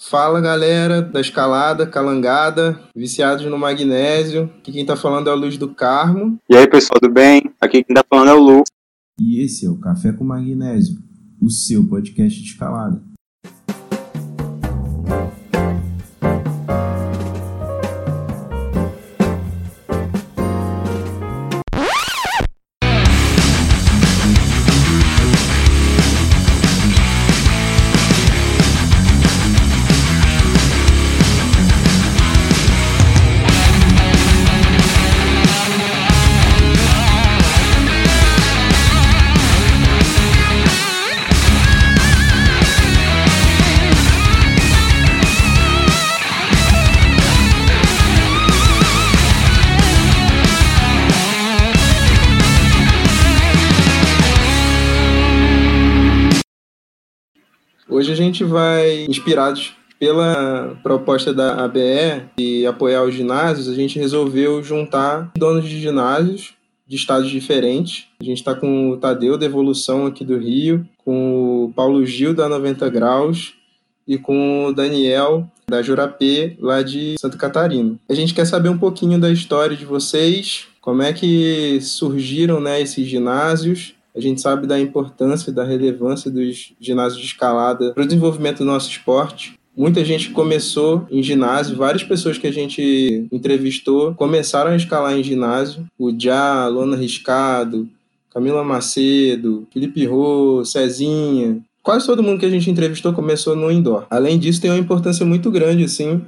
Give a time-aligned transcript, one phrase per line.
[0.00, 4.44] Fala galera da escalada, calangada, viciados no magnésio.
[4.58, 6.38] Aqui quem tá falando é o Luiz do Carmo.
[6.48, 7.50] E aí pessoal, tudo bem?
[7.60, 8.62] Aqui quem tá falando é o Lu.
[9.20, 10.98] E esse é o Café com Magnésio,
[11.42, 13.02] o seu podcast de escalada.
[58.48, 65.68] Vai, inspirados pela proposta da ABE e apoiar os ginásios, a gente resolveu juntar donos
[65.68, 66.54] de ginásios
[66.86, 68.06] de estados diferentes.
[68.20, 72.32] A gente está com o Tadeu da Evolução aqui do Rio, com o Paulo Gil
[72.32, 73.54] da 90 Graus
[74.06, 77.96] e com o Daniel da Jurapê, lá de Santa Catarina.
[78.08, 82.80] A gente quer saber um pouquinho da história de vocês, como é que surgiram né,
[82.80, 88.06] esses ginásios a gente sabe da importância, da relevância dos ginásios de escalada para o
[88.06, 89.54] desenvolvimento do nosso esporte.
[89.76, 95.22] Muita gente começou em ginásio, várias pessoas que a gente entrevistou começaram a escalar em
[95.22, 95.86] ginásio.
[95.96, 97.88] O Já, Lona Riscado,
[98.28, 101.60] Camila Macedo, Felipe Rô, Cezinha.
[101.80, 104.04] Quase todo mundo que a gente entrevistou começou no indoor.
[104.10, 106.22] Além disso, tem uma importância muito grande, assim,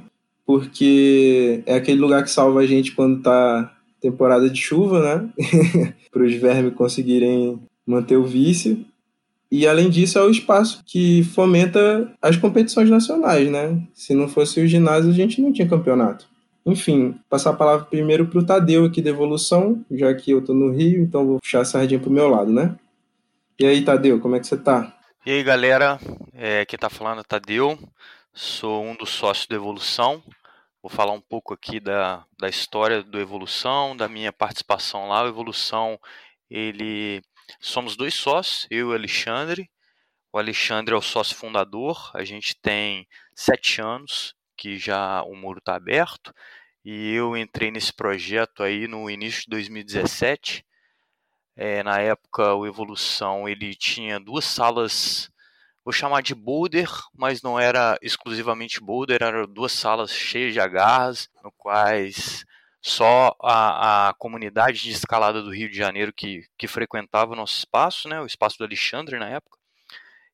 [0.45, 5.29] porque é aquele lugar que salva a gente quando tá temporada de chuva, né?
[6.09, 8.85] Para os vermes conseguirem manter o vício.
[9.51, 13.81] E além disso, é o espaço que fomenta as competições nacionais, né?
[13.93, 16.25] Se não fosse o ginásio, a gente não tinha campeonato.
[16.65, 20.55] Enfim, passar a palavra primeiro para o Tadeu aqui da Evolução, já que eu estou
[20.55, 22.75] no Rio, então vou puxar a sardinha para o meu lado, né?
[23.59, 24.95] E aí, Tadeu, como é que você tá?
[25.25, 25.99] E aí, galera,
[26.33, 27.77] é, quem está falando é Tadeu,
[28.33, 30.23] sou um dos sócios da Evolução.
[30.81, 35.23] Vou falar um pouco aqui da, da história do Evolução, da minha participação lá.
[35.23, 35.99] O Evolução,
[36.49, 37.21] ele
[37.59, 39.69] Somos dois sócios, eu e o Alexandre.
[40.31, 42.11] O Alexandre é o sócio fundador.
[42.13, 46.33] A gente tem sete anos que já o muro está aberto.
[46.83, 50.65] E eu entrei nesse projeto aí no início de 2017.
[51.55, 55.29] É, na época, o Evolução ele tinha duas salas,
[55.83, 61.29] vou chamar de boulder, mas não era exclusivamente boulder, eram duas salas cheias de agarras,
[61.43, 62.45] no quais
[62.81, 67.59] só a, a comunidade de escalada do Rio de Janeiro que, que frequentava o nosso
[67.59, 69.57] espaço, né, o espaço do Alexandre na época.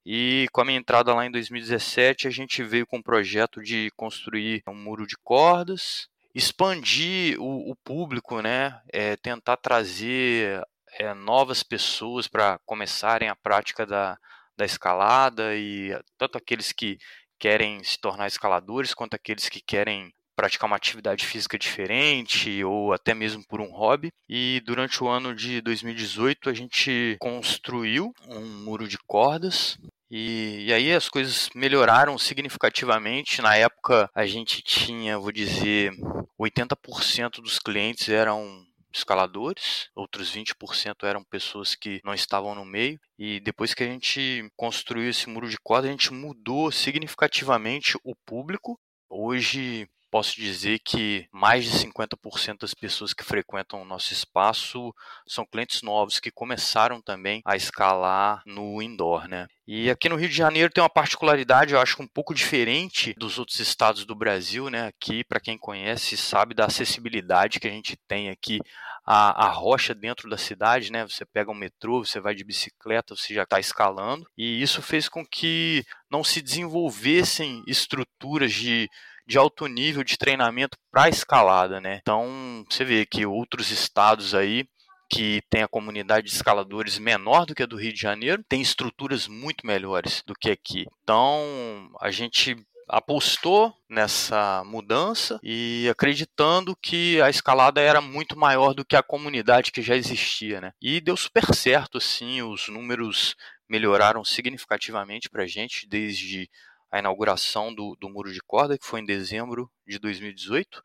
[0.06, 3.92] E com a minha entrada lá em 2017, a gente veio com um projeto de
[3.98, 11.64] construir um muro de cordas, expandir o, o público, né, é, tentar trazer é, novas
[11.64, 14.18] pessoas para começarem a prática da,
[14.56, 16.98] da escalada e tanto aqueles que
[17.38, 23.16] querem se tornar escaladores quanto aqueles que querem praticar uma atividade física diferente ou até
[23.16, 24.12] mesmo por um hobby.
[24.30, 30.74] E durante o ano de 2018 a gente construiu um muro de cordas e, e,
[30.74, 33.42] aí as coisas melhoraram significativamente.
[33.42, 35.92] Na época a gente tinha, vou dizer,
[36.40, 43.00] 80% dos clientes eram escaladores, outros 20% eram pessoas que não estavam no meio.
[43.18, 48.16] E depois que a gente construiu esse muro de corda, a gente mudou significativamente o
[48.26, 48.80] público.
[49.10, 54.94] Hoje posso dizer que mais de 50% das pessoas que frequentam o nosso espaço
[55.28, 59.48] são clientes novos que começaram também a escalar no indoor, né?
[59.68, 63.38] E aqui no Rio de Janeiro tem uma particularidade, eu acho um pouco diferente dos
[63.38, 64.88] outros estados do Brasil, né?
[64.88, 68.60] Aqui, para quem conhece, sabe da acessibilidade que a gente tem aqui
[69.06, 71.06] a, a rocha dentro da cidade, né?
[71.08, 74.28] Você pega um metrô, você vai de bicicleta, você já está escalando.
[74.38, 78.90] E isso fez com que não se desenvolvessem estruturas de
[79.28, 82.00] de alto nível de treinamento para escalada, né?
[82.02, 84.66] Então, você vê que outros estados aí
[85.10, 88.62] que tem a comunidade de escaladores menor do que a do Rio de Janeiro, tem
[88.62, 90.86] estruturas muito melhores do que aqui.
[91.04, 92.58] Então, a gente
[92.90, 99.72] apostou nessa mudança e acreditando que a escalada era muito maior do que a comunidade
[99.72, 100.72] que já existia, né?
[100.82, 103.36] E deu super certo, assim, os números
[103.70, 106.50] melhoraram significativamente para a gente desde
[106.92, 110.82] a inauguração do, do muro de corda, que foi em dezembro de 2018.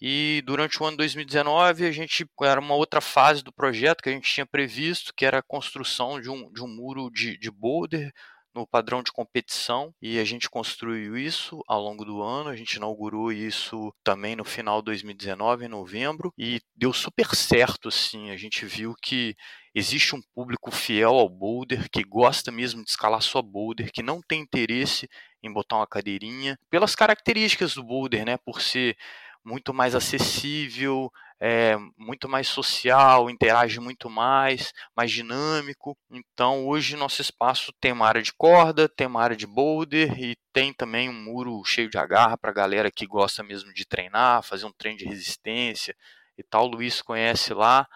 [0.00, 4.12] E durante o ano 2019, a gente era uma outra fase do projeto que a
[4.12, 8.12] gente tinha previsto, que era a construção de um, de um muro de, de boulder
[8.54, 12.50] no padrão de competição e a gente construiu isso ao longo do ano.
[12.50, 17.88] A gente inaugurou isso também no final de 2019, em novembro, e deu super certo.
[17.88, 19.34] Assim, a gente viu que
[19.74, 24.20] existe um público fiel ao boulder que gosta mesmo de escalar sua boulder, que não
[24.20, 25.08] tem interesse
[25.42, 28.36] em botar uma cadeirinha, pelas características do boulder, né?
[28.36, 28.96] Por ser
[29.44, 31.10] muito mais acessível,
[31.44, 35.98] é muito mais social, interage muito mais, mais dinâmico.
[36.08, 40.36] Então, hoje nosso espaço tem uma área de corda, tem uma área de boulder e
[40.52, 44.44] tem também um muro cheio de agarra para a galera que gosta mesmo de treinar,
[44.44, 45.96] fazer um treino de resistência
[46.38, 46.66] e tal.
[46.66, 47.88] O Luiz conhece lá.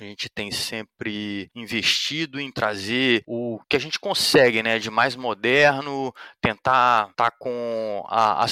[0.00, 5.14] A gente tem sempre investido em trazer o que a gente consegue, né, de mais
[5.14, 6.10] moderno,
[6.40, 8.46] tentar estar tá com a,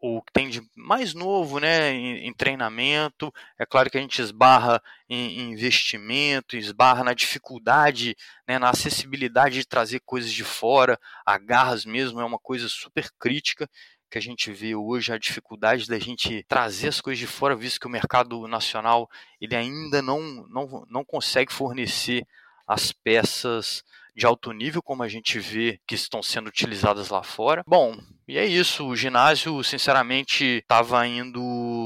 [0.00, 3.30] o que tem de mais novo, né, em, em, treinamento.
[3.58, 8.16] É claro que a gente esbarra em, em investimento, esbarra na dificuldade,
[8.48, 10.98] né, na acessibilidade de trazer coisas de fora.
[11.26, 13.68] Agarras mesmo é uma coisa super crítica
[14.10, 17.80] que a gente vê hoje, a dificuldade da gente trazer as coisas de fora, visto
[17.80, 19.08] que o mercado nacional
[19.40, 22.26] ele ainda não, não, não consegue fornecer
[22.66, 27.62] as peças de alto nível, como a gente vê que estão sendo utilizadas lá fora.
[27.66, 28.86] Bom, e é isso.
[28.86, 31.40] O ginásio, sinceramente, estava indo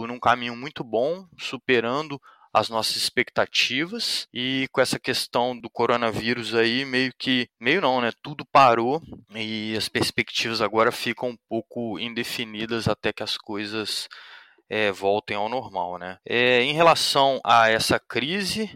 [0.06, 2.20] num caminho muito bom, superando
[2.52, 8.10] as nossas expectativas e com essa questão do coronavírus aí meio que meio não, né?
[8.22, 9.00] Tudo parou
[9.34, 14.08] e as perspectivas agora ficam um pouco indefinidas até que as coisas
[14.68, 16.18] é, voltem ao normal, né?
[16.26, 18.70] É, em relação a essa crise,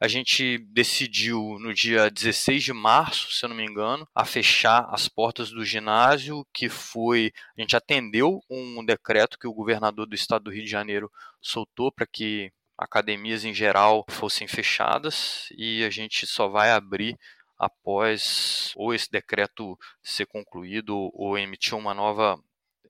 [0.00, 4.86] a gente decidiu no dia 16 de março, se eu não me engano, a fechar
[4.90, 7.32] as portas do ginásio, que foi.
[7.56, 11.10] A gente atendeu um decreto que o governador do estado do Rio de Janeiro
[11.40, 17.18] soltou para que academias em geral fossem fechadas e a gente só vai abrir
[17.58, 22.40] após ou esse decreto ser concluído ou emitir uma nova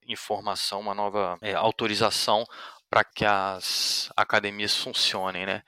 [0.07, 2.45] informação, uma nova é, autorização
[2.89, 5.63] para que as academias funcionem, né?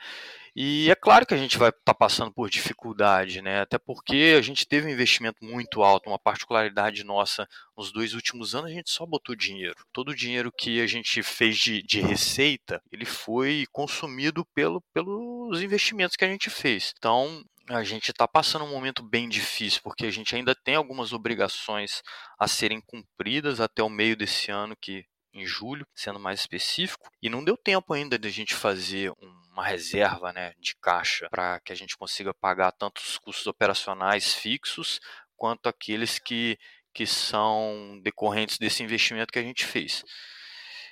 [0.53, 3.61] E é claro que a gente vai estar tá passando por dificuldade, né?
[3.61, 8.53] Até porque a gente teve um investimento muito alto, uma particularidade nossa nos dois últimos
[8.53, 9.75] anos, a gente só botou dinheiro.
[9.93, 15.61] Todo o dinheiro que a gente fez de, de receita, ele foi consumido pelo, pelos
[15.61, 16.93] investimentos que a gente fez.
[16.97, 21.13] Então, a gente está passando um momento bem difícil, porque a gente ainda tem algumas
[21.13, 22.01] obrigações
[22.37, 27.29] a serem cumpridas até o meio desse ano, que em julho, sendo mais específico, e
[27.29, 29.13] não deu tempo ainda de a gente fazer
[29.51, 34.33] uma reserva né, de caixa para que a gente consiga pagar tanto os custos operacionais
[34.33, 34.99] fixos
[35.35, 36.57] quanto aqueles que,
[36.93, 40.03] que são decorrentes desse investimento que a gente fez.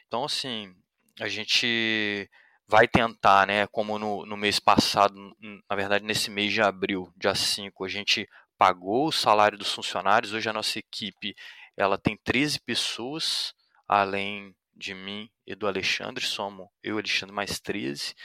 [0.07, 0.73] Então, assim,
[1.19, 2.29] a gente
[2.67, 5.15] vai tentar, né, como no, no mês passado,
[5.69, 8.27] na verdade nesse mês de abril, dia 5, a gente
[8.57, 11.33] pagou o salário dos funcionários, hoje a nossa equipe
[11.75, 13.53] ela tem 13 pessoas,
[13.87, 18.15] além de mim e do Alexandre, somos eu e Alexandre mais 13,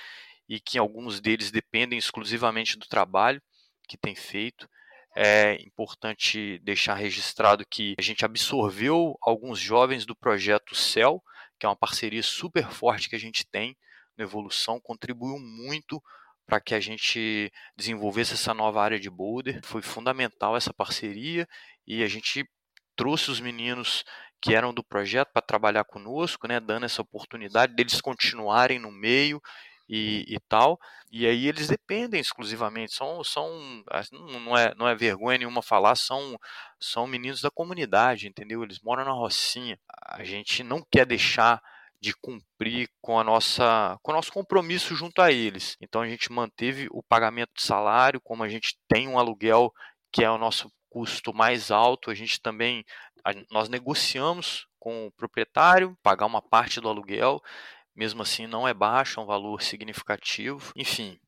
[0.49, 3.43] e que alguns deles dependem exclusivamente do trabalho
[3.89, 4.69] que tem feito.
[5.17, 11.23] É importante deixar registrado que a gente absorveu alguns jovens do projeto CEL,
[11.59, 13.77] que é uma parceria super forte que a gente tem
[14.17, 16.03] na evolução, contribuiu muito
[16.47, 19.61] para que a gente desenvolvesse essa nova área de boulder.
[19.65, 21.49] Foi fundamental essa parceria
[21.87, 22.45] e a gente
[22.97, 24.05] trouxe os meninos
[24.45, 29.41] que eram do projeto para trabalhar conosco, né, dando essa oportunidade deles continuarem no meio
[29.89, 30.79] e, e, tal.
[31.11, 33.49] E aí eles dependem exclusivamente, são, são
[34.13, 36.39] não, é, não é vergonha nenhuma falar, são,
[36.79, 38.63] são meninos da comunidade, entendeu?
[38.63, 39.79] Eles moram na Rocinha.
[40.03, 41.63] A gente não quer deixar
[41.99, 45.75] de cumprir com a nossa com o nosso compromisso junto a eles.
[45.81, 49.73] Então a gente manteve o pagamento de salário, como a gente tem um aluguel
[50.13, 52.85] que é o nosso custo mais alto, a gente também
[53.51, 57.43] nós negociamos com o proprietário pagar uma parte do aluguel,
[57.97, 60.73] mesmo assim não é baixo, é um valor significativo.
[60.77, 61.19] Enfim,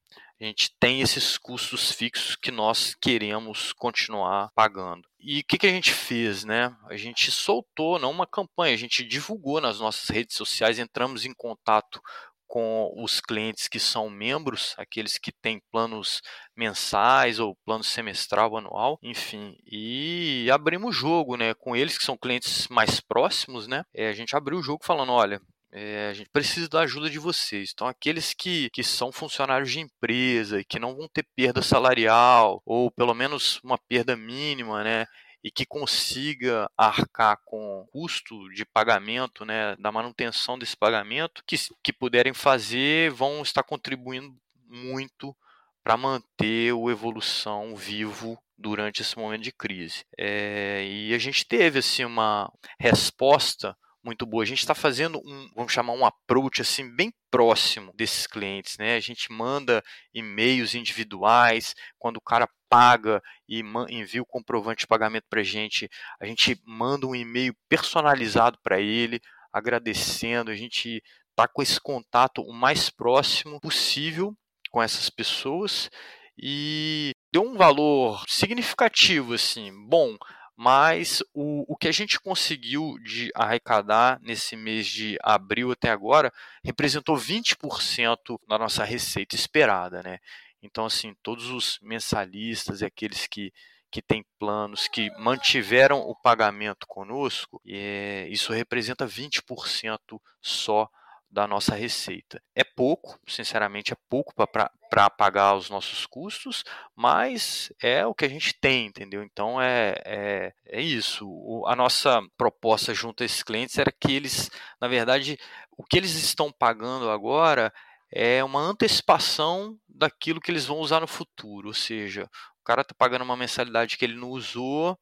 [0.40, 5.02] a gente tem esses custos fixos que nós queremos continuar pagando.
[5.18, 6.76] E o que, que, a gente fez, né?
[6.88, 11.34] A gente soltou, não uma campanha, a gente divulgou nas nossas redes sociais, entramos em
[11.34, 12.00] contato
[12.46, 16.20] com os clientes que são membros, aqueles que têm planos
[16.56, 22.16] mensais ou plano semestral, anual, enfim, e abrimos o jogo, né, com eles que são
[22.16, 25.40] clientes mais próximos, né, é, a gente abriu o jogo falando, olha,
[25.72, 27.70] é, a gente precisa da ajuda de vocês.
[27.74, 32.62] Então, aqueles que, que são funcionários de empresa e que não vão ter perda salarial,
[32.64, 35.04] ou pelo menos uma perda mínima, né?
[35.46, 41.92] E que consiga arcar com custo de pagamento, né, da manutenção desse pagamento, que, que
[41.92, 44.36] puderem fazer, vão estar contribuindo
[44.68, 45.36] muito
[45.84, 50.04] para manter o evolução vivo durante esse momento de crise.
[50.18, 54.42] É, e a gente teve assim uma resposta muito boa.
[54.42, 58.96] A gente está fazendo um, vamos chamar um approach assim bem próximo desses clientes, né?
[58.96, 59.80] A gente manda
[60.12, 65.88] e-mails individuais quando o cara paga e envia o comprovante de pagamento para a gente,
[66.20, 69.20] a gente manda um e-mail personalizado para ele,
[69.52, 70.50] agradecendo.
[70.50, 74.36] A gente está com esse contato o mais próximo possível
[74.70, 75.90] com essas pessoas
[76.38, 80.16] e deu um valor significativo, assim, bom,
[80.56, 86.32] mas o, o que a gente conseguiu de arrecadar nesse mês de abril até agora
[86.64, 90.18] representou 20% da nossa receita esperada, né?
[90.62, 93.52] Então, assim, todos os mensalistas e aqueles que,
[93.90, 100.88] que têm planos, que mantiveram o pagamento conosco, é, isso representa 20% só
[101.30, 102.40] da nossa receita.
[102.54, 108.28] É pouco, sinceramente, é pouco para pagar os nossos custos, mas é o que a
[108.28, 109.22] gente tem, entendeu?
[109.22, 111.28] Então é, é, é isso.
[111.28, 115.38] O, a nossa proposta junto a esses clientes era que eles, na verdade,
[115.76, 117.72] o que eles estão pagando agora
[118.12, 122.28] é uma antecipação daquilo que eles vão usar no futuro, ou seja,
[122.60, 124.98] o cara está pagando uma mensalidade que ele não usou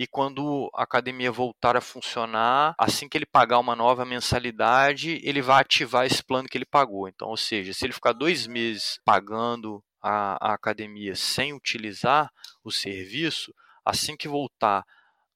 [0.00, 5.42] e quando a academia voltar a funcionar, assim que ele pagar uma nova mensalidade, ele
[5.42, 7.06] vai ativar esse plano que ele pagou.
[7.06, 12.30] Então, ou seja, se ele ficar dois meses pagando a, a academia sem utilizar
[12.64, 13.54] o serviço,
[13.84, 14.84] assim que voltar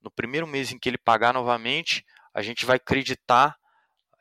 [0.03, 2.03] no primeiro mês em que ele pagar novamente,
[2.33, 3.57] a gente vai acreditar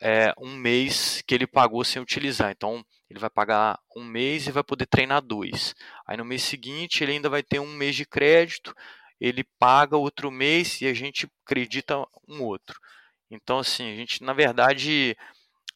[0.04, 2.52] é, um mês que ele pagou sem utilizar.
[2.52, 5.74] Então, ele vai pagar um mês e vai poder treinar dois.
[6.06, 8.76] Aí no mês seguinte, ele ainda vai ter um mês de crédito
[9.24, 11.96] ele paga outro mês e a gente acredita
[12.28, 12.78] um outro.
[13.32, 15.16] Então, assim, a gente, na verdade,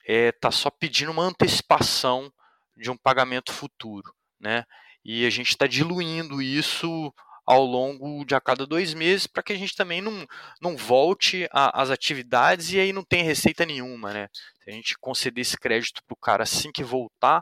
[0.01, 2.29] está é, tá só pedindo uma antecipação
[2.75, 4.65] de um pagamento futuro, né?
[5.03, 7.13] E a gente está diluindo isso
[7.47, 10.27] ao longo de a cada dois meses para que a gente também não,
[10.61, 14.27] não volte às atividades e aí não tem receita nenhuma, né?
[14.63, 17.41] Se a gente conceder esse crédito para o cara assim que voltar,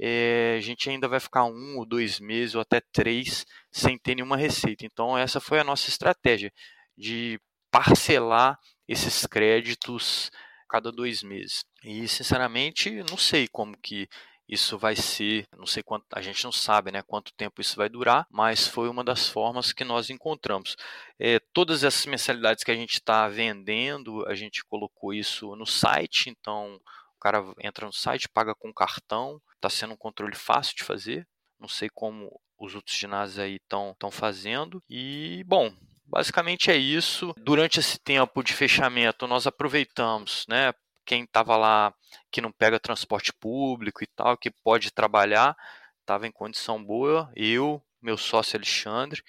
[0.00, 4.16] é, a gente ainda vai ficar um ou dois meses ou até três sem ter
[4.16, 4.84] nenhuma receita.
[4.84, 6.52] Então essa foi a nossa estratégia
[6.98, 10.30] de parcelar esses créditos
[10.68, 11.64] cada dois meses.
[11.84, 14.08] E sinceramente não sei como que
[14.48, 17.88] isso vai ser, não sei quanto, a gente não sabe, né, quanto tempo isso vai
[17.88, 20.76] durar, mas foi uma das formas que nós encontramos.
[21.18, 26.30] É, todas essas mensalidades que a gente está vendendo, a gente colocou isso no site,
[26.30, 26.80] então
[27.16, 31.26] o cara entra no site, paga com cartão, está sendo um controle fácil de fazer.
[31.58, 34.82] Não sei como os outros ginásios aí estão fazendo.
[34.88, 35.74] E, bom,
[36.04, 37.34] basicamente é isso.
[37.38, 40.72] Durante esse tempo de fechamento, nós aproveitamos, né?
[41.06, 41.94] Quem estava lá
[42.30, 45.56] que não pega transporte público e tal, que pode trabalhar,
[46.00, 47.30] estava em condição boa.
[47.34, 49.22] Eu, meu sócio Alexandre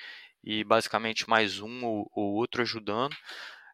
[0.44, 3.16] e basicamente mais um ou, ou outro ajudando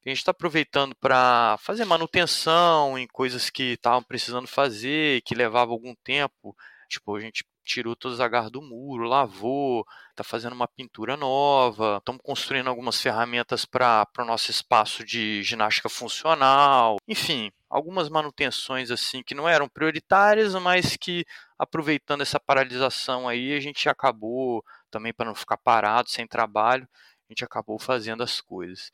[0.06, 5.72] a gente está aproveitando para fazer manutenção em coisas que estavam precisando fazer, que levava
[5.72, 6.56] algum tempo.
[6.90, 11.98] Tipo, a gente tirou todas as agarras do muro, lavou, está fazendo uma pintura nova,
[12.00, 16.98] estamos construindo algumas ferramentas para o nosso espaço de ginástica funcional.
[17.08, 21.26] Enfim, algumas manutenções assim que não eram prioritárias, mas que
[21.58, 26.88] aproveitando essa paralisação aí, a gente acabou também para não ficar parado sem trabalho,
[27.28, 28.92] a gente acabou fazendo as coisas.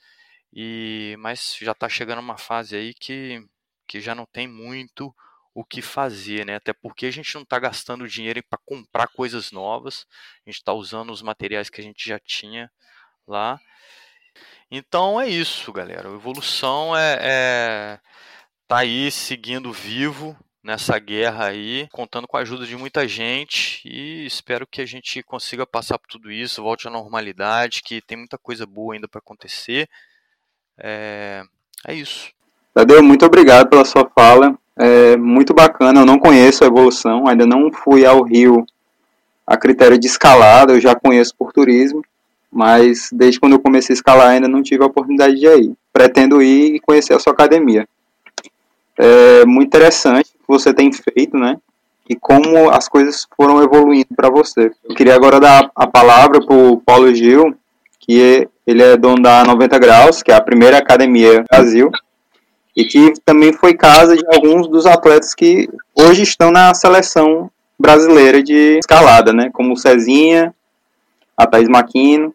[0.54, 3.46] E mas já está chegando uma fase aí que,
[3.86, 5.14] que já não tem muito
[5.54, 6.56] o que fazer, né?
[6.56, 10.08] Até porque a gente não está gastando dinheiro para comprar coisas novas,
[10.46, 12.72] a gente está usando os materiais que a gente já tinha
[13.28, 13.60] lá.
[14.72, 16.10] Então é isso, galera.
[16.10, 18.00] A evolução é, é
[18.70, 24.26] tá aí seguindo vivo nessa guerra aí, contando com a ajuda de muita gente e
[24.28, 28.38] espero que a gente consiga passar por tudo isso, volte à normalidade, que tem muita
[28.38, 29.90] coisa boa ainda para acontecer
[30.78, 31.44] é,
[31.88, 32.30] é isso.
[32.74, 34.56] Tadeu, muito obrigado pela sua fala.
[34.78, 36.02] É muito bacana.
[36.02, 38.66] Eu não conheço a evolução, ainda não fui ao Rio
[39.46, 42.04] a critério de escalada, eu já conheço por turismo,
[42.52, 45.74] mas desde quando eu comecei a escalar ainda não tive a oportunidade de ir.
[45.92, 47.88] Pretendo ir e conhecer a sua academia.
[49.01, 51.56] É muito interessante o que você tem feito, né?
[52.10, 54.72] E como as coisas foram evoluindo para você.
[54.84, 57.56] Eu queria agora dar a palavra para o Paulo Gil,
[57.98, 61.89] que é ele é dono da 90 Graus, que é a primeira academia do Brasil,
[62.75, 68.44] e que também foi casa de alguns dos atletas que hoje estão na seleção brasileira
[68.44, 69.50] de escalada, né?
[69.53, 70.53] Como o Cezinha,
[71.38, 72.34] a Thaís Maquino.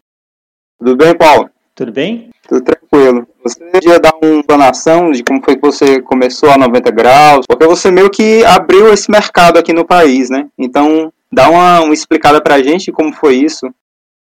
[0.78, 1.50] Tudo bem, Paulo?
[1.74, 2.30] Tudo bem?
[2.48, 3.26] Tudo tranquilo.
[3.42, 7.46] Você podia dar uma explanação de como foi que você começou a 90 graus?
[7.48, 10.48] Porque você meio que abriu esse mercado aqui no país, né?
[10.56, 13.66] Então, dá uma, uma explicada pra gente como foi isso.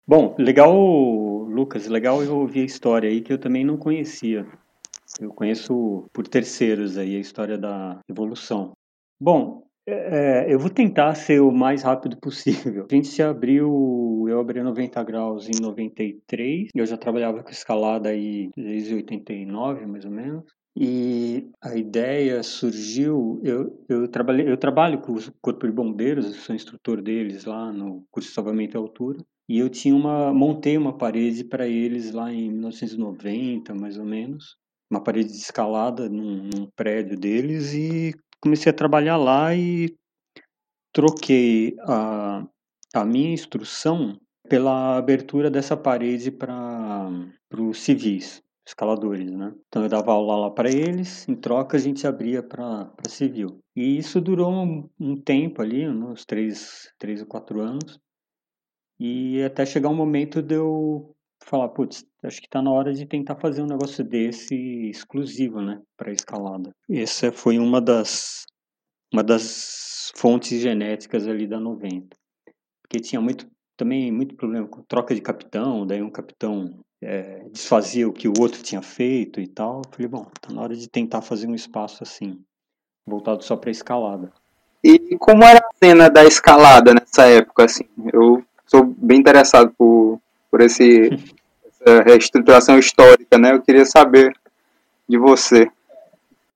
[0.07, 4.45] Bom, legal, Lucas, legal eu ouvir a história aí que eu também não conhecia.
[5.19, 8.71] Eu conheço por terceiros aí a história da evolução.
[9.19, 12.87] Bom, é, eu vou tentar ser o mais rápido possível.
[12.89, 18.09] A gente se abriu, eu abri 90 graus em 93, eu já trabalhava com escalada
[18.09, 20.43] aí desde 89, mais ou menos.
[20.77, 26.53] E a ideia surgiu, eu, eu, trabalhei, eu trabalho com o Corpo de Bombeiros, sou
[26.53, 29.23] instrutor deles lá no curso de salvamento à altura.
[29.47, 34.57] E eu tinha uma, montei uma parede para eles lá em 1990, mais ou menos,
[34.91, 38.13] uma parede de escalada num, num prédio deles e
[38.45, 39.97] comecei a trabalhar lá e
[40.93, 42.47] troquei a,
[42.93, 47.09] a minha instrução pela abertura dessa parede para
[47.57, 49.51] os civis, escaladores, né?
[49.67, 53.59] Então eu dava aula lá para eles, em troca a gente abria para civil.
[53.75, 57.99] E isso durou um, um tempo ali, uns três, três ou quatro anos,
[58.99, 61.14] e até chegar um momento de eu
[61.45, 64.55] falar, putz, acho que está na hora de tentar fazer um negócio desse
[64.89, 66.71] exclusivo, né, para escalada.
[66.89, 68.45] Essa foi uma das
[69.13, 72.17] uma das fontes genéticas ali da 90.
[72.81, 73.47] Porque tinha muito
[73.77, 78.33] também muito problema com troca de capitão, daí um capitão é, desfazia o que o
[78.39, 79.81] outro tinha feito e tal.
[79.85, 82.39] Eu falei, bom, tá na hora de tentar fazer um espaço assim,
[83.07, 84.33] voltado só para escalada.
[84.83, 87.85] E como era a cena da escalada nessa época, assim?
[88.13, 90.19] Eu sou bem interessado por,
[90.55, 91.09] por esse,
[91.65, 93.51] essa reestruturação histórica, né?
[93.51, 94.33] Eu queria saber
[95.05, 95.69] de você.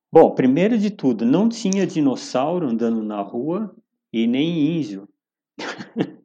[0.09, 3.75] Bom, primeiro de tudo, não tinha dinossauro andando na rua
[4.13, 5.05] e nem índio.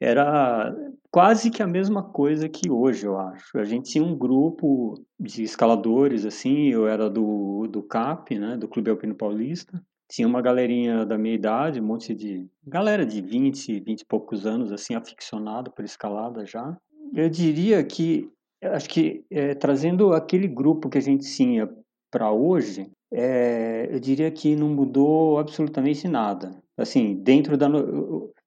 [0.00, 0.72] Era
[1.10, 3.58] quase que a mesma coisa que hoje, eu acho.
[3.58, 8.68] A gente tinha um grupo de escaladores, assim, eu era do, do CAP, né, do
[8.68, 9.82] Clube Alpino Paulista.
[10.08, 12.46] Tinha uma galerinha da minha idade, um monte de...
[12.64, 16.78] Galera de 20, 20 e poucos anos, assim, aficionado por escalada já.
[17.14, 18.30] Eu diria que,
[18.62, 21.68] acho que é, trazendo aquele grupo que a gente tinha
[22.10, 26.62] para hoje, é, eu diria que não mudou absolutamente nada.
[26.76, 27.68] Assim, dentro da...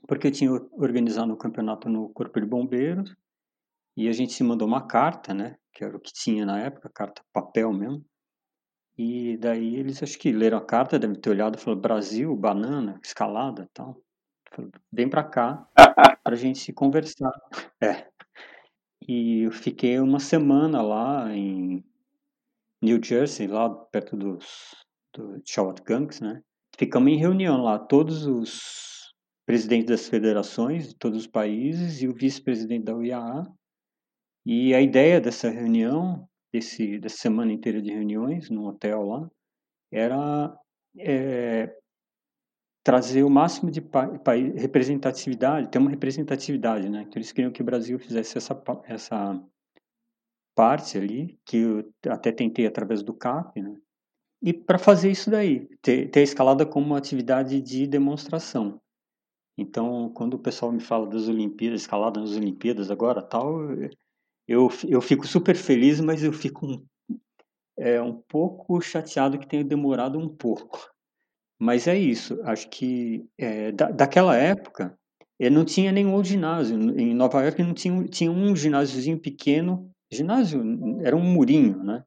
[0.06, 3.14] porque eu tinha organizado um campeonato no Corpo de Bombeiros
[3.96, 5.56] e a gente se mandou uma carta, né?
[5.72, 8.04] Que era o que tinha na época, carta papel mesmo.
[8.96, 13.00] E daí eles acho que leram a carta, devem ter olhado e falaram Brasil, banana,
[13.02, 14.00] escalada tal.
[14.50, 15.68] Falei, Vem pra cá
[16.22, 17.32] pra gente conversar.
[17.82, 18.08] É.
[19.06, 21.84] E eu fiquei uma semana lá em
[22.80, 24.74] New Jersey, lá perto dos
[25.14, 25.82] do Shawat
[26.20, 26.42] né?
[26.76, 29.12] Ficamos em reunião lá, todos os
[29.46, 33.46] presidente das federações de todos os países e o vice-presidente da UIAA.
[34.46, 39.30] E a ideia dessa reunião, desse, dessa semana inteira de reuniões no hotel lá,
[39.90, 40.54] era
[40.98, 41.74] é,
[42.82, 43.82] trazer o máximo de
[44.56, 47.02] representatividade, ter uma representatividade, né?
[47.02, 49.42] Então eles queriam que o Brasil fizesse essa, essa
[50.54, 53.76] parte ali, que eu até tentei através do CAP, né?
[54.42, 58.78] E para fazer isso daí, ter, ter a escalada como uma atividade de demonstração.
[59.56, 63.56] Então, quando o pessoal me fala das Olimpíadas, escalada nas Olimpíadas agora, tal,
[64.46, 66.84] eu, eu fico super feliz, mas eu fico um,
[67.78, 70.90] é, um pouco chateado que tenha demorado um pouco.
[71.58, 74.98] Mas é isso, acho que é, da, daquela época,
[75.38, 76.76] ele não tinha nenhum ginásio.
[76.98, 80.62] Em Nova York não tinha, tinha um ginásiozinho pequeno, ginásio
[81.02, 82.04] era um murinho, né?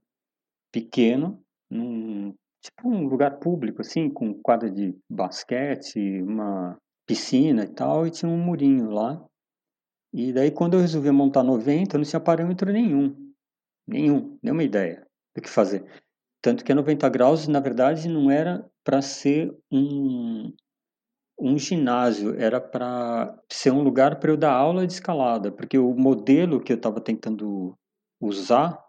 [0.72, 8.06] Pequeno, num, tipo um lugar público, assim, com quadra de basquete, uma piscina e tal,
[8.06, 9.24] e tinha um murinho lá.
[10.14, 13.34] E daí quando eu resolvi montar 90, não tinha parâmetro nenhum.
[13.88, 15.86] Nenhum, nenhuma ideia do que fazer.
[16.42, 20.54] Tanto que a 90 graus, na verdade, não era para ser um,
[21.40, 25.94] um ginásio, era para ser um lugar para eu dar aula de escalada, porque o
[25.94, 27.78] modelo que eu estava tentando
[28.22, 28.84] usar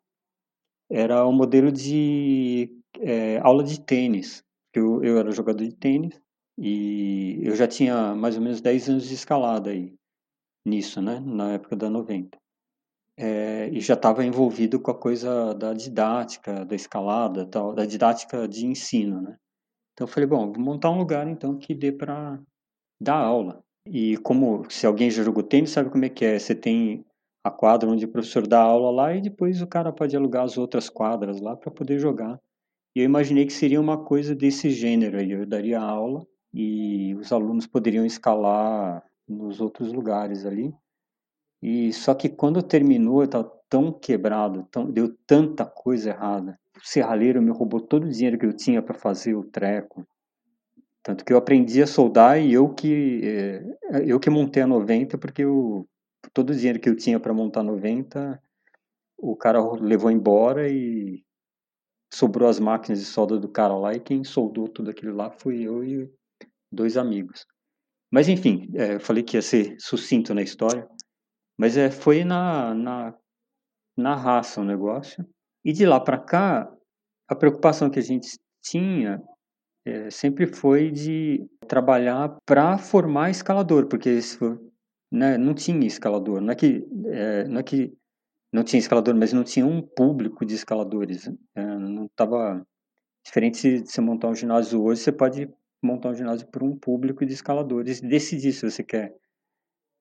[0.91, 4.43] era o um modelo de é, aula de tênis.
[4.73, 6.21] Eu, eu era jogador de tênis
[6.57, 9.95] e eu já tinha mais ou menos 10 anos de escalada aí,
[10.69, 11.21] nisso, né?
[11.21, 12.39] Na época da 90.
[13.17, 18.47] é, e já estava envolvido com a coisa da didática, da escalada, tal, da didática
[18.49, 19.37] de ensino, né?
[19.93, 22.41] Então eu falei, bom, vou montar um lugar então que dê para
[23.01, 23.63] dar aula.
[23.87, 26.39] E como se alguém já jogou tênis, sabe como é que é?
[26.39, 27.05] Você tem
[27.45, 30.59] a quadra onde o professor dá aula lá e depois o cara pode alugar as
[30.59, 32.39] outras quadras lá para poder jogar.
[32.95, 37.33] E eu imaginei que seria uma coisa desse gênero aí, eu daria aula e os
[37.33, 40.75] alunos poderiam escalar nos outros lugares ali.
[41.63, 46.59] E só que quando terminou, eu estava tão quebrado, tão, deu tanta coisa errada.
[46.77, 50.07] O serralheiro me roubou todo o dinheiro que eu tinha para fazer o treco.
[51.03, 53.65] Tanto que eu aprendi a soldar e eu que é,
[54.07, 55.89] eu que montei a 90 porque eu,
[56.33, 58.41] todo o dinheiro que eu tinha para montar 90,
[59.17, 61.25] o cara levou embora e
[62.13, 65.63] sobrou as máquinas de solda do cara lá e quem soldou tudo aquilo lá fui
[65.63, 66.11] eu e
[66.71, 67.47] dois amigos.
[68.11, 70.89] Mas enfim, é, eu falei que ia ser sucinto na história.
[71.59, 73.15] Mas é, foi na, na,
[73.97, 75.27] na raça o negócio.
[75.65, 76.73] E de lá para cá,
[77.29, 79.21] a preocupação que a gente tinha
[79.87, 84.59] é, sempre foi de trabalhar para formar escalador, porque isso,
[85.13, 86.41] né, não tinha escalador.
[86.41, 87.93] Não é, que, é, não é que
[88.53, 91.29] não tinha escalador, mas não tinha um público de escaladores.
[91.55, 92.65] É, não estava
[93.25, 95.49] diferente de você montar um ginásio hoje, você pode
[95.83, 99.15] montar um ginásio para um público de escaladores e decidir se você quer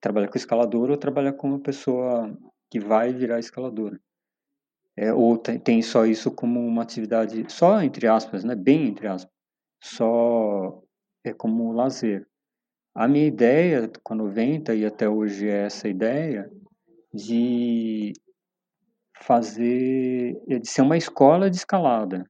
[0.00, 2.36] trabalhar com escalador ou trabalhar com uma pessoa
[2.70, 4.00] que vai virar escaladora.
[4.96, 8.56] É, ou tem só isso como uma atividade, só entre aspas, né?
[8.56, 9.32] bem entre aspas,
[9.80, 10.82] só
[11.24, 12.26] é como lazer.
[12.94, 16.50] A minha ideia com a 90 e até hoje é essa ideia
[17.14, 18.12] de
[19.20, 22.28] fazer, é de ser uma escola de escalada.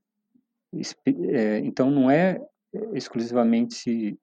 [1.31, 2.39] É, então não é
[2.93, 4.19] exclusivamente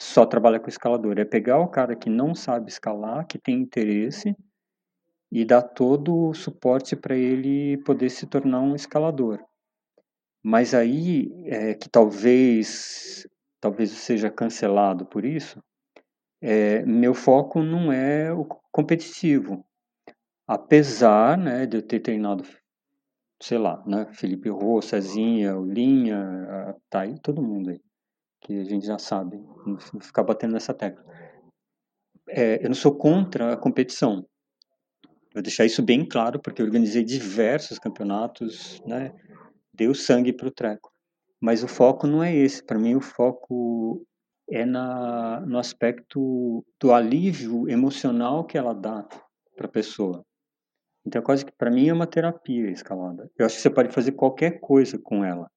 [0.00, 1.18] só trabalha com escalador.
[1.18, 4.36] É pegar o cara que não sabe escalar, que tem interesse,
[5.30, 9.44] e dar todo o suporte para ele poder se tornar um escalador.
[10.42, 13.26] Mas aí, é, que talvez,
[13.60, 15.62] talvez seja cancelado por isso,
[16.40, 19.64] é, meu foco não é o competitivo.
[20.46, 22.44] Apesar né, de eu ter treinado,
[23.44, 27.80] sei lá, né, Felipe Rô, Cezinha, Linha, tá aí todo mundo aí
[28.40, 31.04] que a gente já sabe, não ficar batendo nessa tecla.
[32.28, 34.26] É, eu não sou contra a competição.
[35.32, 39.14] Vou deixar isso bem claro, porque eu organizei diversos campeonatos, né?
[39.72, 40.90] Deu sangue para o treco.
[41.40, 42.62] Mas o foco não é esse.
[42.64, 44.06] Para mim, o foco
[44.50, 49.06] é na, no aspecto do alívio emocional que ela dá
[49.56, 50.24] para a pessoa.
[51.06, 53.30] Então, quase que para mim é uma terapia a escalada.
[53.38, 55.50] Eu acho que você pode fazer qualquer coisa com ela.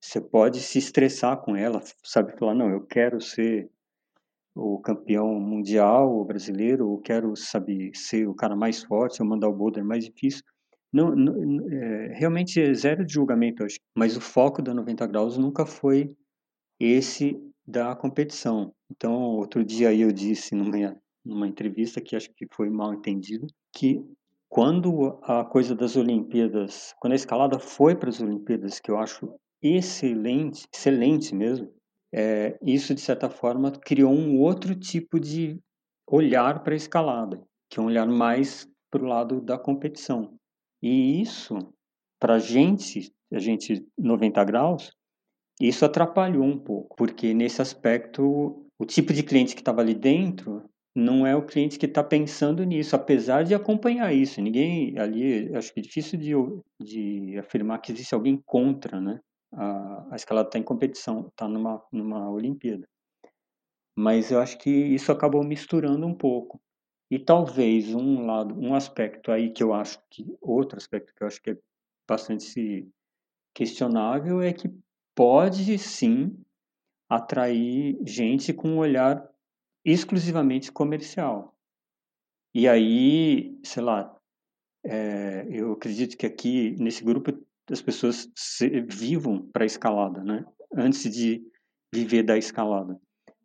[0.00, 2.36] Você pode se estressar com ela, sabe?
[2.38, 3.70] Falar, não, eu quero ser
[4.54, 9.48] o campeão mundial, o brasileiro, ou quero, sabe, ser o cara mais forte, ou mandar
[9.48, 10.42] o boulder mais difícil.
[10.92, 13.78] Não, não é, realmente é zero de julgamento, acho.
[13.94, 16.16] Mas o foco da 90 graus nunca foi
[16.80, 18.74] esse da competição.
[18.90, 24.02] Então, outro dia eu disse numa, numa entrevista que acho que foi mal entendido, que
[24.50, 29.32] quando a coisa das Olimpíadas, quando a escalada foi para as Olimpíadas, que eu acho
[29.62, 31.72] excelente, excelente mesmo,
[32.12, 35.56] é, isso de certa forma criou um outro tipo de
[36.04, 40.34] olhar para a escalada, que é um olhar mais para o lado da competição.
[40.82, 41.56] E isso,
[42.18, 44.90] para a gente, a gente 90 graus,
[45.60, 50.68] isso atrapalhou um pouco, porque nesse aspecto, o tipo de cliente que estava ali dentro
[50.94, 54.40] não é o cliente que está pensando nisso, apesar de acompanhar isso.
[54.40, 56.32] Ninguém ali, acho que é difícil de,
[56.80, 59.20] de afirmar que existe alguém contra, né?
[59.52, 62.88] a, a escalada está em competição, está numa, numa Olimpíada.
[63.96, 66.60] Mas eu acho que isso acabou misturando um pouco.
[67.10, 71.26] E talvez um lado, um aspecto aí que eu acho que, outro aspecto que eu
[71.26, 71.58] acho que é
[72.08, 72.88] bastante
[73.52, 74.70] questionável é que
[75.14, 76.38] pode sim
[77.08, 79.28] atrair gente com um olhar
[79.84, 81.54] exclusivamente comercial.
[82.54, 84.16] E aí, sei lá,
[84.84, 87.32] é, eu acredito que aqui nesse grupo
[87.70, 90.44] as pessoas se, vivam para a escalada, né?
[90.74, 91.42] Antes de
[91.92, 93.00] viver da escalada.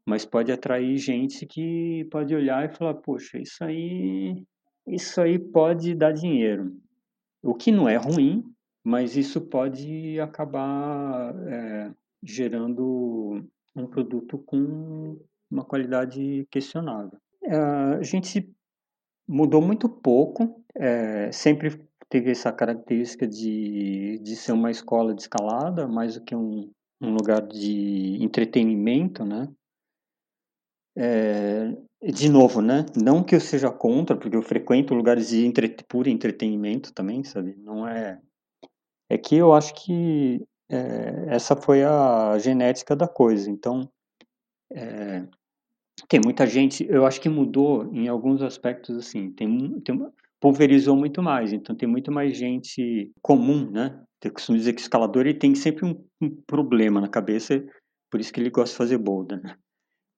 [0.06, 4.44] Mas pode atrair gente que pode olhar e falar, poxa, isso aí,
[4.88, 6.76] isso aí pode dar dinheiro.
[7.44, 8.44] O que não é ruim,
[8.84, 11.92] mas isso pode acabar é,
[12.24, 13.44] gerando
[13.76, 15.20] um produto com
[15.50, 17.20] uma qualidade questionável.
[17.44, 18.52] É, a gente
[19.28, 25.88] mudou muito pouco, é, sempre teve essa característica de, de ser uma escola de escalada,
[25.88, 29.50] mais do que um, um lugar de entretenimento, né?
[30.98, 32.86] É, de novo, né?
[32.96, 35.70] Não que eu seja contra, porque eu frequento lugares de entre...
[35.88, 37.56] puro entretenimento também, sabe?
[37.58, 38.22] Não é.
[39.10, 43.50] É que eu acho que é, essa foi a genética da coisa.
[43.50, 43.90] Então,
[44.76, 45.26] é,
[46.08, 46.86] tem muita gente.
[46.90, 49.32] Eu acho que mudou em alguns aspectos, assim.
[49.32, 50.00] Tem, tem
[50.40, 51.54] pulverizou muito mais.
[51.54, 54.04] Então, tem muito mais gente comum, né?
[54.24, 57.64] Eu costumo dizer que o escalador ele tem sempre um, um problema na cabeça,
[58.12, 59.56] por isso que ele gosta de fazer boulder, né?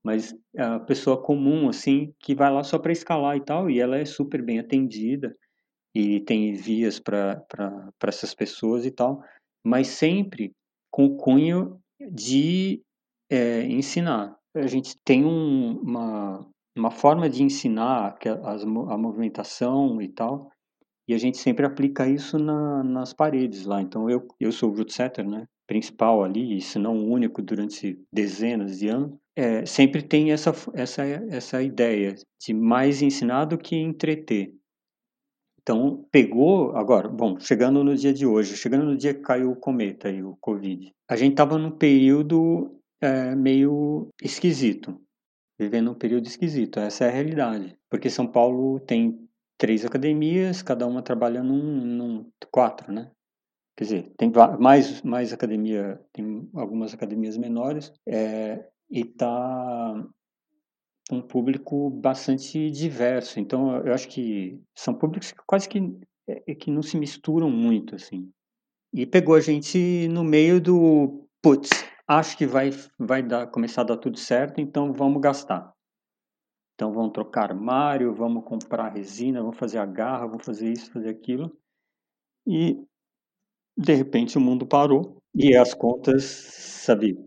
[0.07, 3.97] mas a pessoa comum, assim, que vai lá só para escalar e tal, e ela
[3.97, 5.35] é super bem atendida,
[5.93, 7.43] e tem vias para
[8.03, 9.21] essas pessoas e tal,
[9.65, 10.53] mas sempre
[10.89, 12.81] com o cunho de
[13.29, 14.36] é, ensinar.
[14.63, 16.45] A gente tem um, uma,
[16.77, 20.51] uma forma de ensinar a, a movimentação e tal,
[21.07, 23.81] e a gente sempre aplica isso na, nas paredes lá.
[23.81, 25.45] Então, eu, eu sou o root setter, né?
[25.67, 31.03] Principal ali, se não o único durante dezenas de anos é, sempre tem essa, essa,
[31.03, 34.51] essa ideia de mais ensinar do que entreter.
[35.61, 39.55] Então, pegou, agora, bom, chegando no dia de hoje, chegando no dia que caiu o
[39.55, 44.99] cometa e o Covid, a gente estava num período é, meio esquisito,
[45.59, 47.77] vivendo um período esquisito, essa é a realidade.
[47.89, 53.11] Porque São Paulo tem três academias, cada uma trabalha num, num quatro, né?
[53.75, 60.03] Quer dizer, tem mais, mais academia, tem algumas academias menores, é, e tá
[61.11, 63.39] um público bastante diverso.
[63.39, 65.79] Então, eu acho que são públicos que quase que,
[66.27, 68.29] é, que não se misturam muito, assim.
[68.93, 71.69] E pegou a gente no meio do, putz,
[72.07, 75.73] acho que vai, vai dar, começar a dar tudo certo, então vamos gastar.
[76.75, 81.09] Então, vamos trocar armário, vamos comprar resina, vamos fazer a garra, vamos fazer isso, fazer
[81.09, 81.51] aquilo.
[82.45, 82.77] E,
[83.75, 87.17] de repente, o mundo parou e as contas, sabe,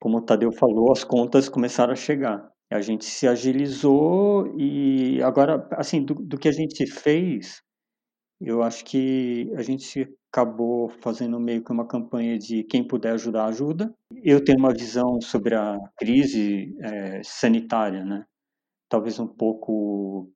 [0.00, 2.50] como o Tadeu falou, as contas começaram a chegar.
[2.70, 7.62] A gente se agilizou e agora, assim, do, do que a gente fez,
[8.40, 13.46] eu acho que a gente acabou fazendo meio que uma campanha de quem puder ajudar,
[13.46, 13.94] ajuda.
[14.22, 18.26] Eu tenho uma visão sobre a crise é, sanitária, né?
[18.86, 20.30] Talvez um pouco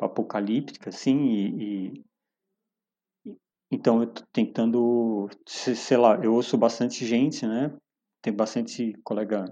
[0.00, 2.04] apocalíptica, assim, e,
[3.26, 3.36] e
[3.70, 7.76] então eu tô tentando, sei lá, eu ouço bastante gente, né?
[8.22, 9.44] tem bastante colega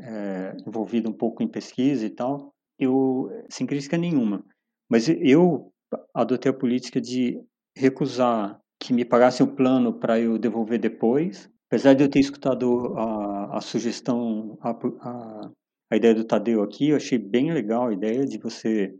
[0.00, 4.42] é, envolvido um pouco em pesquisa e tal, eu, sem crítica nenhuma,
[4.88, 5.70] mas eu
[6.14, 7.38] adotei a política de
[7.76, 12.96] recusar que me pagassem o plano para eu devolver depois, apesar de eu ter escutado
[12.96, 15.50] a, a sugestão, a, a,
[15.90, 18.96] a, ideia do Tadeu aqui, eu achei bem legal a ideia de você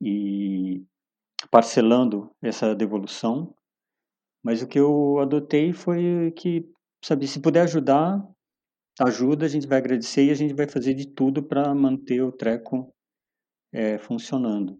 [0.00, 0.84] ir
[1.50, 3.54] parcelando essa devolução,
[4.44, 6.68] mas o que eu adotei foi que
[7.04, 8.22] sabe, se puder ajudar,
[9.00, 12.32] ajuda, a gente vai agradecer e a gente vai fazer de tudo para manter o
[12.32, 12.92] treco
[13.72, 14.78] é, funcionando.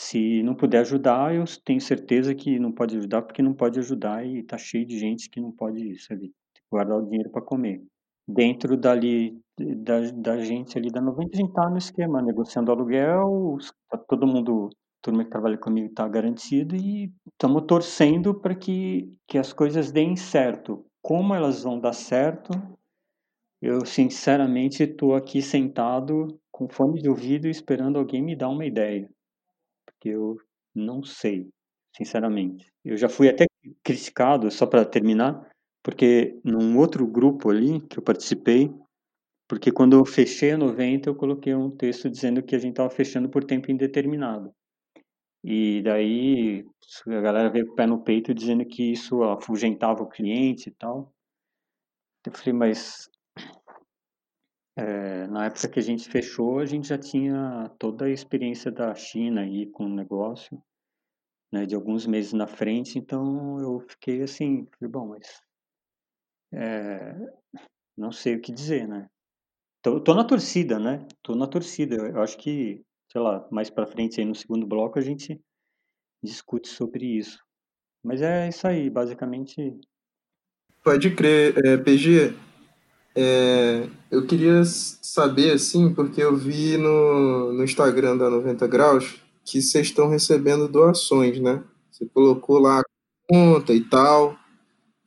[0.00, 4.24] Se não puder ajudar, eu tenho certeza que não pode ajudar porque não pode ajudar
[4.24, 6.32] e tá cheio de gente que não pode, sabe,
[6.70, 7.82] guardar o dinheiro para comer.
[8.26, 13.58] Dentro dali da, da gente ali da 90, a gente tá no esquema, negociando aluguel,
[13.90, 14.70] tá todo mundo,
[15.04, 20.14] mundo que trabalha comigo está garantido e estamos torcendo para que, que as coisas deem
[20.14, 22.52] certo como elas vão dar certo,
[23.60, 29.10] eu sinceramente estou aqui sentado com fone de ouvido esperando alguém me dar uma ideia.
[29.98, 30.36] Porque eu
[30.74, 31.48] não sei,
[31.96, 32.70] sinceramente.
[32.84, 33.46] Eu já fui até
[33.82, 35.50] criticado, só para terminar,
[35.82, 38.70] porque num outro grupo ali que eu participei,
[39.48, 42.90] porque quando eu fechei a 90, eu coloquei um texto dizendo que a gente estava
[42.90, 44.52] fechando por tempo indeterminado.
[45.42, 46.64] E daí
[47.06, 50.72] a galera veio com o pé no peito dizendo que isso afugentava o cliente e
[50.72, 51.12] tal.
[52.26, 53.08] Eu falei, mas
[54.78, 58.94] é, na época que a gente fechou, a gente já tinha toda a experiência da
[58.94, 60.62] China aí com o negócio,
[61.52, 65.42] né, de alguns meses na frente, então eu fiquei assim, falei, bom, mas
[66.52, 67.14] é,
[67.96, 69.08] não sei o que dizer, né?
[69.82, 71.06] Tô, tô na torcida, né?
[71.22, 71.94] Tô na torcida.
[71.96, 75.40] Eu acho que sei lá, mais para frente aí no segundo bloco a gente
[76.22, 77.38] discute sobre isso.
[78.02, 79.78] Mas é isso aí, basicamente.
[80.84, 82.47] Pode crer, é, PG.
[83.20, 89.60] É, eu queria saber, assim, porque eu vi no, no Instagram da 90 Graus que
[89.60, 91.64] vocês estão recebendo doações, né?
[91.90, 92.84] Você colocou lá a
[93.28, 94.36] conta e tal.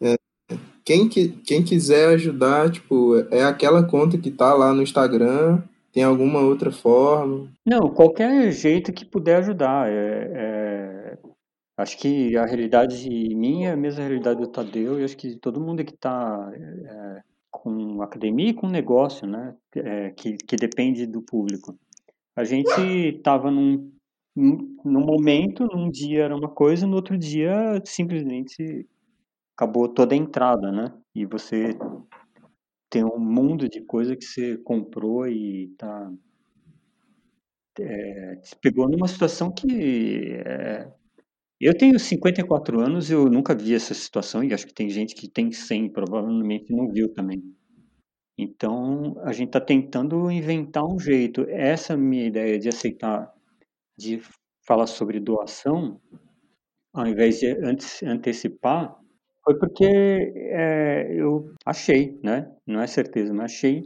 [0.02, 0.16] É,
[0.84, 6.04] quem, que, quem quiser ajudar, tipo, é aquela conta que tá lá no Instagram tem
[6.04, 7.50] alguma outra forma?
[7.66, 9.90] Não, qualquer jeito que puder ajudar.
[9.90, 11.18] É, é...
[11.78, 15.62] Acho que a realidade minha é a mesma realidade do Tadeu e acho que todo
[15.62, 17.22] mundo que está é,
[17.62, 21.78] com academia e com negócio, né, é, que, que depende do público.
[22.36, 22.72] A gente
[23.16, 23.92] estava num,
[24.36, 28.88] num momento, num dia era uma coisa, no outro dia simplesmente
[29.56, 30.92] acabou toda a entrada, né?
[31.14, 31.78] E você
[32.90, 36.12] tem um mundo de coisa que você comprou e tá
[37.80, 40.92] é, te pegou numa situação que é,
[41.62, 45.28] eu tenho 54 anos, eu nunca vi essa situação e acho que tem gente que
[45.28, 47.42] tem 100, provavelmente não viu também.
[48.38, 51.46] Então, a gente está tentando inventar um jeito.
[51.50, 53.32] Essa minha ideia de aceitar,
[53.98, 54.20] de
[54.66, 56.02] falar sobre doação,
[56.94, 57.48] ao invés de
[58.04, 58.98] antecipar,
[59.44, 62.52] foi porque é, eu achei, né?
[62.66, 63.82] Não é certeza, mas achei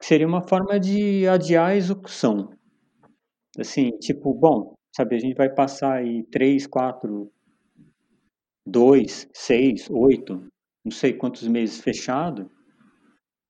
[0.00, 2.50] que seria uma forma de adiar a execução.
[3.58, 7.30] Assim, tipo, bom, sabe, a gente vai passar aí três, quatro,
[8.66, 10.44] dois, seis, oito,
[10.84, 12.50] não sei quantos meses fechado,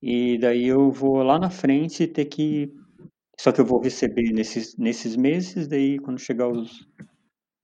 [0.02, 2.72] e daí eu vou lá na frente ter que.
[3.40, 6.86] Só que eu vou receber nesses, nesses meses, daí quando chegar os,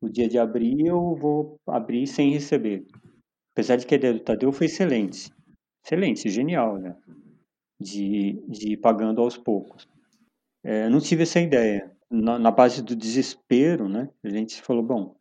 [0.03, 2.87] o dia de abrir, eu vou abrir sem receber.
[3.53, 5.31] Apesar de que a ideia do Tadeu foi excelente.
[5.85, 6.97] Excelente, genial, né?
[7.81, 9.89] De, de ir pagando aos poucos.
[10.65, 11.91] É, não tive essa ideia.
[12.11, 14.09] Na, na base do desespero, né?
[14.25, 15.17] A gente falou, bom,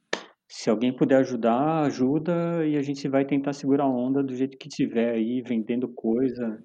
[0.48, 4.58] se alguém puder ajudar, ajuda e a gente vai tentar segurar a onda do jeito
[4.58, 6.64] que tiver aí, vendendo coisa,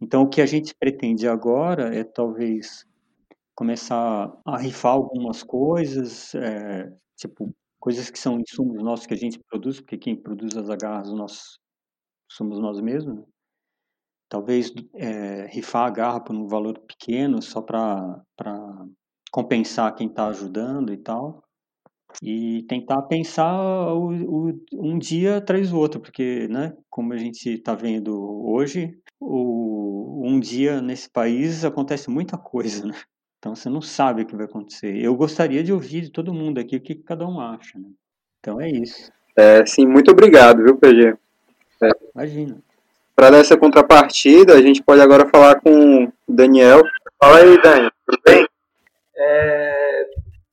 [0.00, 2.86] então, o que a gente pretende agora é talvez
[3.54, 9.40] começar a rifar algumas coisas, é, tipo, coisas que são insumos nossos que a gente
[9.50, 11.58] produz, porque quem produz as agarras nós
[12.30, 13.16] somos nós mesmos.
[13.16, 13.24] Né?
[14.28, 18.22] Talvez é, rifar a garra por um valor pequeno, só para
[19.30, 21.42] compensar quem está ajudando e tal
[22.22, 23.54] e tentar pensar
[23.92, 28.98] o, o, um dia atrás do outro, porque, né, como a gente está vendo hoje,
[29.20, 32.94] o, um dia nesse país acontece muita coisa, né?
[33.38, 34.96] Então você não sabe o que vai acontecer.
[34.96, 37.88] Eu gostaria de ouvir de todo mundo aqui o que cada um acha, né?
[38.40, 39.12] Então é isso.
[39.36, 41.14] É, sim, muito obrigado, viu, PG?
[41.82, 41.90] É.
[42.14, 42.58] Imagina.
[43.14, 46.82] Para dar essa contrapartida, a gente pode agora falar com o Daniel.
[47.20, 48.48] Fala aí, Daniel, tudo bem?
[49.18, 50.04] É,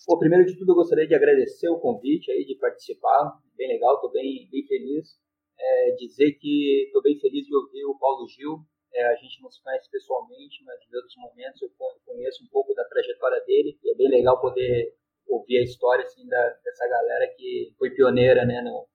[0.06, 3.42] Pô, primeiro de tudo, eu gostaria de agradecer o convite aí de participar.
[3.58, 5.18] Bem legal, estou bem, bem feliz.
[5.60, 8.60] É, dizer que estou bem feliz de ouvir o Paulo Gil.
[8.94, 11.70] É, a gente não se conhece pessoalmente, mas em outros momentos eu
[12.06, 13.80] conheço um pouco da trajetória dele.
[13.84, 14.94] E é bem legal poder
[15.28, 18.88] ouvir a história assim, da, dessa galera que foi pioneira né, no,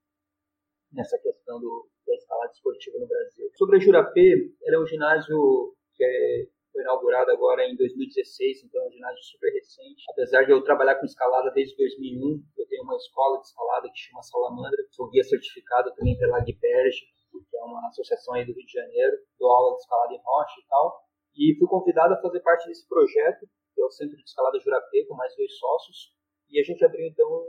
[0.92, 3.50] nessa questão do, da escalada esportiva no Brasil.
[3.56, 8.82] Sobre a Jurapê, ela é um ginásio que é foi inaugurado agora em 2016, então
[8.82, 10.04] é um ginásio super recente.
[10.10, 13.98] Apesar de eu trabalhar com escalada desde 2001, eu tenho uma escola de escalada que
[13.98, 17.06] chama Salamandra, sou guia certificado também pela Guiperge,
[17.48, 20.60] que é uma associação aí do Rio de Janeiro, dou aula de escalada em rocha
[20.60, 21.04] e tal.
[21.34, 25.06] E fui convidado a fazer parte desse projeto, que é o Centro de Escalada Jurapê,
[25.06, 26.12] com mais dois sócios.
[26.50, 27.44] E a gente abriu então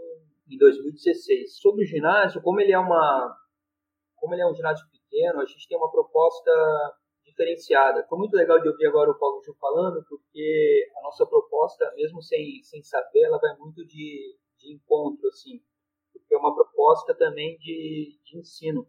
[0.47, 1.59] em 2016.
[1.59, 3.35] Sobre o ginásio, como ele é uma
[4.17, 6.51] como ele é um ginásio pequeno, a gente tem uma proposta
[7.31, 8.05] diferenciada.
[8.07, 12.21] Foi muito legal de ouvir agora o Paulo Gil falando, porque a nossa proposta, mesmo
[12.21, 15.61] sem, sem saber, ela vai muito de, de encontro, assim,
[16.13, 18.87] porque é uma proposta também de, de ensino.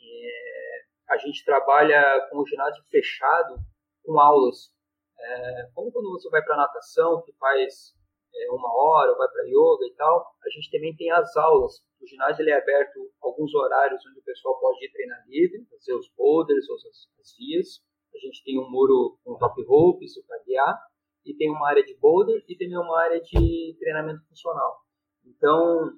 [0.00, 3.56] É, a gente trabalha com o ginásio fechado,
[4.04, 4.72] com aulas.
[5.18, 7.97] É, como quando você vai para natação, que faz
[8.38, 11.82] é, uma hora, ou vai para yoga e tal, a gente também tem as aulas.
[12.00, 15.94] O ginásio ele é aberto alguns horários onde o pessoal pode ir treinar livre, fazer
[15.94, 17.80] os boulders, as, as vias.
[18.14, 20.78] A gente tem um muro com top rope, isso para guiar,
[21.24, 24.78] e tem uma área de boulder e também uma área de treinamento funcional.
[25.24, 25.92] Então,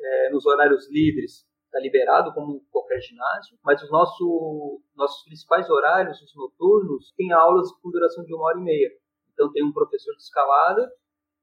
[0.00, 6.20] é, nos horários livres está liberado como qualquer ginásio, mas os nosso, nossos principais horários,
[6.20, 8.90] os noturnos, tem aulas com duração de uma hora e meia.
[9.32, 10.90] Então tem um professor de escalada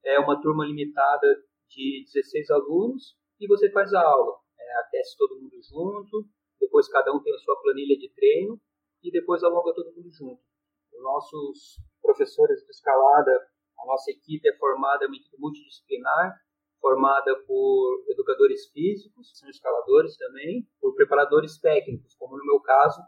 [0.03, 1.27] é uma turma limitada
[1.69, 4.37] de 16 alunos e você faz a aula.
[4.59, 6.27] É, aquece todo mundo junto,
[6.59, 8.59] depois cada um tem a sua planilha de treino
[9.03, 10.41] e depois alonga todo mundo junto.
[10.93, 13.31] Os nossos professores de escalada,
[13.79, 16.35] a nossa equipe é formada, é uma equipe multidisciplinar,
[16.79, 23.01] formada por educadores físicos, são escaladores também, por preparadores técnicos, como no meu caso,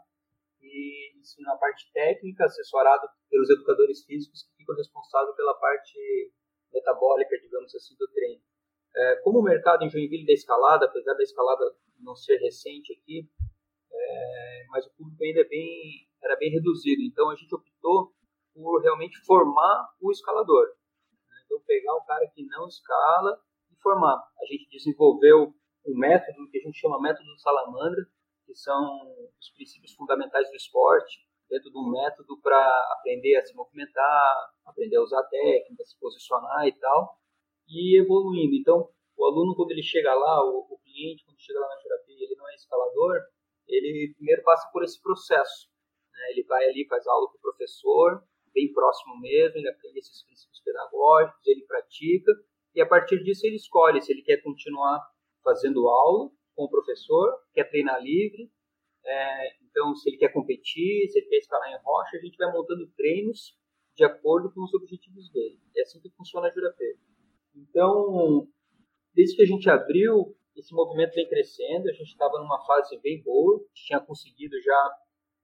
[0.60, 6.32] e ensino a parte técnica, assessorado pelos educadores físicos que ficam responsáveis pela parte
[6.72, 8.42] metabólica, digamos assim, do treino.
[8.94, 11.64] É, como o mercado em Joinville da escalada, apesar da escalada
[11.98, 13.28] não ser recente aqui,
[13.92, 17.02] é, mas o público ainda é bem, era bem reduzido.
[17.02, 18.12] Então a gente optou
[18.54, 20.66] por realmente formar o escalador.
[21.28, 21.42] Né?
[21.44, 23.40] Então pegar o cara que não escala
[23.70, 24.16] e formar.
[24.16, 25.54] A gente desenvolveu
[25.86, 28.06] um método que a gente chama método salamandra,
[28.44, 29.00] que são
[29.38, 31.29] os princípios fundamentais do esporte.
[31.50, 32.58] Dentro de um método para
[32.92, 37.18] aprender a se movimentar, aprender a usar técnicas, se posicionar e tal,
[37.68, 38.54] e evoluindo.
[38.54, 42.24] Então, o aluno, quando ele chega lá, o, o cliente, quando chega lá na terapia,
[42.24, 43.20] ele não é escalador,
[43.66, 45.68] ele primeiro passa por esse processo.
[46.12, 46.30] Né?
[46.30, 48.22] Ele vai ali, faz aula com o professor,
[48.54, 52.32] bem próximo mesmo, ele aprende esses princípios pedagógicos, ele pratica,
[52.74, 55.00] e a partir disso ele escolhe se ele quer continuar
[55.42, 58.50] fazendo aula com o professor, quer treinar livre,
[59.04, 62.52] é, então se ele quer competir, se ele quer escalar em rocha, a gente vai
[62.52, 63.56] montando treinos
[63.96, 65.58] de acordo com os objetivos dele.
[65.76, 66.98] É assim que funciona a Jurapê.
[67.54, 68.48] Então,
[69.14, 73.22] desde que a gente abriu, esse movimento vem crescendo, a gente estava numa fase bem
[73.22, 74.98] boa, a gente tinha conseguido já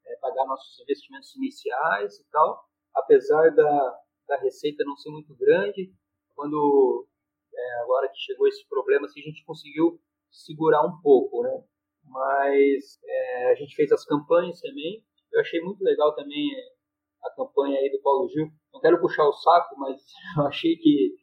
[0.07, 5.93] é, pagar nossos investimentos iniciais e tal, apesar da, da receita não ser muito grande,
[6.35, 7.07] quando
[7.55, 10.01] é, agora que chegou esse problema, assim, a gente conseguiu
[10.31, 11.65] segurar um pouco, né?
[12.09, 15.05] Mas é, a gente fez as campanhas também.
[15.33, 18.49] Eu achei muito legal também é, a campanha aí do Paulo Gil.
[18.73, 20.01] Não quero puxar o saco, mas
[20.39, 21.15] eu achei que,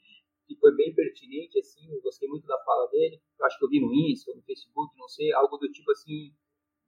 [0.47, 1.91] que foi bem pertinente, assim.
[1.91, 3.21] Eu gostei muito da fala dele.
[3.39, 6.31] Eu acho que eu vi no Insta, no Facebook, não sei, algo do tipo assim,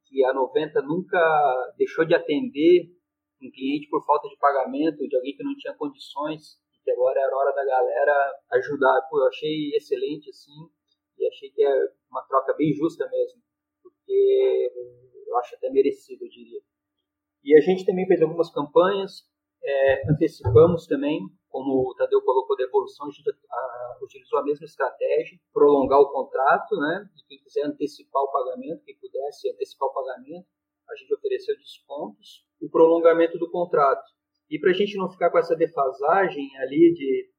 [0.06, 2.92] que a 90 nunca deixou de atender
[3.42, 7.36] um cliente por falta de pagamento, de alguém que não tinha condições que agora era
[7.36, 9.02] hora da galera ajudar.
[9.10, 10.70] Pô, eu achei excelente, assim,
[11.18, 11.74] e achei que é
[12.10, 13.42] uma troca bem justa mesmo,
[14.06, 14.72] porque
[15.28, 16.62] eu acho até merecido, eu diria.
[17.44, 19.24] E a gente também fez algumas campanhas,
[19.64, 25.40] é, antecipamos também, como o Tadeu colocou da a gente a, utilizou a mesma estratégia,
[25.54, 27.10] prolongar o contrato, né?
[27.16, 30.46] E quem quiser antecipar o pagamento, quem pudesse antecipar o pagamento,
[30.90, 32.46] a gente ofereceu descontos.
[32.62, 34.06] O prolongamento do contrato
[34.50, 37.30] e para a gente não ficar com essa defasagem ali de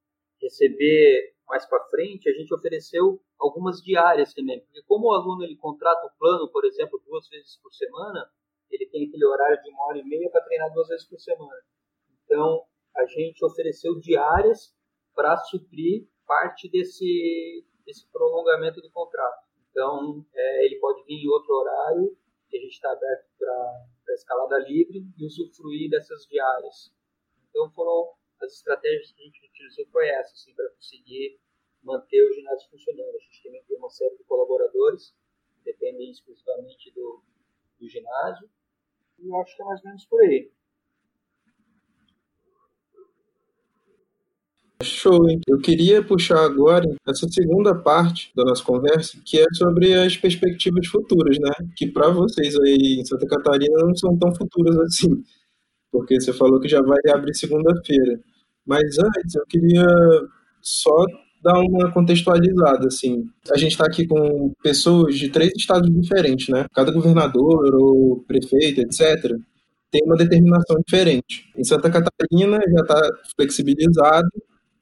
[0.42, 5.56] receber mais para frente, a gente ofereceu algumas diárias também, porque como o aluno ele
[5.56, 8.30] contrata o plano, por exemplo, duas vezes por semana,
[8.70, 11.62] ele tem aquele horário de uma hora e meia para treinar duas vezes por semana.
[12.24, 12.64] Então,
[12.96, 14.74] a gente ofereceu diárias
[15.14, 19.46] para suprir parte desse, desse prolongamento do contrato.
[19.70, 22.16] Então, é, ele pode vir em outro horário,
[22.56, 26.92] a gente está aberto para escalada livre e usufruir dessas diárias.
[27.50, 31.38] Então foram as estratégias que a gente utilizou foi essa, assim, para conseguir
[31.82, 33.16] manter o ginásio funcionando.
[33.16, 35.14] A gente também tem uma série de colaboradores
[35.54, 37.22] que dependem exclusivamente do,
[37.78, 38.48] do ginásio.
[39.18, 40.50] E eu acho que é mais ou menos por aí.
[44.82, 45.40] Show, hein?
[45.48, 50.86] Eu queria puxar agora essa segunda parte da nossa conversa, que é sobre as perspectivas
[50.86, 51.50] futuras, né?
[51.74, 55.24] Que para vocês aí em Santa Catarina não são tão futuras assim
[55.96, 58.20] porque você falou que já vai abrir segunda-feira.
[58.66, 59.86] Mas antes, eu queria
[60.60, 61.04] só
[61.42, 63.24] dar uma contextualizada, assim.
[63.52, 66.66] A gente está aqui com pessoas de três estados diferentes, né?
[66.74, 69.36] Cada governador ou prefeito, etc.,
[69.90, 71.48] tem uma determinação diferente.
[71.56, 74.28] Em Santa Catarina já está flexibilizado,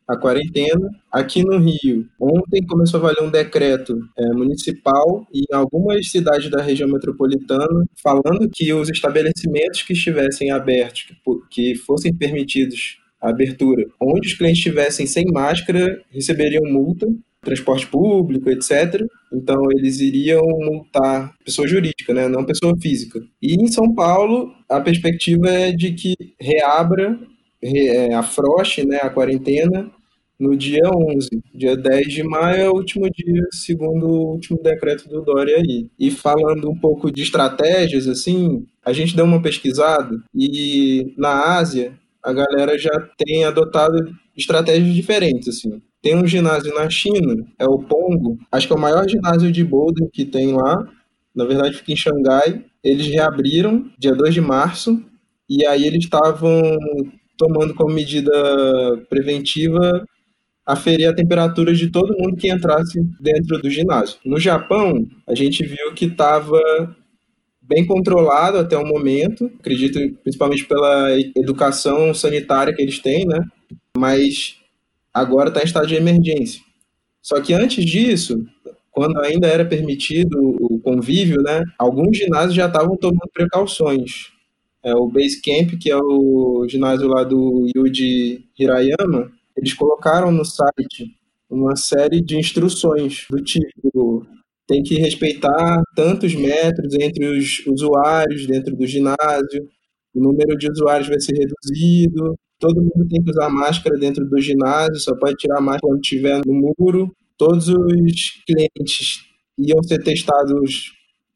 [0.09, 0.90] a quarentena.
[1.11, 6.50] Aqui no Rio, ontem começou a valer um decreto é, municipal e em algumas cidades
[6.50, 11.14] da região metropolitana falando que os estabelecimentos que estivessem abertos, que,
[11.50, 17.07] que fossem permitidos a abertura, onde os clientes estivessem sem máscara, receberiam multa
[17.44, 19.05] transporte público, etc.
[19.32, 23.20] Então eles iriam multar pessoa jurídica, né, não pessoa física.
[23.40, 27.18] E em São Paulo a perspectiva é de que reabra
[27.64, 29.90] é, afrouxe né, a quarentena
[30.38, 31.28] no dia 11.
[31.54, 35.88] Dia 10 de maio é o último dia, segundo o último decreto do Dória aí.
[35.98, 41.98] E falando um pouco de estratégias, assim, a gente deu uma pesquisada e na Ásia
[42.22, 45.80] a galera já tem adotado estratégias diferentes, assim.
[46.02, 49.64] Tem um ginásio na China, é o Pongo, acho que é o maior ginásio de
[49.64, 50.86] bouldering que tem lá,
[51.34, 52.64] na verdade fica em Xangai.
[52.82, 55.02] Eles reabriram dia 2 de março,
[55.48, 56.52] e aí eles estavam
[57.37, 58.32] tomando como medida
[59.09, 60.05] preventiva
[60.66, 64.18] aferir a temperatura de todo mundo que entrasse dentro do ginásio.
[64.24, 66.59] No Japão, a gente viu que estava
[67.61, 73.45] bem controlado até o momento, acredito principalmente pela educação sanitária que eles têm, né?
[73.97, 74.57] Mas
[75.12, 76.61] agora está em estado de emergência.
[77.22, 78.45] Só que antes disso,
[78.91, 81.62] quando ainda era permitido o convívio, né?
[81.78, 84.34] Alguns ginásios já estavam tomando precauções
[84.85, 91.16] é, o Basecamp, que é o ginásio lá do Yuji Hirayama, eles colocaram no site
[91.49, 94.26] uma série de instruções do tipo
[94.66, 99.68] tem que respeitar tantos metros entre os usuários dentro do ginásio,
[100.14, 104.41] o número de usuários vai ser reduzido, todo mundo tem que usar máscara dentro do
[104.41, 109.24] ginásio, só pode tirar máscara quando estiver no muro, todos os clientes
[109.59, 110.93] iam ser testados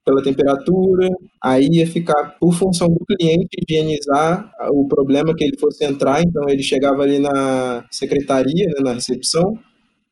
[0.09, 1.11] pela temperatura,
[1.43, 6.49] aí ia ficar por função do cliente higienizar o problema que ele fosse entrar, então
[6.49, 9.59] ele chegava ali na secretaria, né, na recepção,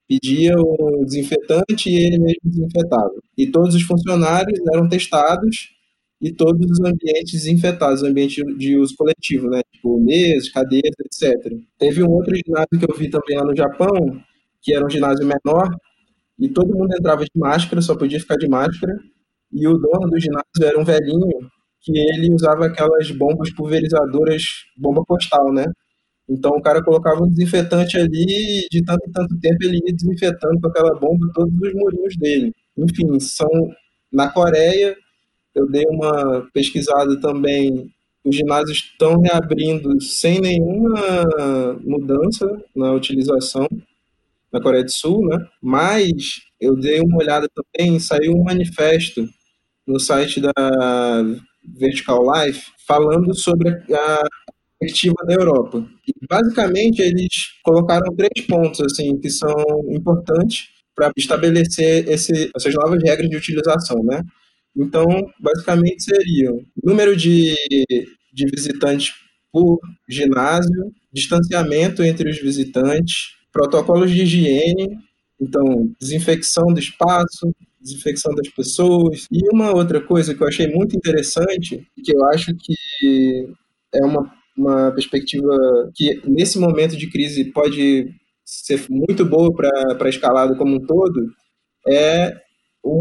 [0.07, 3.15] pedia o desinfetante e ele mesmo desinfetava.
[3.39, 5.71] E todos os funcionários eram testados
[6.21, 9.63] e todos os ambientes desinfetados, ambiente de uso coletivo, né?
[9.73, 11.53] Tipo mesas, cadeiras, etc.
[11.79, 14.21] Teve um outro ginásio que eu vi também lá no Japão,
[14.63, 15.69] que era um ginásio menor,
[16.39, 18.95] e todo mundo entrava de máscara, só podia ficar de máscara,
[19.57, 21.51] e o dono do ginásio era um velhinho
[21.81, 24.43] que ele usava aquelas bombas pulverizadoras,
[24.77, 25.65] bomba postal, né?
[26.29, 30.61] Então o cara colocava um desinfetante ali de tanto em tanto tempo ele ia desinfetando
[30.61, 32.53] com aquela bomba todos os murinhos dele.
[32.77, 33.49] Enfim, são
[34.13, 34.97] na Coreia,
[35.55, 37.91] eu dei uma pesquisada também,
[38.25, 41.01] os ginásios estão reabrindo sem nenhuma
[41.83, 43.67] mudança na utilização
[44.53, 45.47] na Coreia do Sul, né?
[45.63, 49.25] Mas eu dei uma olhada também, saiu um manifesto
[49.87, 50.53] no site da
[51.65, 54.25] Vertical Life falando sobre a
[54.79, 55.87] perspectiva da Europa.
[56.07, 57.33] E, basicamente, eles
[57.63, 59.55] colocaram três pontos assim que são
[59.91, 64.23] importantes para estabelecer esse, essas novas regras de utilização, né?
[64.77, 65.07] Então,
[65.41, 67.55] basicamente, seriam número de,
[68.33, 69.15] de visitantes
[69.53, 74.99] por ginásio, distanciamento entre os visitantes, protocolos de higiene,
[75.41, 77.55] então, desinfecção do espaço,
[77.87, 79.27] desinfecção das pessoas.
[79.31, 83.49] E uma outra coisa que eu achei muito interessante, que eu acho que
[83.95, 85.49] é uma, uma perspectiva
[85.95, 88.09] que, nesse momento de crise, pode
[88.45, 89.71] ser muito boa para
[90.01, 91.31] a escalada como um todo,
[91.89, 92.35] é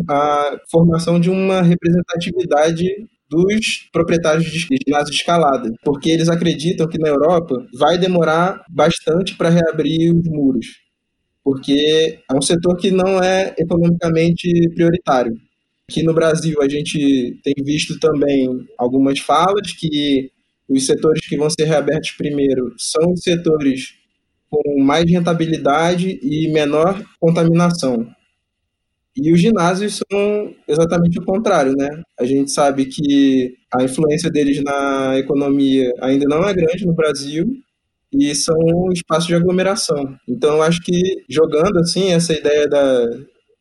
[0.09, 2.85] a formação de uma representatividade
[3.29, 9.35] dos proprietários de ginásio de escalada, porque eles acreditam que na Europa vai demorar bastante
[9.35, 10.67] para reabrir os muros,
[11.45, 15.39] porque é um setor que não é economicamente prioritário.
[15.87, 20.31] Aqui no Brasil, a gente tem visto também algumas falas que
[20.67, 23.93] os setores que vão ser reabertos primeiro são os setores
[24.49, 28.07] com mais rentabilidade e menor contaminação.
[29.15, 32.01] E os ginásios são exatamente o contrário, né?
[32.19, 37.45] A gente sabe que a influência deles na economia ainda não é grande no Brasil
[38.19, 38.57] e são
[38.91, 40.17] espaços de aglomeração.
[40.27, 43.09] Então, eu acho que jogando assim essa ideia da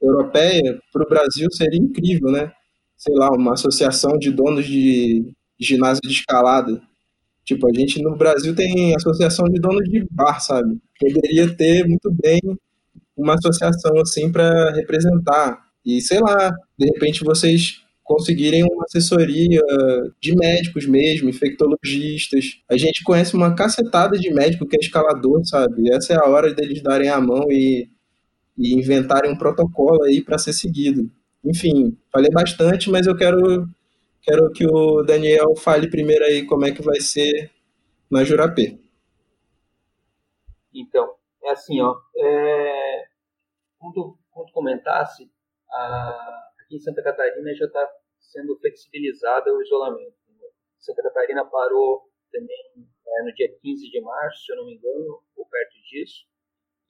[0.00, 2.52] europeia para o Brasil seria incrível, né?
[2.96, 6.80] Sei lá, uma associação de donos de ginásio de escalada.
[7.44, 10.78] Tipo, a gente no Brasil tem associação de donos de bar, sabe?
[10.98, 12.40] Poderia ter muito bem
[13.16, 15.62] uma associação assim para representar.
[15.84, 19.60] E sei lá, de repente vocês conseguirem uma assessoria
[20.20, 22.60] de médicos mesmo, infectologistas.
[22.70, 25.90] A gente conhece uma cacetada de médico que é escalador, sabe?
[25.92, 27.88] Essa é a hora deles darem a mão e,
[28.58, 31.10] e inventarem um protocolo aí para ser seguido.
[31.42, 33.66] Enfim, falei bastante, mas eu quero
[34.22, 37.50] quero que o Daniel fale primeiro aí como é que vai ser
[38.10, 38.78] na Jurapê.
[40.72, 43.04] Então, é assim, ó, é,
[43.78, 45.30] como tu comentasse,
[45.70, 46.43] a,
[46.74, 50.14] aqui em Santa Catarina já está sendo flexibilizada o isolamento.
[50.78, 55.22] Santa Catarina parou também é, no dia 15 de março, se eu não me engano,
[55.36, 56.26] ou perto disso,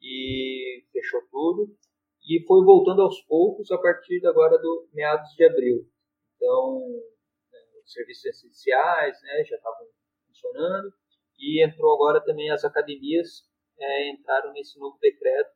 [0.00, 1.76] e fechou tudo.
[2.26, 5.86] E foi voltando aos poucos a partir agora do meados de abril.
[6.36, 6.80] Então,
[7.52, 9.86] né, os serviços essenciais né, já estavam
[10.26, 10.92] funcionando
[11.38, 13.46] e entrou agora também as academias
[13.78, 15.52] é, entraram nesse novo decreto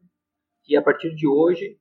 [0.63, 1.81] que a partir de hoje,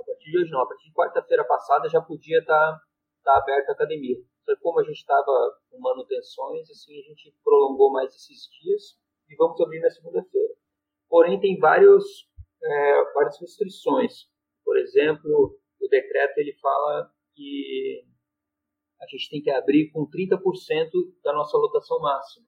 [0.00, 2.80] a partir de hoje não, a partir de quarta-feira passada já podia estar tá,
[3.24, 4.16] tá aberta a academia.
[4.44, 8.98] Só que como a gente estava com manutenções, assim, a gente prolongou mais esses dias
[9.28, 10.54] e vamos abrir na segunda-feira.
[11.08, 12.04] Porém, tem vários,
[12.62, 14.28] é, várias restrições.
[14.64, 18.04] Por exemplo, o decreto ele fala que
[19.00, 20.38] a gente tem que abrir com 30%
[21.22, 22.46] da nossa lotação máxima.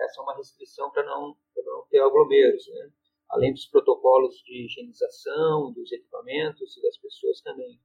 [0.00, 2.90] Essa é uma restrição para não, não ter aglomeros, né?
[3.30, 7.80] Além dos protocolos de higienização, dos equipamentos e das pessoas também.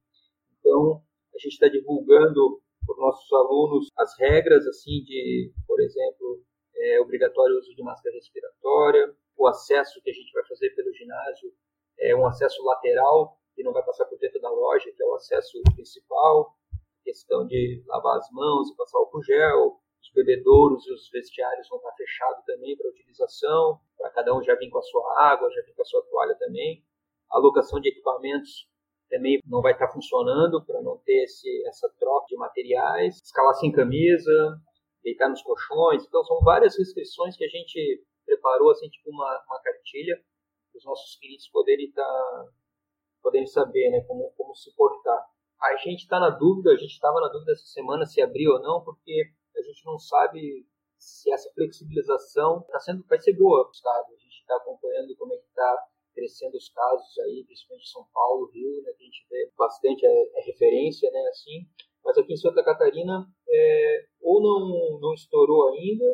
[0.58, 1.02] Então,
[1.34, 6.42] a gente está divulgando para os nossos alunos as regras, assim, de, por exemplo,
[6.74, 10.92] é obrigatório o uso de máscara respiratória, o acesso que a gente vai fazer pelo
[10.92, 11.52] ginásio
[11.98, 15.14] é um acesso lateral, que não vai passar por dentro da loja, que é o
[15.14, 16.56] acesso principal,
[17.04, 21.78] questão de lavar as mãos e passar álcool gel, os bebedouros e os vestiários vão
[21.78, 25.62] estar fechados também para utilização, para cada um já vir com a sua água, já
[25.62, 26.84] vir com a sua toalha também.
[27.30, 28.68] A alocação de equipamentos
[29.08, 33.16] também não vai estar funcionando para não ter esse, essa troca de materiais.
[33.22, 34.58] Escalar sem camisa,
[35.02, 36.04] deitar nos colchões.
[36.04, 40.16] Então, são várias restrições que a gente preparou, assim, tipo uma, uma cartilha,
[40.70, 42.46] para os nossos clientes poderem, estar,
[43.22, 45.22] poderem saber né, como, como se portar.
[45.60, 48.60] A gente está na dúvida, a gente estava na dúvida essa semana se abrir ou
[48.60, 50.66] não, porque a gente não sabe
[50.98, 54.06] se essa flexibilização está sendo, vai ser boa para o Estado.
[54.14, 58.50] A gente está acompanhando como é que está crescendo os casos aí, principalmente São Paulo,
[58.52, 61.66] Rio, né, que a gente vê bastante, é, é referência, né, assim.
[62.04, 66.04] Mas aqui em Santa Catarina, é, ou não, não estourou ainda,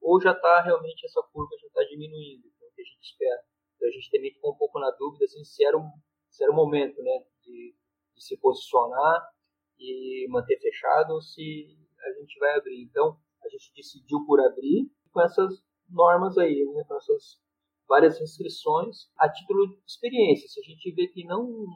[0.00, 3.02] ou já está realmente essa curva já está diminuindo, então, é o que a gente
[3.02, 3.42] espera.
[3.76, 5.90] Então, a gente também ficou um pouco na dúvida assim, se, era um,
[6.30, 7.74] se era o momento né, de,
[8.14, 9.28] de se posicionar
[9.78, 12.82] e manter fechado ou se a gente vai abrir.
[12.82, 17.40] Então, a gente decidiu por abrir com essas normas aí, né, com essas
[17.88, 20.48] várias restrições a título de experiência.
[20.48, 21.66] Se a gente vê que não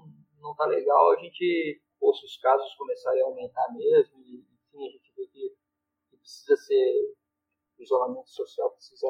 [0.41, 4.45] não tá legal, a gente ou se os casos começarem a aumentar mesmo, e,
[4.75, 5.57] enfim, a gente vê que,
[6.11, 7.15] que precisa ser
[7.79, 9.07] isolamento social precisa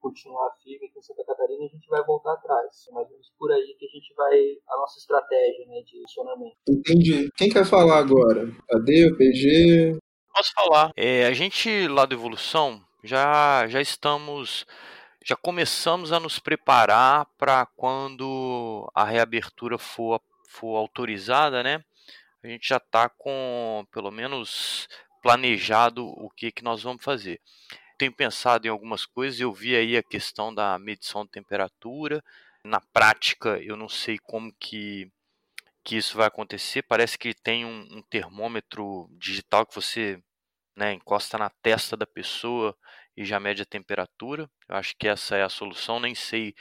[0.00, 2.86] continuar firme aqui em Santa Catarina, a gente vai voltar atrás.
[2.88, 4.38] É mais ou menos por aí que a gente vai,
[4.68, 6.56] a nossa estratégia né, de funcionamento.
[6.68, 7.30] Entendi.
[7.36, 8.44] Quem quer falar agora?
[8.70, 9.98] AD, PG?
[10.32, 10.92] Posso falar.
[10.96, 14.66] É, a gente lá do Evolução já, já estamos
[15.22, 21.84] já começamos a nos preparar para quando a reabertura for, for autorizada, né?
[22.42, 24.88] A gente já está com pelo menos
[25.22, 27.38] planejado o que, que nós vamos fazer
[28.00, 29.38] tenho pensado em algumas coisas.
[29.38, 32.24] Eu vi aí a questão da medição de temperatura.
[32.64, 35.12] Na prática, eu não sei como que,
[35.84, 36.82] que isso vai acontecer.
[36.82, 40.22] Parece que tem um, um termômetro digital que você
[40.76, 42.76] né, encosta na testa da pessoa
[43.16, 44.50] e já mede a temperatura.
[44.68, 46.00] Eu acho que essa é a solução.
[46.00, 46.54] Nem sei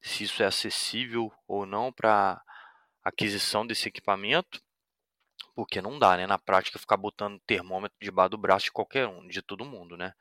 [0.00, 2.42] se isso é acessível ou não para
[3.02, 4.60] aquisição desse equipamento,
[5.54, 6.26] porque não dá, né?
[6.26, 10.12] Na prática, ficar botando termômetro debaixo do braço de qualquer um, de todo mundo, né?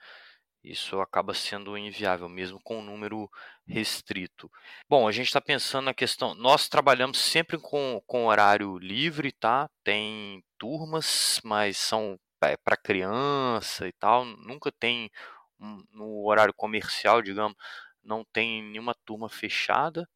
[0.66, 3.30] Isso acaba sendo inviável, mesmo com um número
[3.68, 4.52] restrito.
[4.90, 6.34] Bom, a gente está pensando na questão.
[6.34, 9.70] Nós trabalhamos sempre com, com horário livre, tá?
[9.84, 14.26] Tem turmas, mas são é, para criança e tal.
[14.26, 15.12] Nunca tem
[15.60, 17.56] um, no horário comercial, digamos,
[18.04, 20.10] não tem nenhuma turma fechada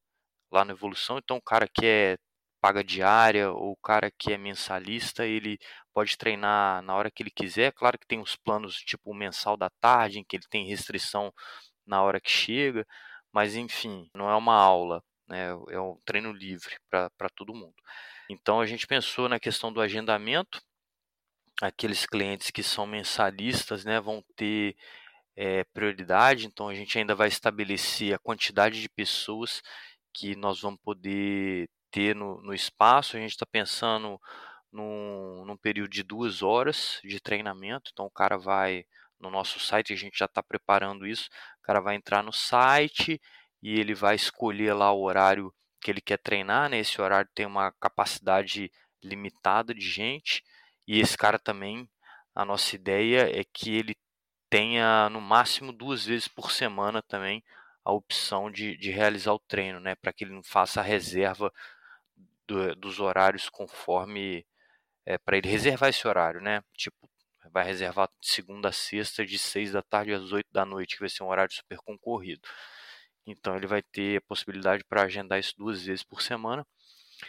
[0.52, 1.20] lá na evolução.
[1.20, 2.18] Então, o cara que é
[2.62, 5.57] paga diária ou o cara que é mensalista, ele
[5.93, 7.74] pode treinar na hora que ele quiser.
[7.74, 11.34] Claro que tem os planos tipo mensal da tarde, em que ele tem restrição
[11.86, 12.86] na hora que chega,
[13.32, 15.49] mas enfim, não é uma aula, né?
[15.70, 17.76] é um treino livre para todo mundo.
[18.30, 20.62] Então a gente pensou na questão do agendamento.
[21.62, 24.78] Aqueles clientes que são mensalistas né, vão ter
[25.36, 29.62] é, prioridade, então a gente ainda vai estabelecer a quantidade de pessoas
[30.14, 33.18] que nós vamos poder ter no, no espaço.
[33.18, 34.20] A gente está pensando
[34.72, 37.92] num, num período de duas horas de treinamento.
[37.94, 38.86] Então o cara vai
[39.20, 41.30] no nosso site, a gente já está preparando isso.
[41.60, 43.22] O cara vai entrar no site
[43.62, 46.70] e ele vai escolher lá o horário que ele quer treinar.
[46.70, 46.80] Né?
[46.80, 48.72] Esse horário tem uma capacidade
[49.04, 50.44] limitada de gente.
[50.88, 51.90] E esse cara também,
[52.34, 53.96] a nossa ideia é que ele
[54.50, 57.44] tenha no máximo duas vezes por semana também
[57.86, 59.96] a opção de, de realizar o treino, né?
[59.96, 61.52] Para que ele não faça a reserva
[62.50, 64.45] do, dos horários conforme
[65.06, 66.62] é, para ele reservar esse horário, né?
[66.76, 67.10] Tipo,
[67.52, 71.10] vai reservar segunda a sexta de 6 da tarde às 8 da noite, que vai
[71.10, 72.41] ser um horário super concorrido.
[73.26, 76.66] Então ele vai ter a possibilidade para agendar isso duas vezes por semana.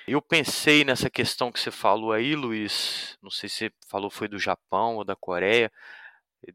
[0.07, 4.29] Eu pensei nessa questão que você falou aí, Luiz, não sei se você falou foi
[4.29, 5.71] do Japão ou da Coreia,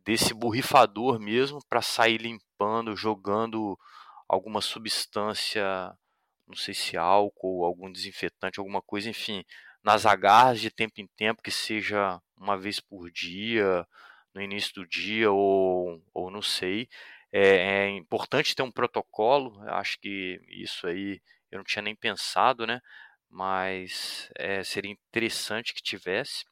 [0.05, 3.77] desse borrifador mesmo para sair limpando, jogando
[4.27, 5.93] alguma substância
[6.47, 9.43] não sei se álcool, algum desinfetante, alguma coisa, enfim,
[9.83, 13.87] nas agarras de tempo em tempo, que seja uma vez por dia,
[14.33, 16.89] no início do dia ou, ou não sei.
[17.31, 21.21] É, é importante ter um protocolo, acho que isso aí
[21.51, 22.81] eu não tinha nem pensado, né?
[23.29, 26.45] Mas é, seria interessante que tivesse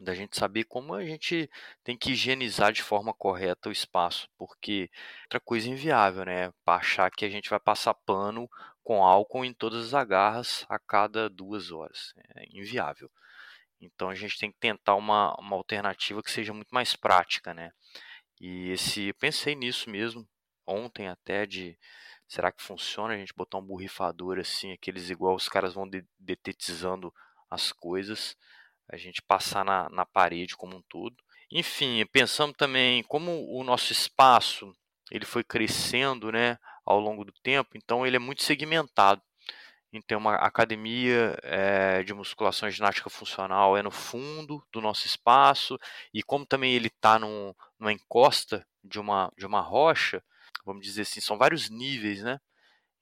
[0.00, 1.50] da gente saber como a gente
[1.82, 4.90] tem que higienizar de forma correta o espaço, porque
[5.24, 6.52] outra coisa inviável, né?
[6.66, 8.48] Achar que a gente vai passar pano
[8.86, 12.14] com álcool em todas as agarras a cada duas horas.
[12.36, 13.10] É inviável.
[13.80, 17.72] Então a gente tem que tentar uma, uma alternativa que seja muito mais prática, né?
[18.40, 20.24] E esse, eu pensei nisso mesmo
[20.64, 21.76] ontem até de
[22.28, 26.06] será que funciona a gente botar um borrifador assim, aqueles igual os caras vão de,
[26.16, 27.12] detetizando
[27.50, 28.36] as coisas,
[28.88, 31.16] a gente passar na, na parede como um todo.
[31.50, 34.72] Enfim, pensamos também como o nosso espaço
[35.10, 36.56] ele foi crescendo, né?
[36.86, 39.20] Ao longo do tempo, então ele é muito segmentado.
[39.92, 45.78] Então, uma academia é, de musculação e ginástica funcional é no fundo do nosso espaço,
[46.12, 50.22] e como também ele está numa encosta de uma, de uma rocha,
[50.64, 52.38] vamos dizer assim, são vários níveis, né?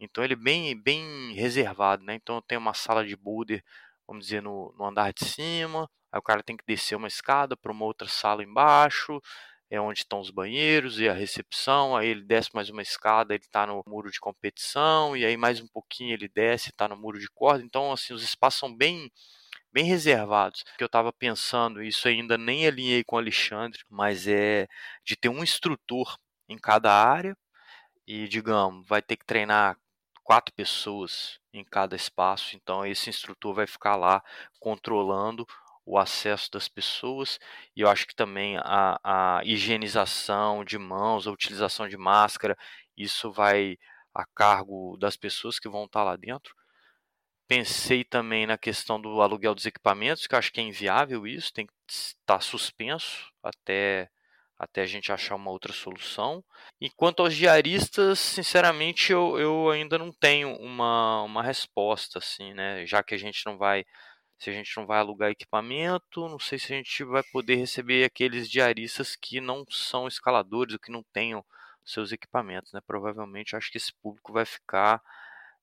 [0.01, 2.14] Então ele é bem, bem reservado, né?
[2.14, 3.62] Então tem uma sala de boulder
[4.07, 7.57] vamos dizer, no, no andar de cima, aí o cara tem que descer uma escada
[7.57, 9.20] para uma outra sala embaixo,
[9.74, 13.44] é onde estão os banheiros e a recepção, aí ele desce mais uma escada, ele
[13.44, 17.18] está no muro de competição, e aí mais um pouquinho ele desce, está no muro
[17.18, 19.10] de corda, então assim, os espaços são bem
[19.72, 20.64] bem reservados.
[20.78, 24.68] Que eu estava pensando, isso ainda nem alinhei com o Alexandre, mas é
[25.04, 26.16] de ter um instrutor
[26.48, 27.36] em cada área
[28.06, 29.76] e, digamos, vai ter que treinar
[30.22, 34.22] quatro pessoas em cada espaço, então esse instrutor vai ficar lá
[34.58, 35.46] controlando
[35.87, 37.39] o acesso das pessoas
[37.76, 42.57] e eu acho que também a, a higienização de mãos, a utilização de máscara,
[42.97, 43.76] isso vai
[44.14, 46.55] a cargo das pessoas que vão estar lá dentro.
[47.47, 51.66] Pensei também na questão do aluguel dos equipamentos, que acho que é inviável isso, tem
[51.66, 54.09] que estar suspenso até,
[54.59, 56.43] até a gente achar uma outra solução.
[56.80, 62.87] E quanto aos diaristas, sinceramente, eu, eu ainda não tenho uma, uma resposta, assim, né?
[62.87, 63.85] Já que a gente não vai.
[64.39, 68.05] Se a gente não vai alugar equipamento, não sei se a gente vai poder receber
[68.05, 71.45] aqueles diaristas que não são escaladores ou que não tenham
[71.85, 72.80] seus equipamentos, né?
[72.87, 75.03] Provavelmente acho que esse público vai ficar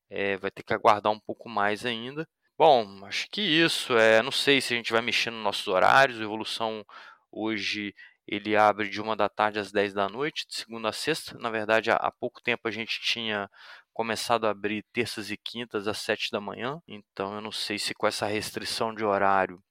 [0.09, 2.27] é, vai ter que aguardar um pouco mais ainda.
[2.57, 3.97] Bom, acho que isso.
[3.97, 6.19] É, não sei se a gente vai mexer nos nossos horários.
[6.19, 6.85] A Evolução
[7.31, 7.95] hoje
[8.27, 11.37] ele abre de uma da tarde às 10 da noite, de segunda a sexta.
[11.39, 13.49] Na verdade, há pouco tempo a gente tinha
[13.93, 16.81] começado a abrir terças e quintas às 7 da manhã.
[16.87, 19.61] Então eu não sei se com essa restrição de horário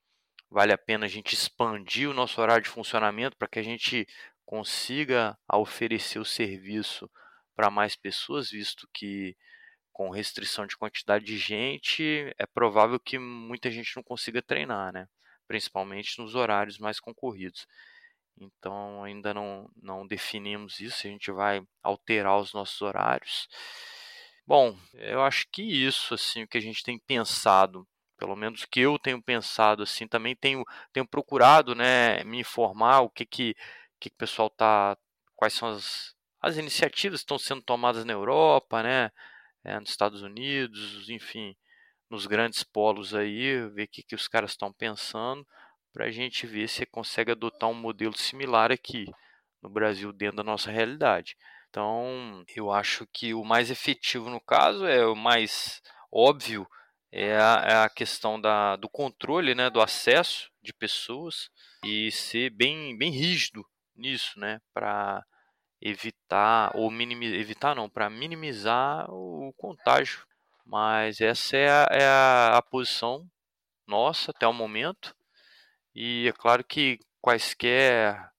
[0.51, 4.07] vale a pena a gente expandir o nosso horário de funcionamento para que a gente
[4.45, 7.09] consiga oferecer o serviço
[7.55, 9.37] para mais pessoas, visto que
[9.93, 15.07] com restrição de quantidade de gente, é provável que muita gente não consiga treinar, né?
[15.47, 17.66] Principalmente nos horários mais concorridos.
[18.37, 23.47] Então ainda não, não definimos isso, a gente vai alterar os nossos horários.
[24.51, 27.87] Bom, eu acho que isso, assim, o que a gente tem pensado,
[28.19, 33.09] pelo menos que eu tenho pensado, assim, também tenho, tenho procurado, né, me informar o
[33.09, 33.55] que que,
[34.01, 34.99] que, que o pessoal tá,
[35.37, 39.13] quais são as, as iniciativas que estão sendo tomadas na Europa, né,
[39.63, 41.55] é, nos Estados Unidos, enfim,
[42.11, 45.47] nos grandes polos aí, ver o que, que os caras estão pensando,
[45.93, 49.07] para a gente ver se consegue adotar um modelo similar aqui
[49.63, 51.37] no Brasil, dentro da nossa realidade.
[51.71, 55.81] Então, eu acho que o mais efetivo no caso é o mais
[56.12, 56.66] óbvio
[57.12, 61.49] é a, é a questão da, do controle, né, do acesso de pessoas
[61.85, 63.64] e ser bem, bem rígido
[63.97, 65.25] nisso, né, para
[65.81, 70.27] evitar ou minimizar, evitar não, para minimizar o contágio.
[70.66, 73.27] Mas essa é a, é a, a posição
[73.87, 75.14] nossa até o momento.
[75.95, 78.31] E é claro que quaisquer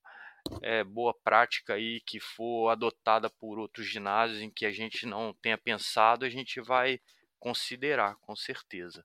[0.61, 5.33] é, boa prática aí que for adotada por outros ginásios em que a gente não
[5.41, 6.99] tenha pensado, a gente vai
[7.39, 9.03] considerar, com certeza.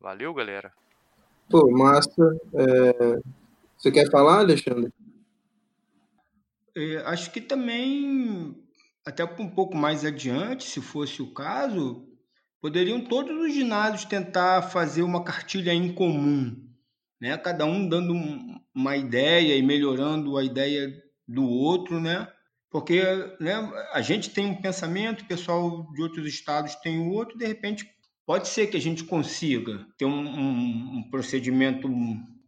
[0.00, 0.72] Valeu, galera?
[1.48, 2.38] Pô, massa.
[2.54, 3.20] É...
[3.76, 4.92] Você quer falar, Alexandre?
[6.74, 8.56] É, acho que também,
[9.04, 12.08] até um pouco mais adiante, se fosse o caso,
[12.60, 16.56] poderiam todos os ginásios tentar fazer uma cartilha em comum,
[17.20, 17.36] né?
[17.36, 18.14] Cada um dando
[18.74, 20.92] uma ideia e melhorando a ideia
[21.26, 22.28] do outro, né?
[22.70, 23.02] Porque
[23.38, 27.46] né, a gente tem um pensamento, o pessoal de outros estados tem o outro, de
[27.46, 27.86] repente
[28.26, 31.88] pode ser que a gente consiga ter um, um, um procedimento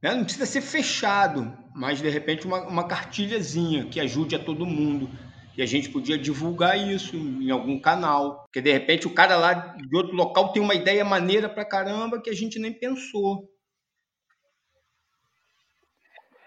[0.04, 0.14] né?
[0.14, 5.08] Não precisa ser fechado, mas de repente uma, uma cartilhazinha que ajude a todo mundo.
[5.56, 8.42] E a gente podia divulgar isso em algum canal.
[8.42, 12.20] Porque de repente o cara lá de outro local tem uma ideia maneira pra caramba
[12.20, 13.48] que a gente nem pensou.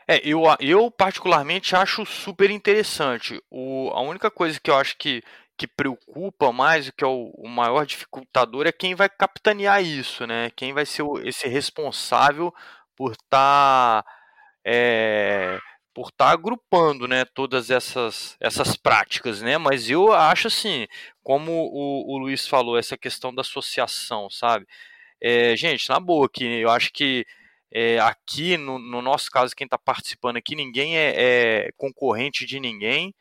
[0.08, 3.42] É, eu, eu particularmente acho super interessante.
[3.52, 5.22] O, a única coisa que eu acho que,
[5.58, 10.50] que preocupa mais, que é o, o maior dificultador, é quem vai capitanear isso, né?
[10.56, 12.54] Quem vai ser o, esse responsável
[12.96, 14.06] por estar tá,
[14.66, 15.60] é,
[15.94, 19.58] por estar tá agrupando né, todas essas, essas práticas, né?
[19.58, 20.88] Mas eu acho assim,
[21.22, 24.66] como o, o Luiz falou, essa questão da associação, sabe?
[25.22, 27.26] É, gente, na boa, que eu acho que
[27.72, 31.14] é, aqui, no, no, nosso caso, quem está participando aqui, ninguém é,
[31.68, 33.14] é, concorrente de ninguém,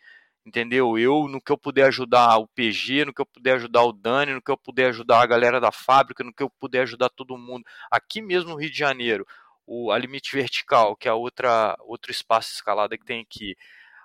[0.45, 0.97] entendeu?
[0.99, 4.35] Eu, no que eu puder ajudar o PG, no que eu puder ajudar o Dani,
[4.35, 7.37] no que eu puder ajudar a galera da fábrica, no que eu puder ajudar todo
[7.37, 9.27] mundo, aqui mesmo no Rio de Janeiro,
[9.67, 13.57] o, a limite vertical, que é outra, outro espaço escalada que tem aqui.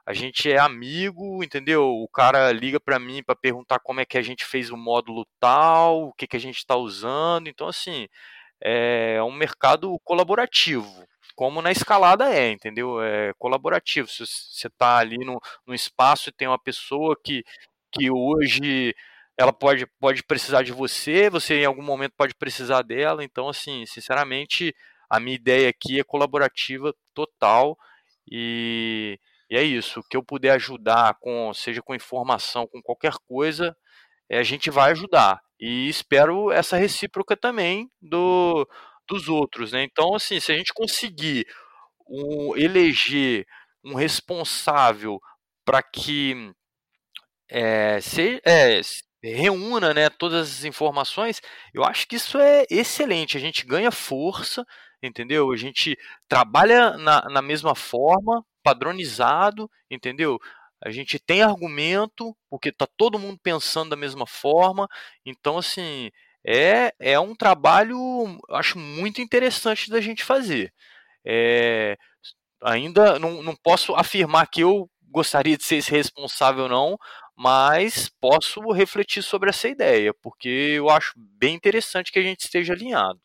[0.05, 1.87] A gente é amigo, entendeu?
[1.87, 5.27] O cara liga para mim para perguntar como é que a gente fez o módulo
[5.39, 7.47] tal, o que, que a gente está usando.
[7.47, 8.07] Então, assim,
[8.63, 13.01] é um mercado colaborativo, como na escalada é, entendeu?
[13.01, 14.07] É colaborativo.
[14.07, 17.43] Se você está ali no, no espaço e tem uma pessoa que,
[17.91, 18.93] que hoje
[19.37, 23.23] ela pode, pode precisar de você, você em algum momento pode precisar dela.
[23.23, 24.75] Então, assim, sinceramente,
[25.09, 27.77] a minha ideia aqui é colaborativa total
[28.29, 29.99] e, e é isso.
[29.99, 33.75] O que eu puder ajudar, com, seja com informação, com qualquer coisa,
[34.29, 35.41] é, a gente vai ajudar.
[35.61, 38.67] E espero essa recíproca também do,
[39.07, 39.71] dos outros.
[39.71, 39.83] Né?
[39.83, 41.45] Então, assim, se a gente conseguir
[42.07, 43.45] um, eleger
[43.83, 45.19] um responsável
[45.63, 46.51] para que
[47.49, 48.81] é, se, é,
[49.23, 51.41] reúna né, todas as informações,
[51.73, 53.37] eu acho que isso é excelente.
[53.37, 54.65] A gente ganha força,
[55.03, 55.51] entendeu?
[55.51, 55.97] A gente
[56.27, 60.39] trabalha na, na mesma forma, padronizado, entendeu?
[60.83, 64.87] A gente tem argumento, porque está todo mundo pensando da mesma forma.
[65.25, 66.09] Então, assim,
[66.45, 67.99] é, é um trabalho,
[68.49, 70.73] acho muito interessante da gente fazer.
[71.23, 71.97] É,
[72.63, 76.97] ainda não, não posso afirmar que eu gostaria de ser esse responsável, não,
[77.35, 82.73] mas posso refletir sobre essa ideia, porque eu acho bem interessante que a gente esteja
[82.73, 83.19] alinhado.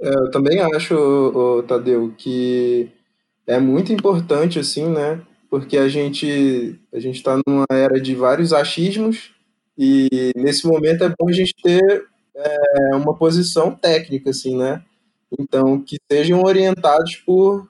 [0.00, 2.90] É, eu também acho, Tadeu, que
[3.46, 5.20] é muito importante, assim, né?
[5.50, 9.32] Porque a gente a gente está numa era de vários achismos
[9.76, 14.82] e nesse momento é bom a gente ter é, uma posição técnica, assim, né?
[15.38, 17.68] Então, que sejam orientados por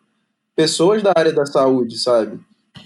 [0.54, 2.38] pessoas da área da saúde, sabe?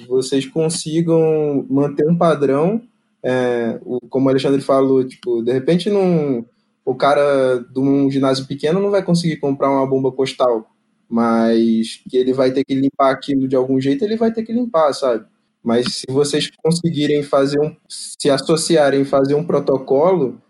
[0.09, 2.83] vocês consigam manter um padrão,
[3.23, 6.45] é, o, como o Alexandre falou, tipo, de repente não,
[6.85, 10.71] o cara de um ginásio pequeno não vai conseguir comprar uma bomba postal,
[11.09, 14.53] mas que ele vai ter que limpar aquilo de algum jeito, ele vai ter que
[14.53, 15.25] limpar, sabe?
[15.63, 20.41] Mas se vocês conseguirem fazer um, se associarem, fazer um protocolo,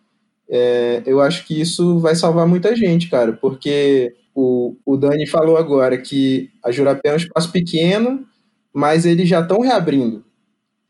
[0.49, 5.57] é, eu acho que isso vai salvar muita gente, cara, porque o, o Dani falou
[5.57, 8.27] agora que a Jurapé é um espaço pequeno,
[8.73, 10.25] mas eles já estão reabrindo.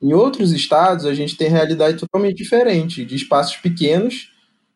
[0.01, 4.33] Em outros estados, a gente tem realidade totalmente diferente, de espaços pequenos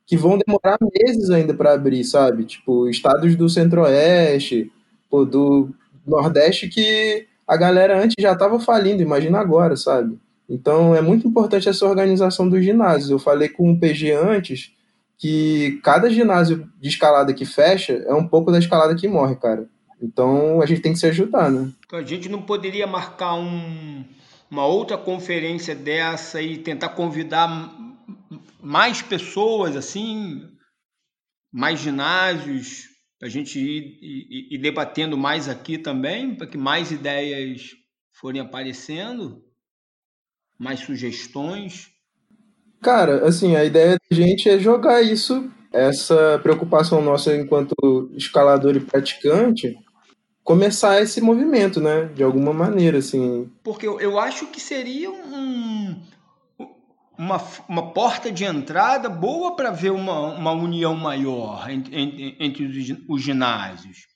[0.07, 2.45] que vão demorar meses ainda para abrir, sabe?
[2.45, 4.73] Tipo, estados do Centro-Oeste,
[5.11, 5.71] do
[6.07, 10.19] Nordeste, que a galera antes já estava falindo, imagina agora, sabe?
[10.49, 13.11] Então é muito importante essa organização dos ginásios.
[13.11, 14.73] Eu falei com o PG antes
[15.19, 19.69] que cada ginásio de escalada que fecha é um pouco da escalada que morre, cara.
[20.01, 21.73] Então a gente tem que se ajudar, né?
[21.85, 24.05] Então a gente não poderia marcar um,
[24.51, 27.71] uma outra conferência dessa e tentar convidar
[28.63, 30.43] mais pessoas, assim,
[31.53, 32.85] mais ginásios,
[33.21, 37.77] a gente ir, ir, ir, debatendo mais aqui também, para que mais ideias
[38.13, 39.43] forem aparecendo,
[40.59, 41.91] mais sugestões.
[42.81, 47.75] Cara, assim, a ideia da gente é jogar isso, essa preocupação nossa enquanto
[48.15, 49.77] escalador e praticante,
[50.45, 52.07] começar esse movimento, né?
[52.15, 53.51] De alguma maneira, assim.
[53.63, 56.01] Porque eu, eu acho que seria um,
[57.19, 62.99] uma, uma porta de entrada boa para ver uma, uma união maior entre, entre, os,
[63.09, 64.07] os ginásios.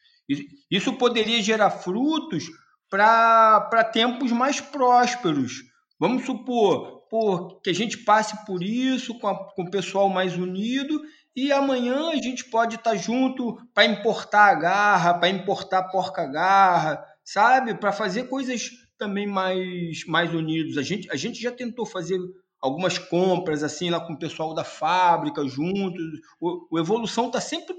[0.70, 2.44] Isso poderia gerar frutos
[2.88, 5.54] para tempos mais prósperos.
[5.98, 10.36] Vamos supor por, que a gente passe por isso com, a, com o pessoal mais
[10.36, 11.02] unido
[11.34, 16.24] e amanhã a gente pode estar tá junto para importar a garra, para importar porca
[16.26, 17.74] garra, sabe?
[17.74, 20.78] Para fazer coisas também mais, mais unidos.
[20.78, 22.18] A gente, a gente já tentou fazer
[22.62, 26.20] algumas compras assim lá com o pessoal da fábrica juntos.
[26.40, 27.74] O, o Evolução está sempre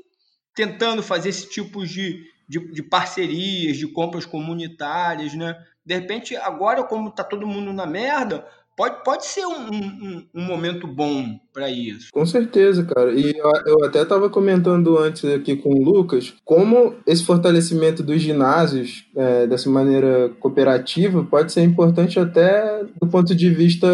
[0.53, 5.55] tentando fazer esse tipo de, de, de, parcerias, de compras comunitárias, né?
[5.85, 10.41] De repente, agora, como está todo mundo na merda, pode, pode ser um, um, um
[10.41, 12.07] momento bom para isso.
[12.11, 13.13] Com certeza, cara.
[13.13, 18.21] E eu, eu até estava comentando antes aqui com o Lucas como esse fortalecimento dos
[18.21, 23.87] ginásios é, dessa maneira cooperativa pode ser importante até do ponto de vista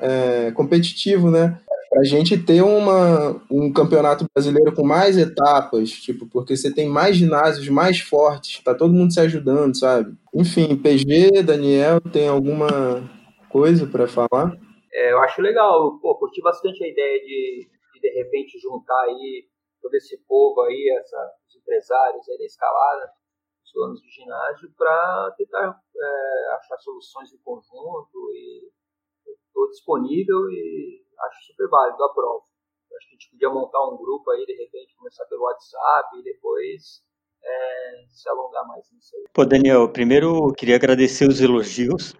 [0.00, 1.58] é, competitivo, né?
[1.90, 6.88] Para a gente ter uma, um campeonato brasileiro com mais etapas, tipo, porque você tem
[6.88, 10.12] mais ginásios mais fortes, tá todo mundo se ajudando, sabe?
[10.34, 13.08] Enfim, PG, Daniel, tem alguma
[13.54, 14.50] coisa para falar?
[14.92, 19.46] É, eu acho legal, pô, curti bastante a ideia de, de, de repente juntar aí
[19.80, 23.12] todo esse povo aí, essa, os empresários aí da escalada,
[23.64, 28.72] os donos de ginásio, para tentar é, achar soluções em conjunto e
[29.46, 32.42] estou disponível e acho super válido, aprovo.
[32.96, 36.24] Acho que a gente podia montar um grupo aí, de repente, começar pelo WhatsApp e
[36.24, 37.02] depois
[37.40, 39.24] é, se alongar mais nisso aí.
[39.32, 42.14] Pô, Daniel, primeiro queria agradecer os elogios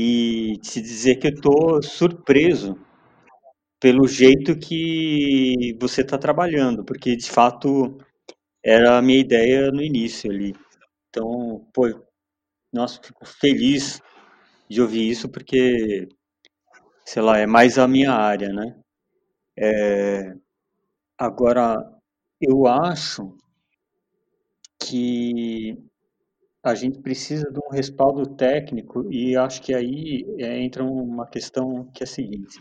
[0.00, 2.78] e te dizer que eu estou surpreso
[3.80, 7.96] pelo jeito que você está trabalhando, porque de fato
[8.64, 10.54] era a minha ideia no início ali.
[11.10, 11.84] Então, pô,
[12.72, 14.00] nossa, fico feliz
[14.70, 16.08] de ouvir isso, porque
[17.06, 18.76] sei lá, é mais a minha área, né?
[19.58, 20.34] É,
[21.18, 21.76] agora,
[22.40, 23.36] eu acho
[24.80, 25.87] que
[26.62, 31.84] a gente precisa de um respaldo técnico e acho que aí é, entra uma questão
[31.92, 32.60] que é a seguinte: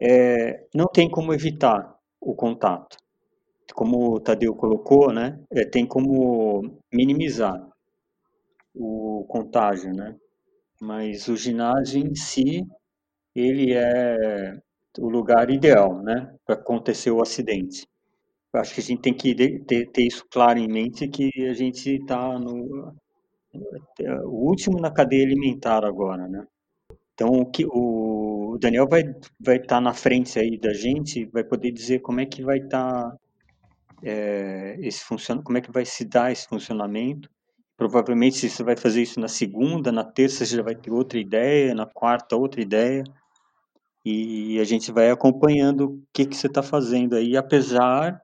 [0.00, 2.96] é, não tem como evitar o contato,
[3.74, 5.38] como o Tadeu colocou, né?
[5.50, 7.68] É, tem como minimizar
[8.74, 10.16] o contágio, né?
[10.80, 12.64] Mas o ginásio em si,
[13.34, 14.58] ele é
[14.98, 16.34] o lugar ideal, né?
[16.46, 17.86] Para acontecer o acidente.
[18.54, 21.96] Acho que a gente tem que ter, ter isso claro em mente que a gente
[21.96, 22.94] está no
[24.24, 26.46] o último na cadeia alimentar agora, né?
[27.14, 29.02] Então o que o Daniel vai
[29.40, 32.58] vai estar tá na frente aí da gente, vai poder dizer como é que vai
[32.58, 33.16] estar tá,
[34.02, 37.30] é, esse funciona, como é que vai se dar esse funcionamento.
[37.76, 41.74] Provavelmente você vai fazer isso na segunda, na terça você já vai ter outra ideia,
[41.74, 43.04] na quarta outra ideia.
[44.04, 48.20] E a gente vai acompanhando o que, que você está fazendo aí, apesar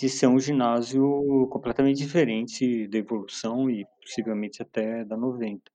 [0.00, 5.70] de ser um ginásio completamente diferente da evolução e possivelmente até da 90.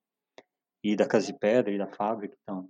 [0.84, 2.36] E da Casa de Pedra e da fábrica.
[2.41, 2.67] Então,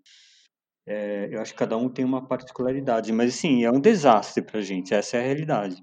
[0.85, 4.59] é, eu acho que cada um tem uma particularidade, mas assim, é um desastre para
[4.59, 5.81] a gente, essa é a realidade.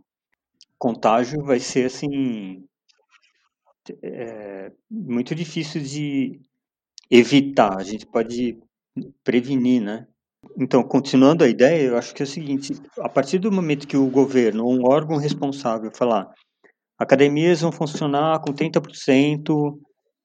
[0.79, 2.67] Contágio vai ser assim.
[4.03, 6.41] É, muito difícil de
[7.11, 8.59] evitar, a gente pode
[9.25, 10.07] prevenir, né?
[10.59, 13.97] Então, continuando a ideia, eu acho que é o seguinte: a partir do momento que
[13.97, 16.33] o governo ou um órgão responsável falar
[16.99, 19.79] academias vão funcionar com 30%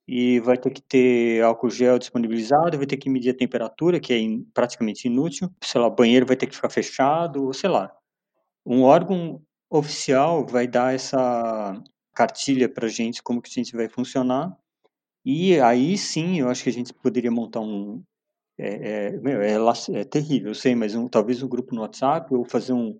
[0.07, 4.13] e vai ter que ter álcool gel disponibilizado, vai ter que medir a temperatura, que
[4.13, 7.91] é in, praticamente inútil, sei lá, o banheiro vai ter que ficar fechado, sei lá.
[8.65, 11.73] Um órgão oficial vai dar essa
[12.13, 14.55] cartilha para a gente como que a gente vai funcionar
[15.25, 18.01] e aí sim eu acho que a gente poderia montar um,
[18.59, 19.55] é, é, meu, é,
[19.93, 22.97] é, terrível, eu sei, mas um, talvez um grupo no WhatsApp ou fazer um,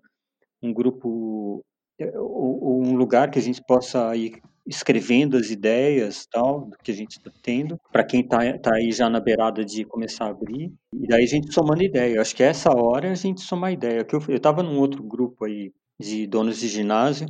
[0.62, 1.64] um grupo
[2.00, 6.76] é, ou, ou, um lugar que a gente possa ir escrevendo as ideias tal do
[6.78, 10.26] que a gente está tendo para quem está tá aí já na beirada de começar
[10.26, 12.16] a abrir e daí a gente somando ideia.
[12.16, 14.04] Eu acho que essa hora a gente somar ideia.
[14.04, 17.26] Que eu estava num outro grupo aí de donos de ginásio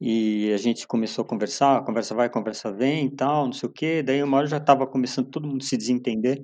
[0.00, 4.02] e a gente começou a conversar, conversa vai, conversa vem tal, não sei o quê.
[4.02, 6.40] Daí uma hora já estava começando todo mundo se desentender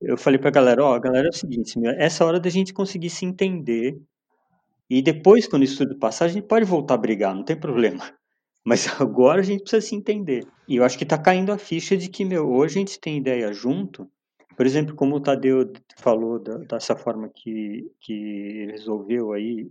[0.00, 3.24] eu falei pra galera, ó, galera, é o seguinte, essa hora da gente conseguir se
[3.24, 3.98] entender,
[4.88, 8.04] e depois, quando isso tudo passar, a gente pode voltar a brigar, não tem problema.
[8.64, 10.46] Mas agora a gente precisa se entender.
[10.68, 13.18] E eu acho que tá caindo a ficha de que, meu, hoje a gente tem
[13.18, 14.10] ideia junto.
[14.56, 19.68] Por exemplo, como o Tadeu falou da, dessa forma que, que resolveu aí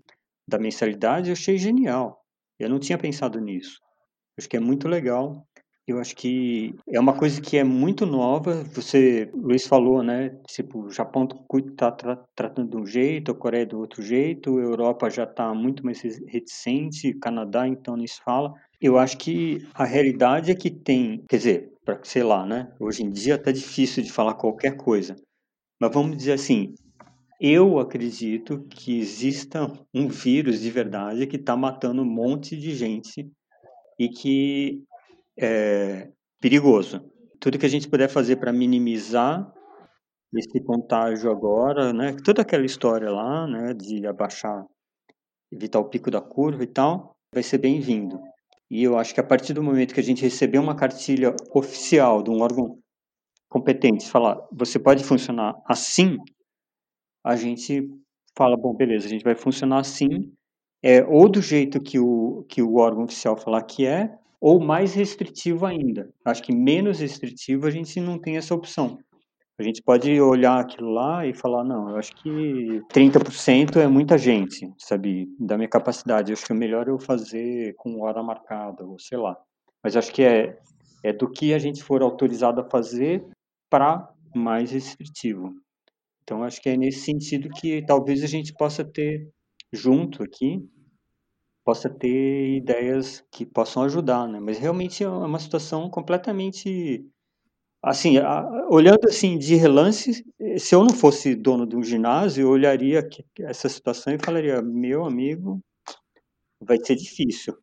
[0.48, 2.24] da mensalidade, eu achei genial.
[2.60, 3.82] Eu não tinha pensado nisso.
[4.38, 5.46] Acho que é muito legal.
[5.88, 8.64] Eu acho que é uma coisa que é muito nova.
[8.74, 10.30] Você, Luiz falou, né?
[10.48, 14.62] Tipo, o Japão está tra tratando de um jeito, a Coreia do outro jeito, a
[14.62, 18.52] Europa já está muito mais reticente, Canadá então nem se fala.
[18.82, 22.74] Eu acho que a realidade é que tem, quer dizer, para sei lá, né?
[22.80, 25.16] Hoje em dia está difícil de falar qualquer coisa,
[25.80, 26.74] mas vamos dizer assim,
[27.40, 33.30] eu acredito que exista um vírus de verdade que está matando um monte de gente
[34.00, 34.84] e que
[35.38, 36.10] é
[36.40, 37.02] perigoso.
[37.40, 39.52] Tudo que a gente puder fazer para minimizar
[40.34, 42.16] esse contágio agora, né?
[42.24, 44.66] Toda aquela história lá, né, de abaixar,
[45.52, 48.20] evitar o pico da curva e tal, vai ser bem-vindo.
[48.70, 52.24] E eu acho que a partir do momento que a gente receber uma cartilha oficial
[52.24, 52.80] de um órgão
[53.50, 56.18] competente, falar, você pode funcionar assim,
[57.24, 57.90] a gente
[58.38, 60.34] fala, bom, beleza, a gente vai funcionar assim,
[60.84, 64.94] é, ou do jeito que o, que o órgão oficial falar que é, ou mais
[64.94, 66.10] restritivo ainda.
[66.24, 68.98] Acho que menos restritivo a gente não tem essa opção.
[69.58, 74.18] A gente pode olhar aquilo lá e falar, não, eu acho que 30% é muita
[74.18, 76.32] gente, sabe, da minha capacidade.
[76.32, 79.38] Eu acho que é melhor eu fazer com hora marcada, ou sei lá.
[79.82, 80.60] Mas acho que é,
[81.04, 83.26] é do que a gente for autorizado a fazer
[83.70, 85.54] para mais restritivo.
[86.24, 89.30] Então, acho que é nesse sentido que talvez a gente possa ter
[89.72, 90.68] junto aqui
[91.66, 94.40] possa ter ideias que possam ajudar, né?
[94.40, 97.06] Mas realmente é uma situação completamente
[97.84, 100.26] assim, a, olhando assim de relance,
[100.58, 103.08] se eu não fosse dono de um ginásio, eu olharia
[103.42, 105.62] essa situação e falaria: meu amigo,
[106.62, 107.56] vai ser difícil.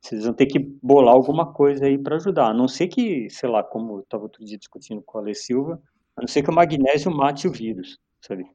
[0.00, 2.48] Vocês vão ter que bolar alguma coisa aí para ajudar.
[2.50, 5.34] A não ser que, sei lá, como eu estava outro dia discutindo com a Ale
[5.34, 5.82] Silva,
[6.16, 8.46] a não ser que o magnésio mate o vírus, sabe?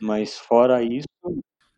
[0.00, 1.06] Mas fora isso,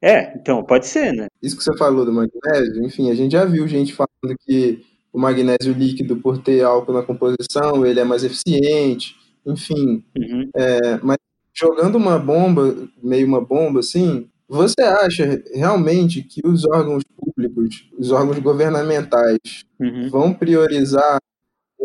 [0.02, 1.28] é, então, pode ser, né?
[1.40, 5.18] Isso que você falou do magnésio, enfim, a gente já viu gente falando que o
[5.18, 9.14] magnésio líquido, por ter álcool na composição, ele é mais eficiente,
[9.46, 10.02] enfim.
[10.16, 10.50] Uhum.
[10.56, 11.18] É, mas
[11.54, 18.10] jogando uma bomba, meio uma bomba assim, você acha realmente que os órgãos públicos, os
[18.10, 19.38] órgãos governamentais,
[19.80, 20.08] Uhum.
[20.10, 21.18] vão priorizar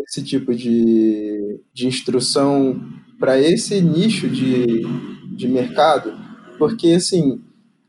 [0.06, 2.80] esse tipo de, de instrução
[3.18, 4.82] para esse nicho de,
[5.36, 6.12] de mercado?
[6.58, 7.40] Porque, assim,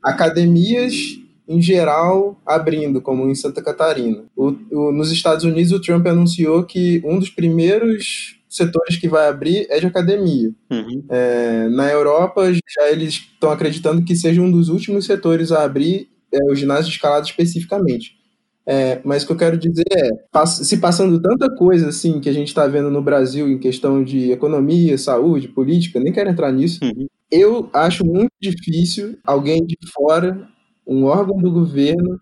[0.02, 4.22] academias em geral abrindo, como em Santa Catarina.
[4.36, 9.28] O, o, nos Estados Unidos, o Trump anunciou que um dos primeiros setores que vai
[9.28, 10.52] abrir é de academia.
[10.70, 11.04] Uhum.
[11.08, 16.08] É, na Europa, já eles estão acreditando que seja um dos últimos setores a abrir
[16.32, 18.18] é, o ginásio de escalada especificamente.
[18.66, 22.32] É, mas o que eu quero dizer é, se passando tanta coisa assim que a
[22.32, 26.78] gente está vendo no Brasil em questão de economia, saúde, política, nem quero entrar nisso,
[26.84, 27.06] Uhum.
[27.30, 30.48] Eu acho muito difícil alguém de fora,
[30.86, 32.20] um órgão do governo,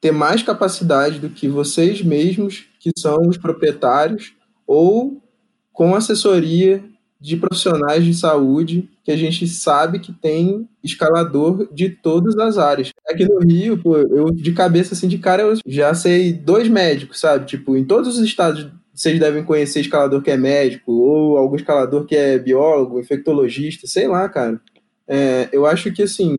[0.00, 4.32] ter mais capacidade do que vocês mesmos, que são os proprietários,
[4.66, 5.22] ou
[5.72, 6.82] com assessoria
[7.20, 12.90] de profissionais de saúde que a gente sabe que tem escalador de todas as áreas.
[13.06, 17.20] Aqui no Rio, pô, eu de cabeça assim de cara eu já sei dois médicos,
[17.20, 17.44] sabe?
[17.44, 18.66] Tipo, em todos os estados
[19.00, 24.06] vocês devem conhecer escalador que é médico ou algum escalador que é biólogo, infectologista, sei
[24.06, 24.60] lá, cara.
[25.08, 26.36] É, eu acho que assim,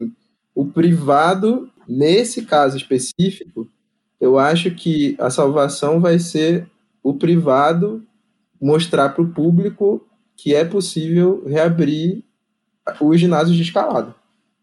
[0.53, 3.67] o privado nesse caso específico,
[4.19, 6.67] eu acho que a salvação vai ser
[7.01, 8.05] o privado
[8.61, 10.07] mostrar para o público
[10.37, 12.23] que é possível reabrir
[13.01, 14.13] os ginásios de escalada.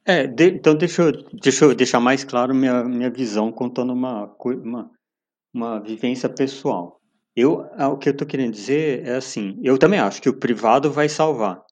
[0.05, 4.33] É, de, então deixa eu, deixa eu deixar mais claro minha, minha visão contando uma,
[4.45, 4.91] uma,
[5.53, 6.98] uma vivência pessoal.
[7.41, 7.61] Eu,
[7.93, 11.09] o que eu estou querendo dizer é assim, eu também acho que o privado vai
[11.09, 11.65] salvar,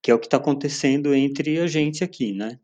[0.00, 2.60] que é o que está acontecendo entre a gente aqui, né?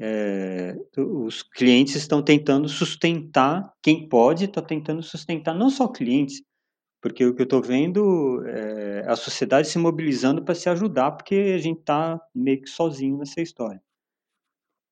[0.00, 6.42] É, os clientes estão tentando sustentar, quem pode está tentando sustentar, não só clientes,
[7.02, 11.34] porque o que eu estou vendo é a sociedade se mobilizando para se ajudar, porque
[11.54, 13.82] a gente está meio que sozinho nessa história.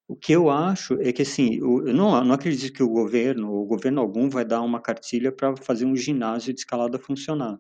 [0.09, 3.67] O que eu acho é que, assim, eu não, não acredito que o governo, ou
[3.67, 7.59] governo algum, vai dar uma cartilha para fazer um ginásio de escalada funcionar.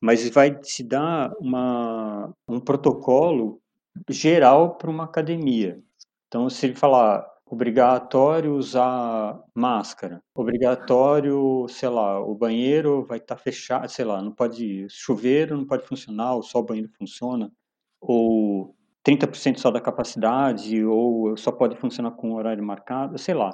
[0.00, 3.60] Mas vai te dar uma, um protocolo
[4.08, 5.82] geral para uma academia.
[6.28, 13.42] Então, se ele falar obrigatório usar máscara, obrigatório, sei lá, o banheiro vai estar tá
[13.42, 17.52] fechado, sei lá, não pode chuveiro, não pode funcionar, ou só o banheiro funciona,
[18.00, 18.76] ou
[19.06, 23.50] 30% só da capacidade, ou só pode funcionar com horário marcado, sei lá,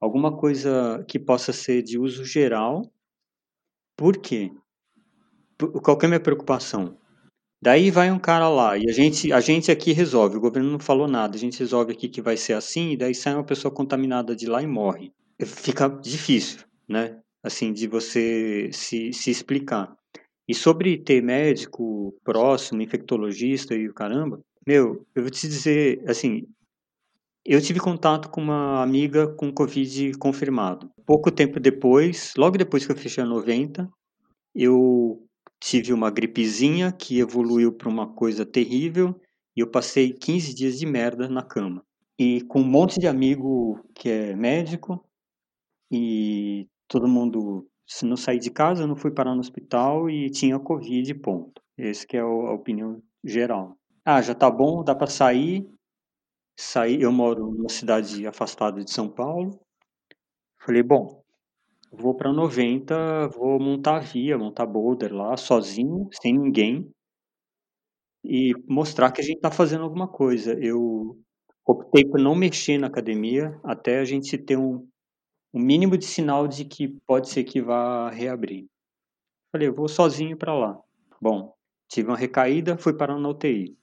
[0.00, 2.82] alguma coisa que possa ser de uso geral.
[3.96, 4.52] Por quê?
[5.82, 6.96] Qual é a minha preocupação?
[7.62, 10.36] Daí vai um cara lá e a gente, a gente aqui resolve.
[10.36, 11.34] O governo não falou nada.
[11.34, 14.46] A gente resolve aqui que vai ser assim e daí sai uma pessoa contaminada de
[14.46, 15.12] lá e morre.
[15.40, 17.18] Fica difícil, né?
[17.42, 19.96] Assim, de você se, se explicar.
[20.46, 26.46] E sobre ter médico próximo, infectologista e o caramba, meu, eu vou te dizer, assim,
[27.44, 30.90] eu tive contato com uma amiga com Covid confirmado.
[31.04, 33.88] Pouco tempo depois, logo depois que eu fechei a 90,
[34.54, 35.22] eu
[35.60, 39.20] tive uma gripezinha que evoluiu para uma coisa terrível
[39.56, 41.84] e eu passei 15 dias de merda na cama.
[42.18, 45.04] E com um monte de amigo que é médico
[45.90, 50.58] e todo mundo, se não saí de casa, não fui parar no hospital e tinha
[50.58, 51.60] Covid, ponto.
[51.76, 53.76] Esse que é a opinião geral.
[54.04, 55.68] Ah, já tá bom, dá para sair.
[56.58, 59.60] Saí, eu moro numa cidade afastada de São Paulo.
[60.66, 61.22] Falei, bom,
[61.92, 66.90] vou para 90, vou montar via, montar boulder lá, sozinho, sem ninguém,
[68.24, 70.54] e mostrar que a gente está fazendo alguma coisa.
[70.60, 71.18] Eu
[71.66, 74.86] optei por não mexer na academia até a gente ter um,
[75.54, 78.66] um mínimo de sinal de que pode ser que vá reabrir.
[79.52, 80.78] Falei, eu vou sozinho para lá.
[81.20, 81.54] Bom,
[81.90, 83.78] tive uma recaída, fui parar na UTI.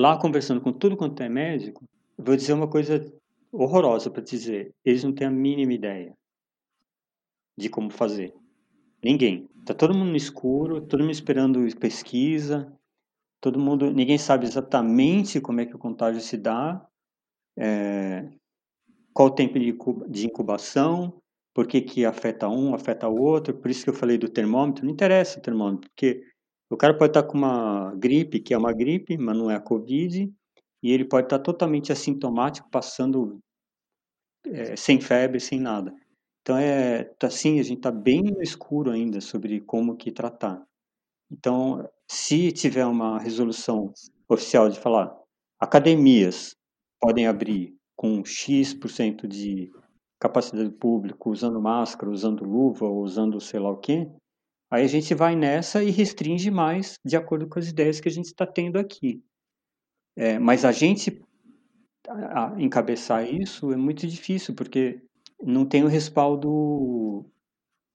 [0.00, 1.86] Lá, conversando com tudo quanto é médico,
[2.16, 3.12] vou dizer uma coisa
[3.52, 4.74] horrorosa para dizer.
[4.82, 6.16] Eles não têm a mínima ideia
[7.54, 8.32] de como fazer.
[9.04, 9.46] Ninguém.
[9.66, 12.72] Tá todo mundo no escuro, todo mundo esperando pesquisa,
[13.42, 16.82] todo mundo, ninguém sabe exatamente como é que o contágio se dá,
[17.58, 18.26] é,
[19.12, 21.20] qual o tempo de incubação,
[21.52, 24.82] por que, que afeta um, afeta o outro, por isso que eu falei do termômetro,
[24.82, 26.24] não interessa o termômetro, porque
[26.70, 29.60] o cara pode estar com uma gripe, que é uma gripe, mas não é a
[29.60, 30.32] Covid,
[30.82, 33.40] e ele pode estar totalmente assintomático, passando
[34.46, 35.92] é, sem febre, sem nada.
[36.42, 40.64] Então é tá assim, a gente está bem no escuro ainda sobre como que tratar.
[41.30, 43.92] Então, se tiver uma resolução
[44.28, 45.14] oficial de falar
[45.60, 46.56] academias
[47.00, 49.70] podem abrir com X% de
[50.18, 54.10] capacidade pública, usando máscara, usando luva, usando sei lá o quê,
[54.70, 58.12] aí a gente vai nessa e restringe mais de acordo com as ideias que a
[58.12, 59.22] gente está tendo aqui.
[60.16, 61.22] É, mas a gente
[62.08, 65.00] a- encabeçar isso é muito difícil, porque
[65.42, 67.24] não tem o respaldo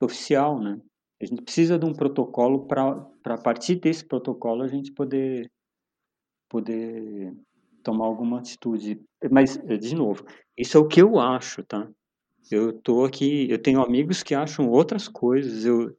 [0.02, 0.80] oficial, né?
[1.22, 5.52] A gente precisa de um protocolo para a partir desse protocolo a gente poder
[6.50, 7.34] poder
[7.84, 9.02] tomar alguma atitude.
[9.32, 10.26] Mas de novo,
[10.58, 11.90] isso é o que eu acho, tá?
[12.52, 15.66] Eu tô aqui, eu tenho amigos que acham outras coisas.
[15.66, 15.96] Eu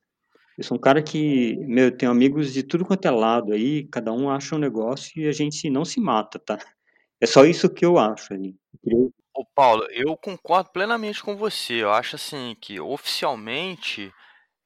[0.56, 3.86] eu sou um cara que, meu, eu tenho amigos de tudo quanto é lado aí,
[3.88, 6.58] cada um acha um negócio e a gente não se mata, tá?
[7.20, 8.56] É só isso que eu acho ali.
[9.34, 11.74] Ô Paulo, eu concordo plenamente com você.
[11.82, 14.12] Eu acho assim que oficialmente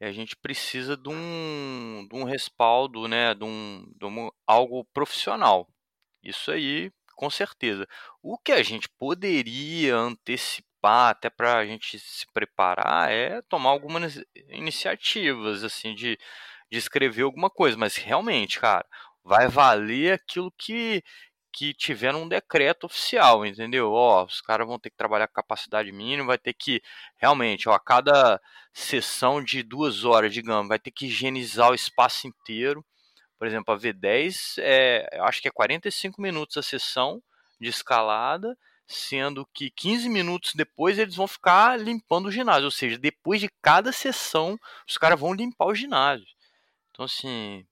[0.00, 5.68] a gente precisa de um, de um respaldo, né, de um, de um- algo profissional.
[6.22, 7.86] Isso aí, com certeza.
[8.22, 14.23] O que a gente poderia antecipar até para a gente se preparar é tomar algumas
[14.48, 16.19] iniciativas, assim, de,
[16.70, 17.77] de escrever alguma coisa.
[17.77, 18.86] Mas realmente, cara,
[19.24, 21.02] vai valer aquilo que,
[21.52, 23.93] que tiver num decreto oficial, entendeu?
[23.93, 26.81] Ó, os caras vão ter que trabalhar com capacidade mínima, vai ter que,
[27.16, 28.40] realmente, ó, a cada
[28.73, 32.85] sessão de duas horas, digamos, vai ter que higienizar o espaço inteiro.
[33.39, 37.23] Por exemplo, a V10, é, eu acho que é 45 minutos a sessão
[37.61, 38.57] de escalada,
[38.90, 42.64] sendo que 15 minutos depois eles vão ficar limpando o ginásio.
[42.64, 46.26] Ou seja, depois de cada sessão, os caras vão limpar o ginásio.
[46.90, 47.64] Então, assim,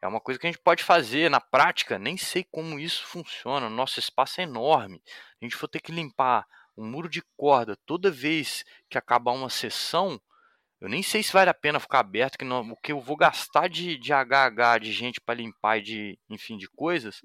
[0.00, 3.68] é uma coisa que a gente pode fazer na prática, nem sei como isso funciona.
[3.68, 5.02] Nosso espaço é enorme.
[5.40, 9.50] A gente for ter que limpar um muro de corda toda vez que acabar uma
[9.50, 10.20] sessão,
[10.80, 13.16] eu nem sei se vale a pena ficar aberto, que não, o que eu vou
[13.16, 17.20] gastar de, de HH de gente para limpar e de, enfim, de coisas,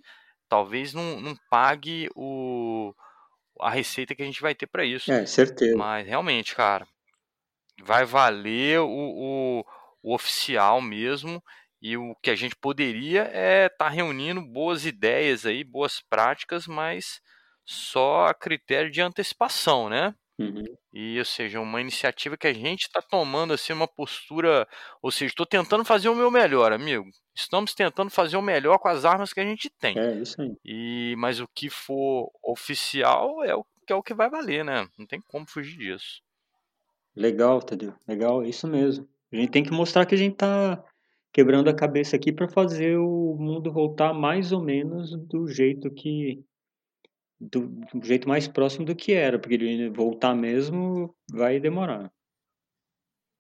[0.49, 2.93] talvez não, não pague o,
[3.59, 5.11] a receita que a gente vai ter para isso.
[5.11, 5.77] É, certeza.
[5.77, 6.87] Mas realmente, cara,
[7.83, 9.65] vai valer o, o,
[10.03, 11.43] o oficial mesmo.
[11.81, 16.65] E o que a gente poderia é estar tá reunindo boas ideias aí, boas práticas,
[16.65, 17.21] mas
[17.63, 20.15] só a critério de antecipação, né?
[20.37, 20.63] Uhum.
[20.93, 24.67] E, ou seja, uma iniciativa que a gente está tomando assim uma postura,
[25.01, 27.05] ou seja, estou tentando fazer o meu melhor, amigo.
[27.35, 29.97] Estamos tentando fazer o melhor com as armas que a gente tem.
[29.99, 30.55] É isso aí.
[30.63, 34.87] E mas o que for oficial é o que é o que vai valer, né?
[34.97, 36.21] Não tem como fugir disso.
[37.15, 37.93] Legal, Tadeu.
[38.07, 39.07] Legal, é isso mesmo.
[39.31, 40.83] A gente tem que mostrar que a gente tá
[41.31, 46.43] quebrando a cabeça aqui para fazer o mundo voltar mais ou menos do jeito que
[47.39, 52.11] do, do jeito mais próximo do que era, porque ele voltar mesmo vai demorar.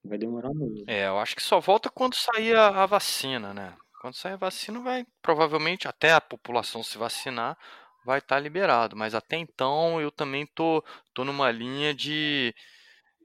[0.03, 0.83] Vai demorar mesmo.
[0.87, 3.75] É, eu acho que só volta quando sair a, a vacina, né?
[4.05, 7.57] Quando sair a vacina, vai provavelmente até a população se vacinar,
[8.05, 8.95] vai estar liberado.
[8.95, 12.53] Mas até então eu também tô, tô numa linha de,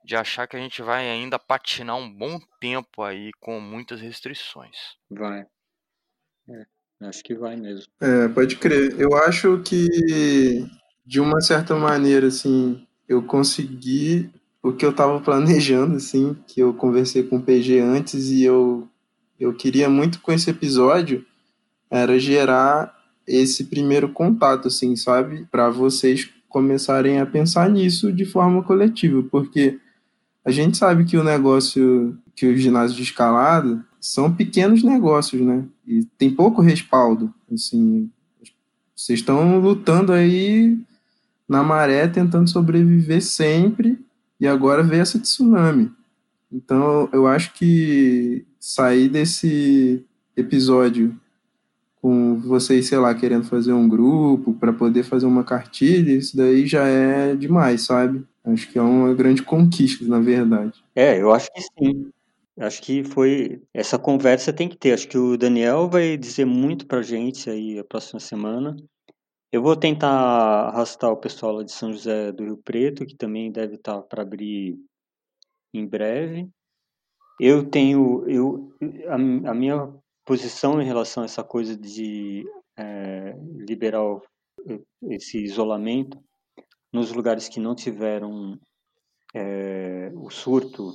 [0.02, 4.74] de achar que a gente vai ainda patinar um bom tempo aí com muitas restrições.
[5.10, 5.44] Vai.
[6.48, 6.64] É,
[7.02, 7.92] acho que vai mesmo.
[8.00, 8.98] É, pode crer.
[8.98, 10.66] Eu acho que,
[11.04, 14.32] de uma certa maneira, assim, eu consegui
[14.62, 18.89] o que eu estava planejando, assim, que eu conversei com o PG antes e eu,
[19.40, 21.24] eu queria muito com esse episódio,
[21.90, 22.94] era gerar
[23.26, 25.46] esse primeiro contato, assim, sabe?
[25.50, 29.78] Para vocês começarem a pensar nisso de forma coletiva, porque
[30.44, 35.64] a gente sabe que o negócio, que o ginásio de escalada são pequenos negócios, né?
[35.86, 38.10] E tem pouco respaldo, assim.
[38.94, 40.78] Vocês estão lutando aí
[41.48, 43.98] na maré, tentando sobreviver sempre,
[44.38, 45.90] e agora veio essa tsunami.
[46.52, 50.04] Então, eu acho que sair desse
[50.36, 51.18] episódio
[52.00, 56.66] com vocês, sei lá, querendo fazer um grupo para poder fazer uma cartilha, isso daí
[56.66, 58.24] já é demais, sabe?
[58.44, 60.82] Acho que é uma grande conquista, na verdade.
[60.94, 62.10] É, eu acho que sim.
[62.58, 63.62] Acho que foi.
[63.72, 64.92] Essa conversa tem que ter.
[64.92, 68.76] Acho que o Daniel vai dizer muito pra gente aí a próxima semana.
[69.52, 70.08] Eu vou tentar
[70.68, 74.22] arrastar o pessoal lá de São José do Rio Preto, que também deve estar para
[74.22, 74.78] abrir
[75.72, 76.48] em breve.
[77.38, 78.28] Eu tenho.
[78.28, 78.72] Eu,
[79.08, 79.92] a, a minha
[80.24, 82.44] posição em relação a essa coisa de
[82.76, 83.34] é,
[83.66, 84.20] liberar
[85.08, 86.22] esse isolamento
[86.92, 88.58] nos lugares que não tiveram
[89.34, 90.92] é, o surto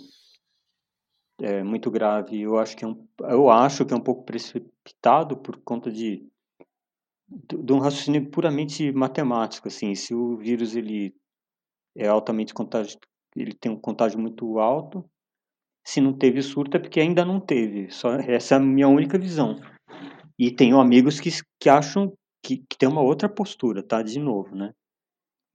[1.42, 2.42] é, muito grave.
[2.42, 6.28] Eu acho que é um, eu acho que é um pouco precipitado por conta de
[7.28, 11.16] de um raciocínio puramente matemático, assim, se o vírus ele
[11.96, 13.00] é altamente contágio,
[13.36, 15.04] ele tem um contágio muito alto,
[15.86, 17.92] se não teve surto é porque ainda não teve.
[17.92, 19.60] Só essa é a minha única visão.
[20.38, 21.30] E tenho amigos que,
[21.60, 22.14] que acham
[22.44, 24.02] que, que tem uma outra postura, tá?
[24.02, 24.74] De novo, né?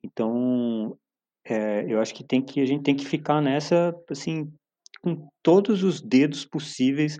[0.03, 0.97] Então,
[1.45, 4.51] é, eu acho que tem que a gente tem que ficar nessa, assim,
[5.03, 7.19] com todos os dedos possíveis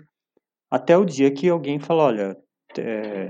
[0.69, 2.37] até o dia que alguém fala, olha,
[2.77, 3.29] é, é,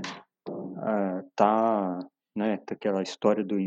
[1.36, 1.98] tá
[2.36, 2.58] né?
[2.70, 3.58] Aquela história do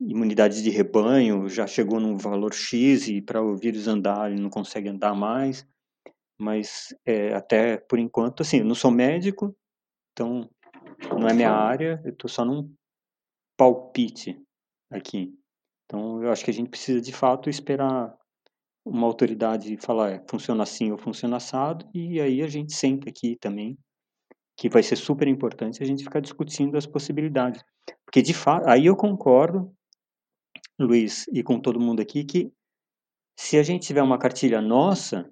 [0.00, 4.50] imunidade de rebanho já chegou num valor X e para o vírus andar ele não
[4.50, 5.66] consegue andar mais.
[6.38, 9.54] Mas é, até por enquanto, assim, eu não sou médico,
[10.12, 10.48] então
[11.10, 12.74] não é minha área, eu estou só num
[13.58, 14.40] palpite
[14.90, 15.34] aqui.
[15.84, 18.16] Então eu acho que a gente precisa de fato esperar
[18.84, 23.36] uma autoridade falar é, funciona assim ou funciona assado, e aí a gente senta aqui
[23.36, 23.76] também,
[24.56, 27.62] que vai ser super importante a gente ficar discutindo as possibilidades.
[28.06, 29.74] Porque de fato, aí eu concordo
[30.80, 32.50] Luiz, e com todo mundo aqui, que
[33.38, 35.30] se a gente tiver uma cartilha nossa,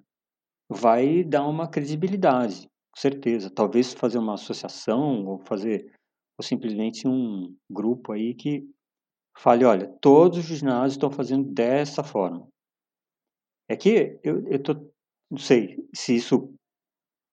[0.69, 3.49] vai dar uma credibilidade, com certeza.
[3.49, 5.91] Talvez fazer uma associação ou fazer
[6.37, 8.63] ou simplesmente um grupo aí que
[9.37, 12.47] fale, olha, todos os ginásios estão fazendo dessa forma.
[13.67, 14.73] É que eu, eu tô,
[15.29, 16.53] não sei se isso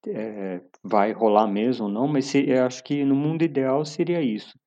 [0.08, 4.20] é, vai rolar mesmo ou não, mas se, eu acho que no mundo ideal seria
[4.22, 4.58] isso.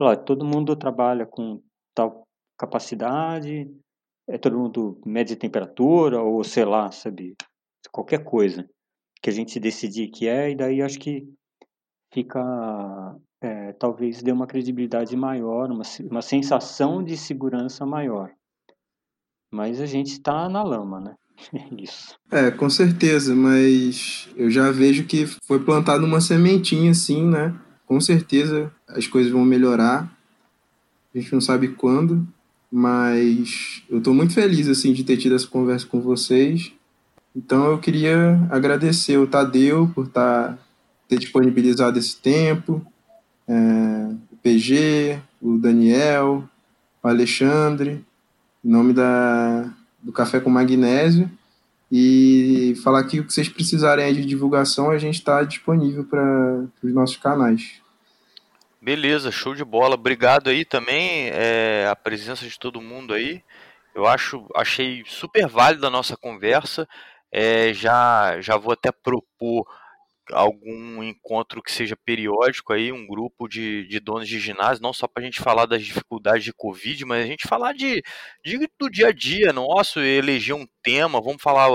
[0.00, 1.62] Olha, todo mundo trabalha com
[1.94, 2.27] tal
[2.58, 3.70] capacidade,
[4.28, 7.34] é todo mundo mede temperatura ou sei lá, sabe,
[7.90, 8.68] qualquer coisa
[9.22, 11.26] que a gente decidir que é e daí acho que
[12.12, 12.40] fica
[13.40, 18.30] é, talvez dê uma credibilidade maior, uma, uma sensação de segurança maior.
[19.52, 21.14] Mas a gente está na lama, né?
[21.78, 22.16] Isso.
[22.30, 27.58] É, com certeza, mas eu já vejo que foi plantada uma sementinha assim, né?
[27.86, 30.12] Com certeza as coisas vão melhorar.
[31.14, 32.26] A gente não sabe quando,
[32.70, 36.72] mas eu estou muito feliz assim de ter tido essa conversa com vocês.
[37.34, 40.58] Então eu queria agradecer o Tadeu por tá,
[41.08, 42.84] ter disponibilizado esse tempo,
[43.46, 43.52] é,
[44.30, 46.44] o PG, o Daniel,
[47.02, 48.04] o Alexandre,
[48.64, 49.72] em nome da,
[50.02, 51.30] do Café com Magnésio.
[51.90, 56.92] E falar que o que vocês precisarem de divulgação, a gente está disponível para os
[56.92, 57.80] nossos canais.
[58.88, 59.96] Beleza, show de bola.
[59.96, 63.44] Obrigado aí também é, a presença de todo mundo aí.
[63.94, 66.88] Eu acho, achei super válida a nossa conversa.
[67.30, 69.66] É, já, já vou até propor
[70.32, 75.06] algum encontro que seja periódico aí, um grupo de, de donos de ginásio, não só
[75.06, 78.02] para a gente falar das dificuldades de Covid, mas a gente falar de,
[78.42, 81.68] de do dia a dia nosso, eleger um tema, vamos falar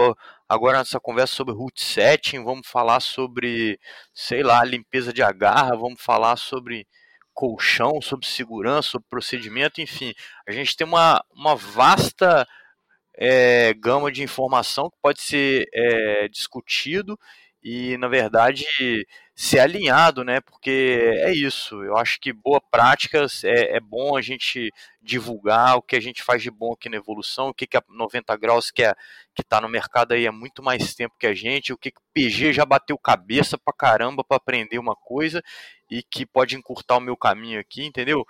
[0.49, 3.79] agora nessa conversa sobre root setting, vamos falar sobre,
[4.15, 6.87] sei lá, limpeza de agarra, vamos falar sobre
[7.33, 10.13] colchão, sobre segurança, sobre procedimento, enfim.
[10.47, 12.47] A gente tem uma, uma vasta
[13.15, 17.17] é, gama de informação que pode ser é, discutido
[17.63, 18.65] e, na verdade,
[19.33, 20.41] ser alinhado, né?
[20.41, 21.81] Porque é isso.
[21.81, 24.69] Eu acho que boa prática é, é bom a gente
[25.01, 27.83] divulgar o que a gente faz de bom aqui na evolução, o que, que a
[27.87, 28.93] 90 graus que é,
[29.33, 31.99] que está no mercado aí há muito mais tempo que a gente, o que, que
[31.99, 35.41] o PG já bateu cabeça pra caramba para aprender uma coisa
[35.93, 38.25] e que pode encurtar o meu caminho aqui, entendeu?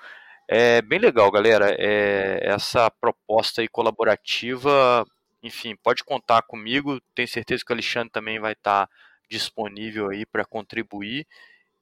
[0.50, 1.74] É bem legal, galera.
[1.80, 5.06] É, essa proposta aí colaborativa,
[5.42, 7.00] enfim, pode contar comigo.
[7.16, 8.90] Tenho certeza que o Alexandre também vai estar
[9.30, 11.26] disponível aí para contribuir.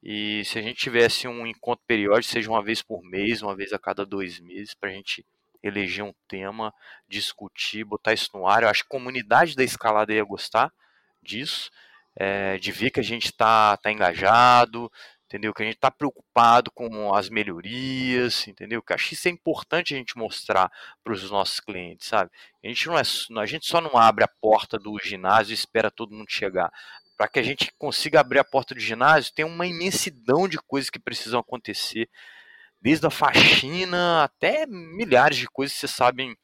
[0.03, 3.73] E se a gente tivesse um encontro periódico, seja uma vez por mês, uma vez
[3.73, 5.25] a cada dois meses, para a gente
[5.63, 6.71] eleger um tema,
[7.09, 8.61] discutir, botar isso no ar.
[8.61, 10.71] Eu acho que a comunidade da escalada ia gostar
[11.23, 11.71] disso,
[12.15, 14.91] é, de ver que a gente está tá engajado,
[15.31, 15.53] entendeu?
[15.53, 18.81] Que a gente está preocupado com as melhorias, entendeu?
[18.83, 20.69] Que acho isso é importante a gente mostrar
[21.01, 22.29] para os nossos clientes, sabe?
[22.63, 25.89] A gente não é, a gente só não abre a porta do ginásio e espera
[25.89, 26.69] todo mundo chegar
[27.17, 30.89] para que a gente consiga abrir a porta do ginásio, tem uma imensidão de coisas
[30.89, 32.09] que precisam acontecer,
[32.81, 36.35] desde a faxina até milhares de coisas que vocês sabem,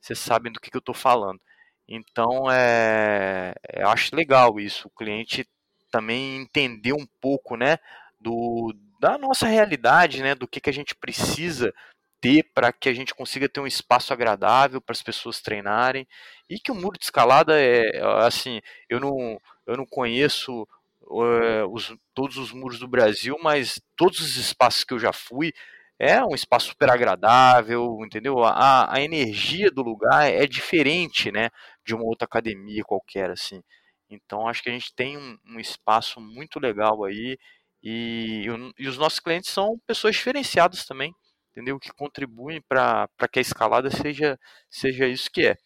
[0.00, 1.40] vocês sabem do que, que eu estou falando.
[1.88, 5.48] Então, é, eu acho legal isso, o cliente
[5.92, 7.78] também entender um pouco, né,
[8.26, 11.72] do, da nossa realidade, né, do que, que a gente precisa
[12.20, 16.04] ter para que a gente consiga ter um espaço agradável para as pessoas treinarem
[16.50, 20.66] e que o muro de escalada é assim, eu não eu não conheço
[21.02, 25.52] uh, os, todos os muros do Brasil, mas todos os espaços que eu já fui
[25.98, 28.44] é um espaço super agradável, entendeu?
[28.44, 31.48] A, a energia do lugar é diferente, né,
[31.84, 33.62] de uma outra academia qualquer, assim.
[34.10, 37.38] Então acho que a gente tem um, um espaço muito legal aí
[37.88, 38.46] e,
[38.76, 41.14] e, os nossos clientes são pessoas diferenciadas também,
[41.52, 41.78] entendeu?
[41.78, 44.36] Que contribuem para que a escalada seja,
[44.68, 45.56] seja isso que é.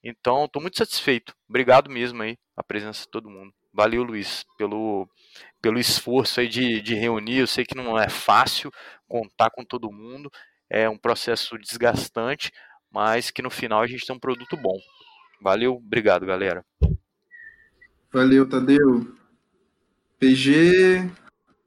[0.00, 1.34] Então, estou muito satisfeito.
[1.48, 3.52] Obrigado mesmo aí, a presença de todo mundo.
[3.72, 5.08] Valeu, Luiz, pelo,
[5.60, 7.38] pelo esforço aí de, de reunir.
[7.38, 8.70] Eu sei que não é fácil
[9.08, 10.30] contar com todo mundo.
[10.70, 12.52] É um processo desgastante,
[12.88, 14.78] mas que no final a gente tem um produto bom.
[15.42, 16.64] Valeu, obrigado, galera.
[18.12, 19.12] Valeu, Tadeu.
[20.20, 21.10] PG,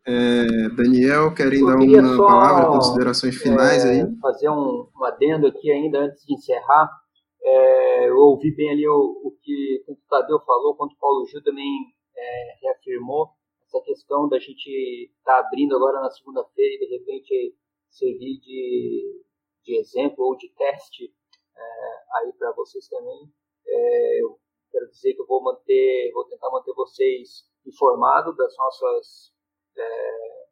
[0.09, 4.19] É, Daniel, querem dar uma só, palavra, considerações finais é, aí?
[4.21, 6.89] fazer um, um adendo aqui ainda antes de encerrar.
[7.43, 11.25] É, eu ouvi bem ali o, o que tanto o Tadeu falou, quanto o Paulo
[11.27, 11.67] Gil também
[12.15, 13.31] é, reafirmou,
[13.65, 17.55] essa questão da gente estar tá abrindo agora na segunda-feira e de repente
[17.89, 19.23] servir de,
[19.65, 23.29] de exemplo ou de teste é, aí para vocês também.
[23.67, 24.39] É, eu
[24.71, 29.35] quero dizer que eu vou manter, vou tentar manter vocês informados das nossas
[29.81, 30.47] é,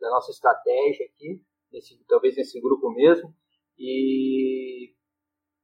[0.00, 1.42] da nossa estratégia aqui,
[1.72, 3.34] nesse, talvez nesse grupo mesmo,
[3.78, 4.94] e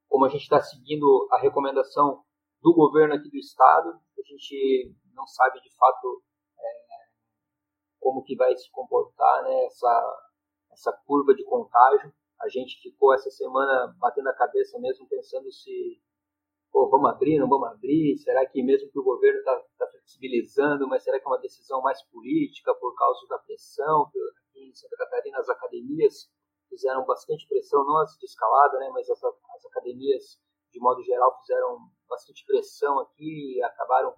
[0.09, 2.23] como a gente está seguindo a recomendação
[2.63, 6.23] do governo aqui do estado, a gente não sabe de fato
[6.59, 6.65] é,
[8.01, 10.25] como que vai se comportar né, essa,
[10.73, 12.13] essa curva de contágio.
[12.41, 16.01] A gente ficou essa semana batendo a cabeça mesmo, pensando se
[16.75, 18.19] pô, vamos abrir, não vamos abrir?
[18.19, 21.81] Será que mesmo que o governo está tá flexibilizando, mas será que é uma decisão
[21.81, 24.11] mais política por causa da pressão?
[24.49, 26.29] Aqui em Santa Catarina as academias
[26.69, 30.41] fizeram bastante pressão, não as de escalada, né, mas as, as academias
[30.73, 31.79] de modo geral fizeram
[32.09, 34.13] bastante pressão aqui e acabaram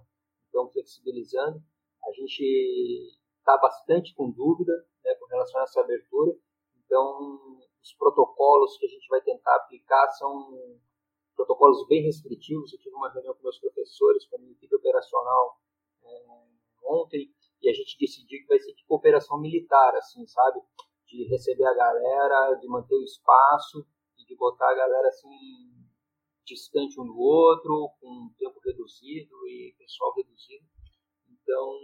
[0.48, 1.60] então flexibilizando.
[2.08, 4.72] A gente está bastante com dúvida
[5.04, 6.32] né, com relação a essa abertura,
[6.86, 7.28] então
[7.82, 10.80] os protocolos que a gente vai tentar aplicar são
[11.36, 12.72] protocolos bem restritivos.
[12.72, 15.60] Eu tive uma reunião com meus professores, com a minha equipe operacional
[16.02, 16.24] é,
[16.84, 17.30] ontem,
[17.62, 20.60] e a gente decidiu que vai ser tipo operação militar, assim, sabe?
[21.06, 23.86] De receber a galera, de manter o espaço
[24.18, 25.76] e de botar a galera assim
[26.44, 30.64] distante um do outro, com tempo reduzido e pessoal reduzido.
[31.28, 31.78] Então,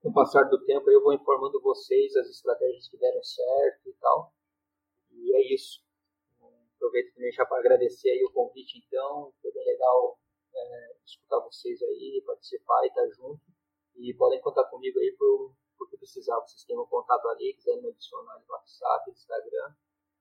[0.00, 3.92] com o passar do tempo, eu vou informando vocês as estratégias que deram certo e
[3.94, 4.32] tal.
[5.10, 5.82] E é isso.
[6.80, 9.30] Aproveito também já para agradecer aí o convite, então.
[9.42, 10.18] Foi bem legal
[10.54, 13.38] é, escutar vocês aí, participar e estar junto.
[13.96, 16.40] E podem contar comigo aí por, por que precisar.
[16.40, 19.74] Vocês têm um contato ali, quiserem me adicionar no WhatsApp, Instagram.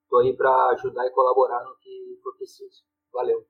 [0.03, 2.83] Estou aí para ajudar e colaborar no que for preciso.
[3.13, 3.47] Valeu.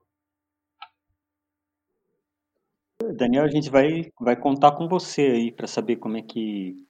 [3.16, 6.88] Daniel, a gente vai, vai contar com você aí para saber como é que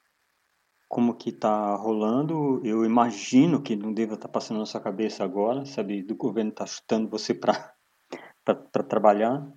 [0.89, 2.59] como que está rolando.
[2.65, 6.49] Eu imagino que não deva estar tá passando na sua cabeça agora, sabe, do governo
[6.49, 7.75] está chutando você para
[8.89, 9.47] trabalhar.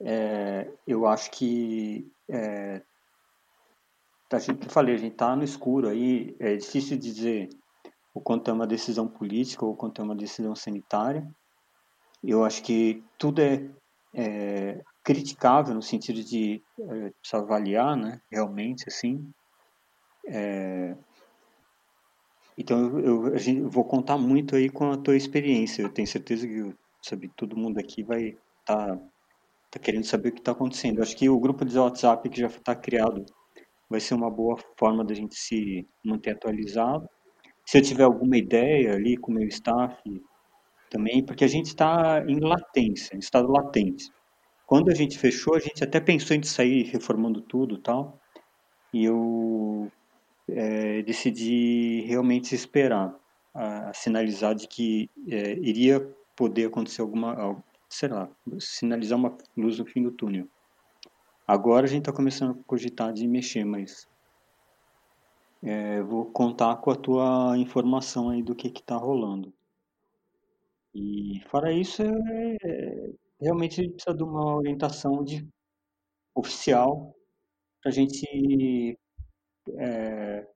[0.00, 2.80] É, eu acho que é,
[4.32, 7.50] a gente, eu falei, a gente está no escuro aí, é difícil dizer
[8.14, 11.28] o quanto é uma decisão política ou o quanto é uma decisão sanitária.
[12.22, 13.68] Eu acho que tudo é,
[14.14, 19.32] é criticável no sentido de é, avaliar, né, realmente, assim,
[20.30, 20.96] é...
[22.56, 25.82] Então eu, eu, eu, vou contar muito aí com a tua experiência.
[25.82, 28.98] Eu tenho certeza que sabe, todo mundo aqui vai estar tá,
[29.70, 30.98] tá querendo saber o que está acontecendo.
[30.98, 33.24] Eu acho que o grupo de WhatsApp que já está criado
[33.88, 37.08] vai ser uma boa forma da gente se manter atualizado.
[37.66, 39.96] Se eu tiver alguma ideia ali com o meu staff
[40.90, 44.10] também, porque a gente está em latência, em estado latente.
[44.66, 48.20] Quando a gente fechou, a gente até pensou em sair reformando tudo tal.
[48.92, 49.90] E eu
[50.54, 53.14] é, decidi realmente esperar
[53.54, 56.00] a, a sinalizar de que é, iria
[56.36, 58.28] poder acontecer alguma, sei lá,
[58.58, 60.46] sinalizar uma luz no fim do túnel.
[61.46, 64.08] Agora a gente está começando a cogitar de mexer, mas
[65.62, 69.52] é, vou contar com a tua informação aí do que está rolando.
[70.94, 73.10] E fora isso, é,
[73.40, 75.46] realmente precisa de uma orientação de,
[76.34, 77.14] oficial
[77.82, 78.98] para a gente
[79.78, 80.46] é,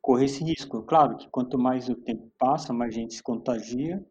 [0.00, 0.82] correr esse risco.
[0.84, 4.04] Claro que quanto mais o tempo passa, mais gente se contagia,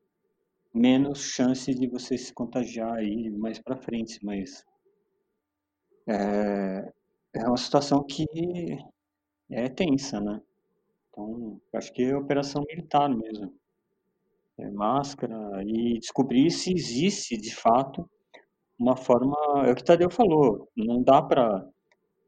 [0.73, 4.65] menos chance de você se contagiar aí mais para frente, mas
[6.07, 6.91] é,
[7.33, 8.25] é uma situação que
[9.49, 10.41] é tensa, né?
[11.09, 13.53] Então, acho que é operação militar mesmo.
[14.57, 18.09] É máscara e descobrir se existe, de fato,
[18.77, 19.35] uma forma...
[19.65, 21.65] É o que Tadeu falou, não dá para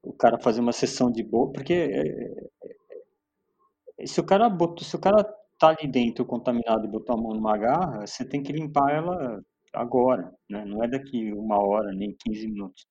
[0.10, 2.48] o cara fazer uma sessão de boa, porque é,
[4.00, 5.24] é, se o cara botou, se o cara
[5.60, 9.42] tá ali dentro contaminado e botou a mão numa garra, você tem que limpar ela
[9.74, 10.66] agora, né?
[10.66, 12.86] Não é daqui uma hora nem 15 minutos.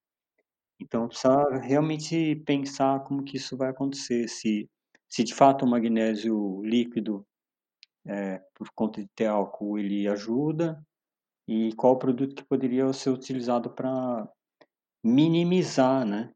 [0.80, 4.68] Então precisa realmente pensar como que isso vai acontecer, se
[5.08, 7.26] se de fato o magnésio líquido
[8.06, 10.82] é, por conta de ter álcool ele ajuda
[11.48, 14.28] e qual produto que poderia ser utilizado para
[15.04, 16.32] minimizar, né,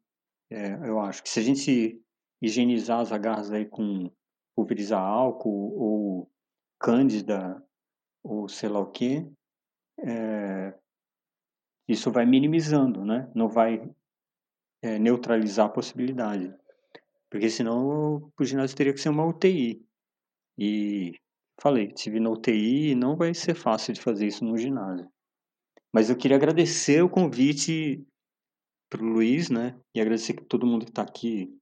[0.51, 2.02] é, eu acho que se a gente
[2.43, 4.10] higienizar as agarras aí com
[4.55, 6.31] pulverizar álcool ou
[6.78, 7.62] cândida
[8.22, 9.27] ou sei lá o que,
[10.01, 10.74] é,
[11.89, 13.31] isso vai minimizando, né?
[13.35, 13.89] Não vai
[14.82, 16.55] é, neutralizar a possibilidade.
[17.31, 19.85] Porque senão o ginásio teria que ser uma UTI.
[20.59, 21.12] E
[21.60, 25.09] falei, tive na UTI e não vai ser fácil de fazer isso no ginásio.
[25.93, 28.05] Mas eu queria agradecer o convite
[28.90, 29.80] para o Luiz, né?
[29.94, 31.56] E agradecer a todo mundo que está aqui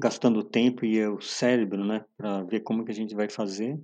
[0.00, 2.04] gastando tempo e o cérebro, né?
[2.16, 3.80] Para ver como que a gente vai fazer.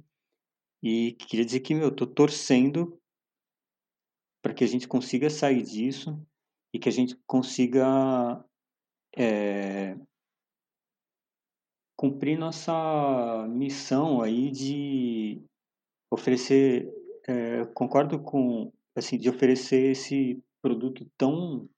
[0.82, 3.00] E queria dizer que, meu, eu tô torcendo
[4.42, 6.20] para que a gente consiga sair disso
[6.74, 8.44] e que a gente consiga
[9.16, 9.96] é,
[11.96, 15.42] cumprir nossa missão aí de
[16.10, 16.92] oferecer,
[17.26, 21.68] é, concordo com, assim, de oferecer esse produto tão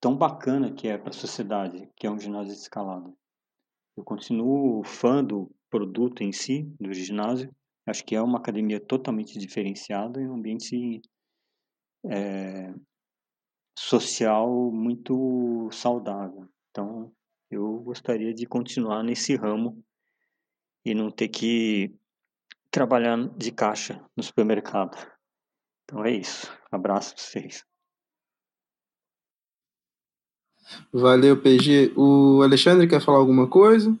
[0.00, 3.12] tão bacana que é para a sociedade, que é um ginásio de escalada.
[3.96, 7.54] Eu continuo fã do produto em si, do ginásio.
[7.86, 11.00] Acho que é uma academia totalmente diferenciada e um ambiente
[12.06, 12.72] é,
[13.78, 16.48] social muito saudável.
[16.70, 17.12] Então,
[17.50, 19.82] eu gostaria de continuar nesse ramo
[20.84, 21.94] e não ter que
[22.70, 24.96] trabalhar de caixa no supermercado.
[25.84, 26.46] Então é isso.
[26.70, 27.69] Abraço para vocês.
[30.92, 31.92] Valeu, PG.
[31.96, 33.96] O Alexandre quer falar alguma coisa?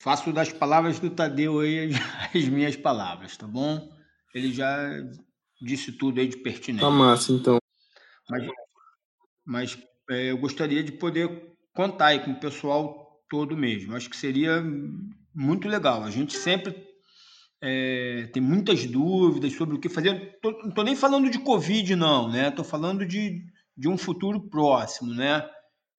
[0.00, 1.90] Faço das palavras do Tadeu aí
[2.34, 3.88] as minhas palavras, tá bom?
[4.34, 4.90] Ele já
[5.60, 6.82] disse tudo aí de pertinente.
[6.82, 7.58] Tá massa, então.
[8.28, 8.46] Mas,
[9.44, 9.78] mas
[10.10, 13.94] é, eu gostaria de poder contar aí com o pessoal todo mesmo.
[13.96, 14.62] Acho que seria
[15.34, 16.02] muito legal.
[16.04, 16.74] A gente sempre
[17.60, 20.38] é, tem muitas dúvidas sobre o que fazer.
[20.40, 22.48] Tô, não estou nem falando de Covid, não, né?
[22.48, 23.42] Estou falando de,
[23.76, 25.44] de um futuro próximo, né?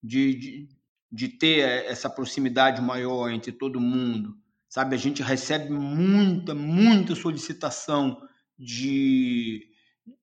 [0.02, 0.70] De, de,
[1.12, 4.38] de ter essa proximidade maior entre todo mundo.
[4.68, 8.22] Sabe, a gente recebe muita, muita solicitação
[8.58, 9.70] de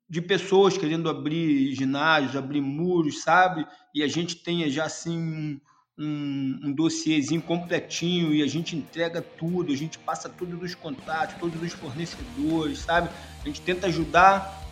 [0.08, 3.66] de pessoas querendo abrir ginásios, abrir muros, sabe?
[3.94, 5.60] E a gente tenha já assim
[5.98, 11.36] um, um dossiezinho completinho e a gente entrega tudo, a gente passa tudo dos contatos,
[11.40, 13.10] todos os fornecedores, sabe?
[13.42, 14.64] A gente tenta ajudar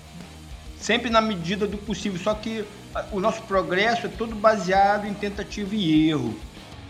[0.85, 2.63] sempre na medida do possível, só que
[3.11, 6.39] o nosso progresso é todo baseado em tentativa e erro.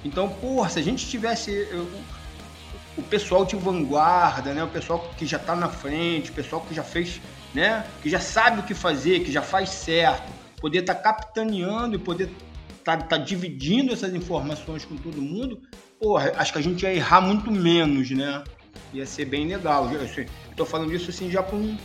[0.05, 1.69] Então, porra, se a gente tivesse
[2.99, 4.65] o pessoal de vanguarda, né?
[4.65, 7.21] O pessoal que já está na frente, o pessoal que já fez
[7.55, 7.87] né?
[8.03, 10.29] Que já sabe o que fazer, que já faz certo,
[10.61, 12.29] poder estar tá capitaneando e poder
[12.77, 15.63] estar tá, tá dividindo essas informações com todo mundo,
[16.01, 18.43] porra, acho que a gente ia errar muito menos, né?
[18.93, 19.89] Ia ser bem legal.
[19.93, 21.77] Eu estou falando isso assim já para um,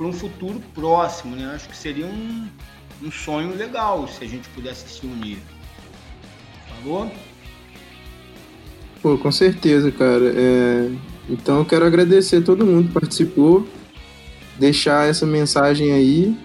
[0.00, 1.52] um futuro próximo, né?
[1.54, 2.48] Acho que seria um,
[3.02, 5.38] um sonho legal se a gente pudesse se unir.
[6.82, 7.10] Falou?
[9.02, 10.32] Pô, com certeza, cara.
[10.34, 10.90] É...
[11.28, 13.66] Então eu quero agradecer a todo mundo que participou
[14.58, 16.36] deixar essa mensagem aí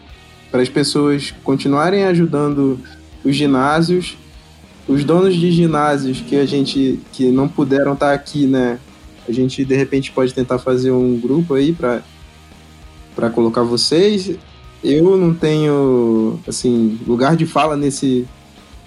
[0.50, 2.80] para as pessoas continuarem ajudando
[3.24, 4.18] os ginásios,
[4.88, 8.80] os donos de ginásios que a gente que não puderam estar aqui, né?
[9.28, 12.02] A gente de repente pode tentar fazer um grupo aí para
[13.18, 14.38] para colocar vocês.
[14.84, 18.28] Eu não tenho assim lugar de fala nesse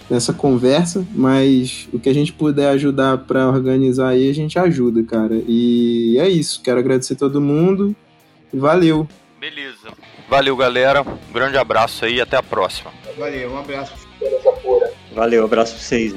[0.08, 5.02] nessa conversa, mas o que a gente puder ajudar para organizar aí a gente ajuda,
[5.02, 5.40] cara.
[5.46, 6.62] E é isso.
[6.62, 7.94] Quero agradecer todo mundo.
[8.52, 9.06] Valeu.
[9.40, 9.92] Beleza.
[10.28, 11.02] Valeu, galera.
[11.02, 12.92] Um grande abraço aí e até a próxima.
[13.18, 13.92] Valeu, um abraço.
[15.14, 16.14] Valeu, abraço pra vocês.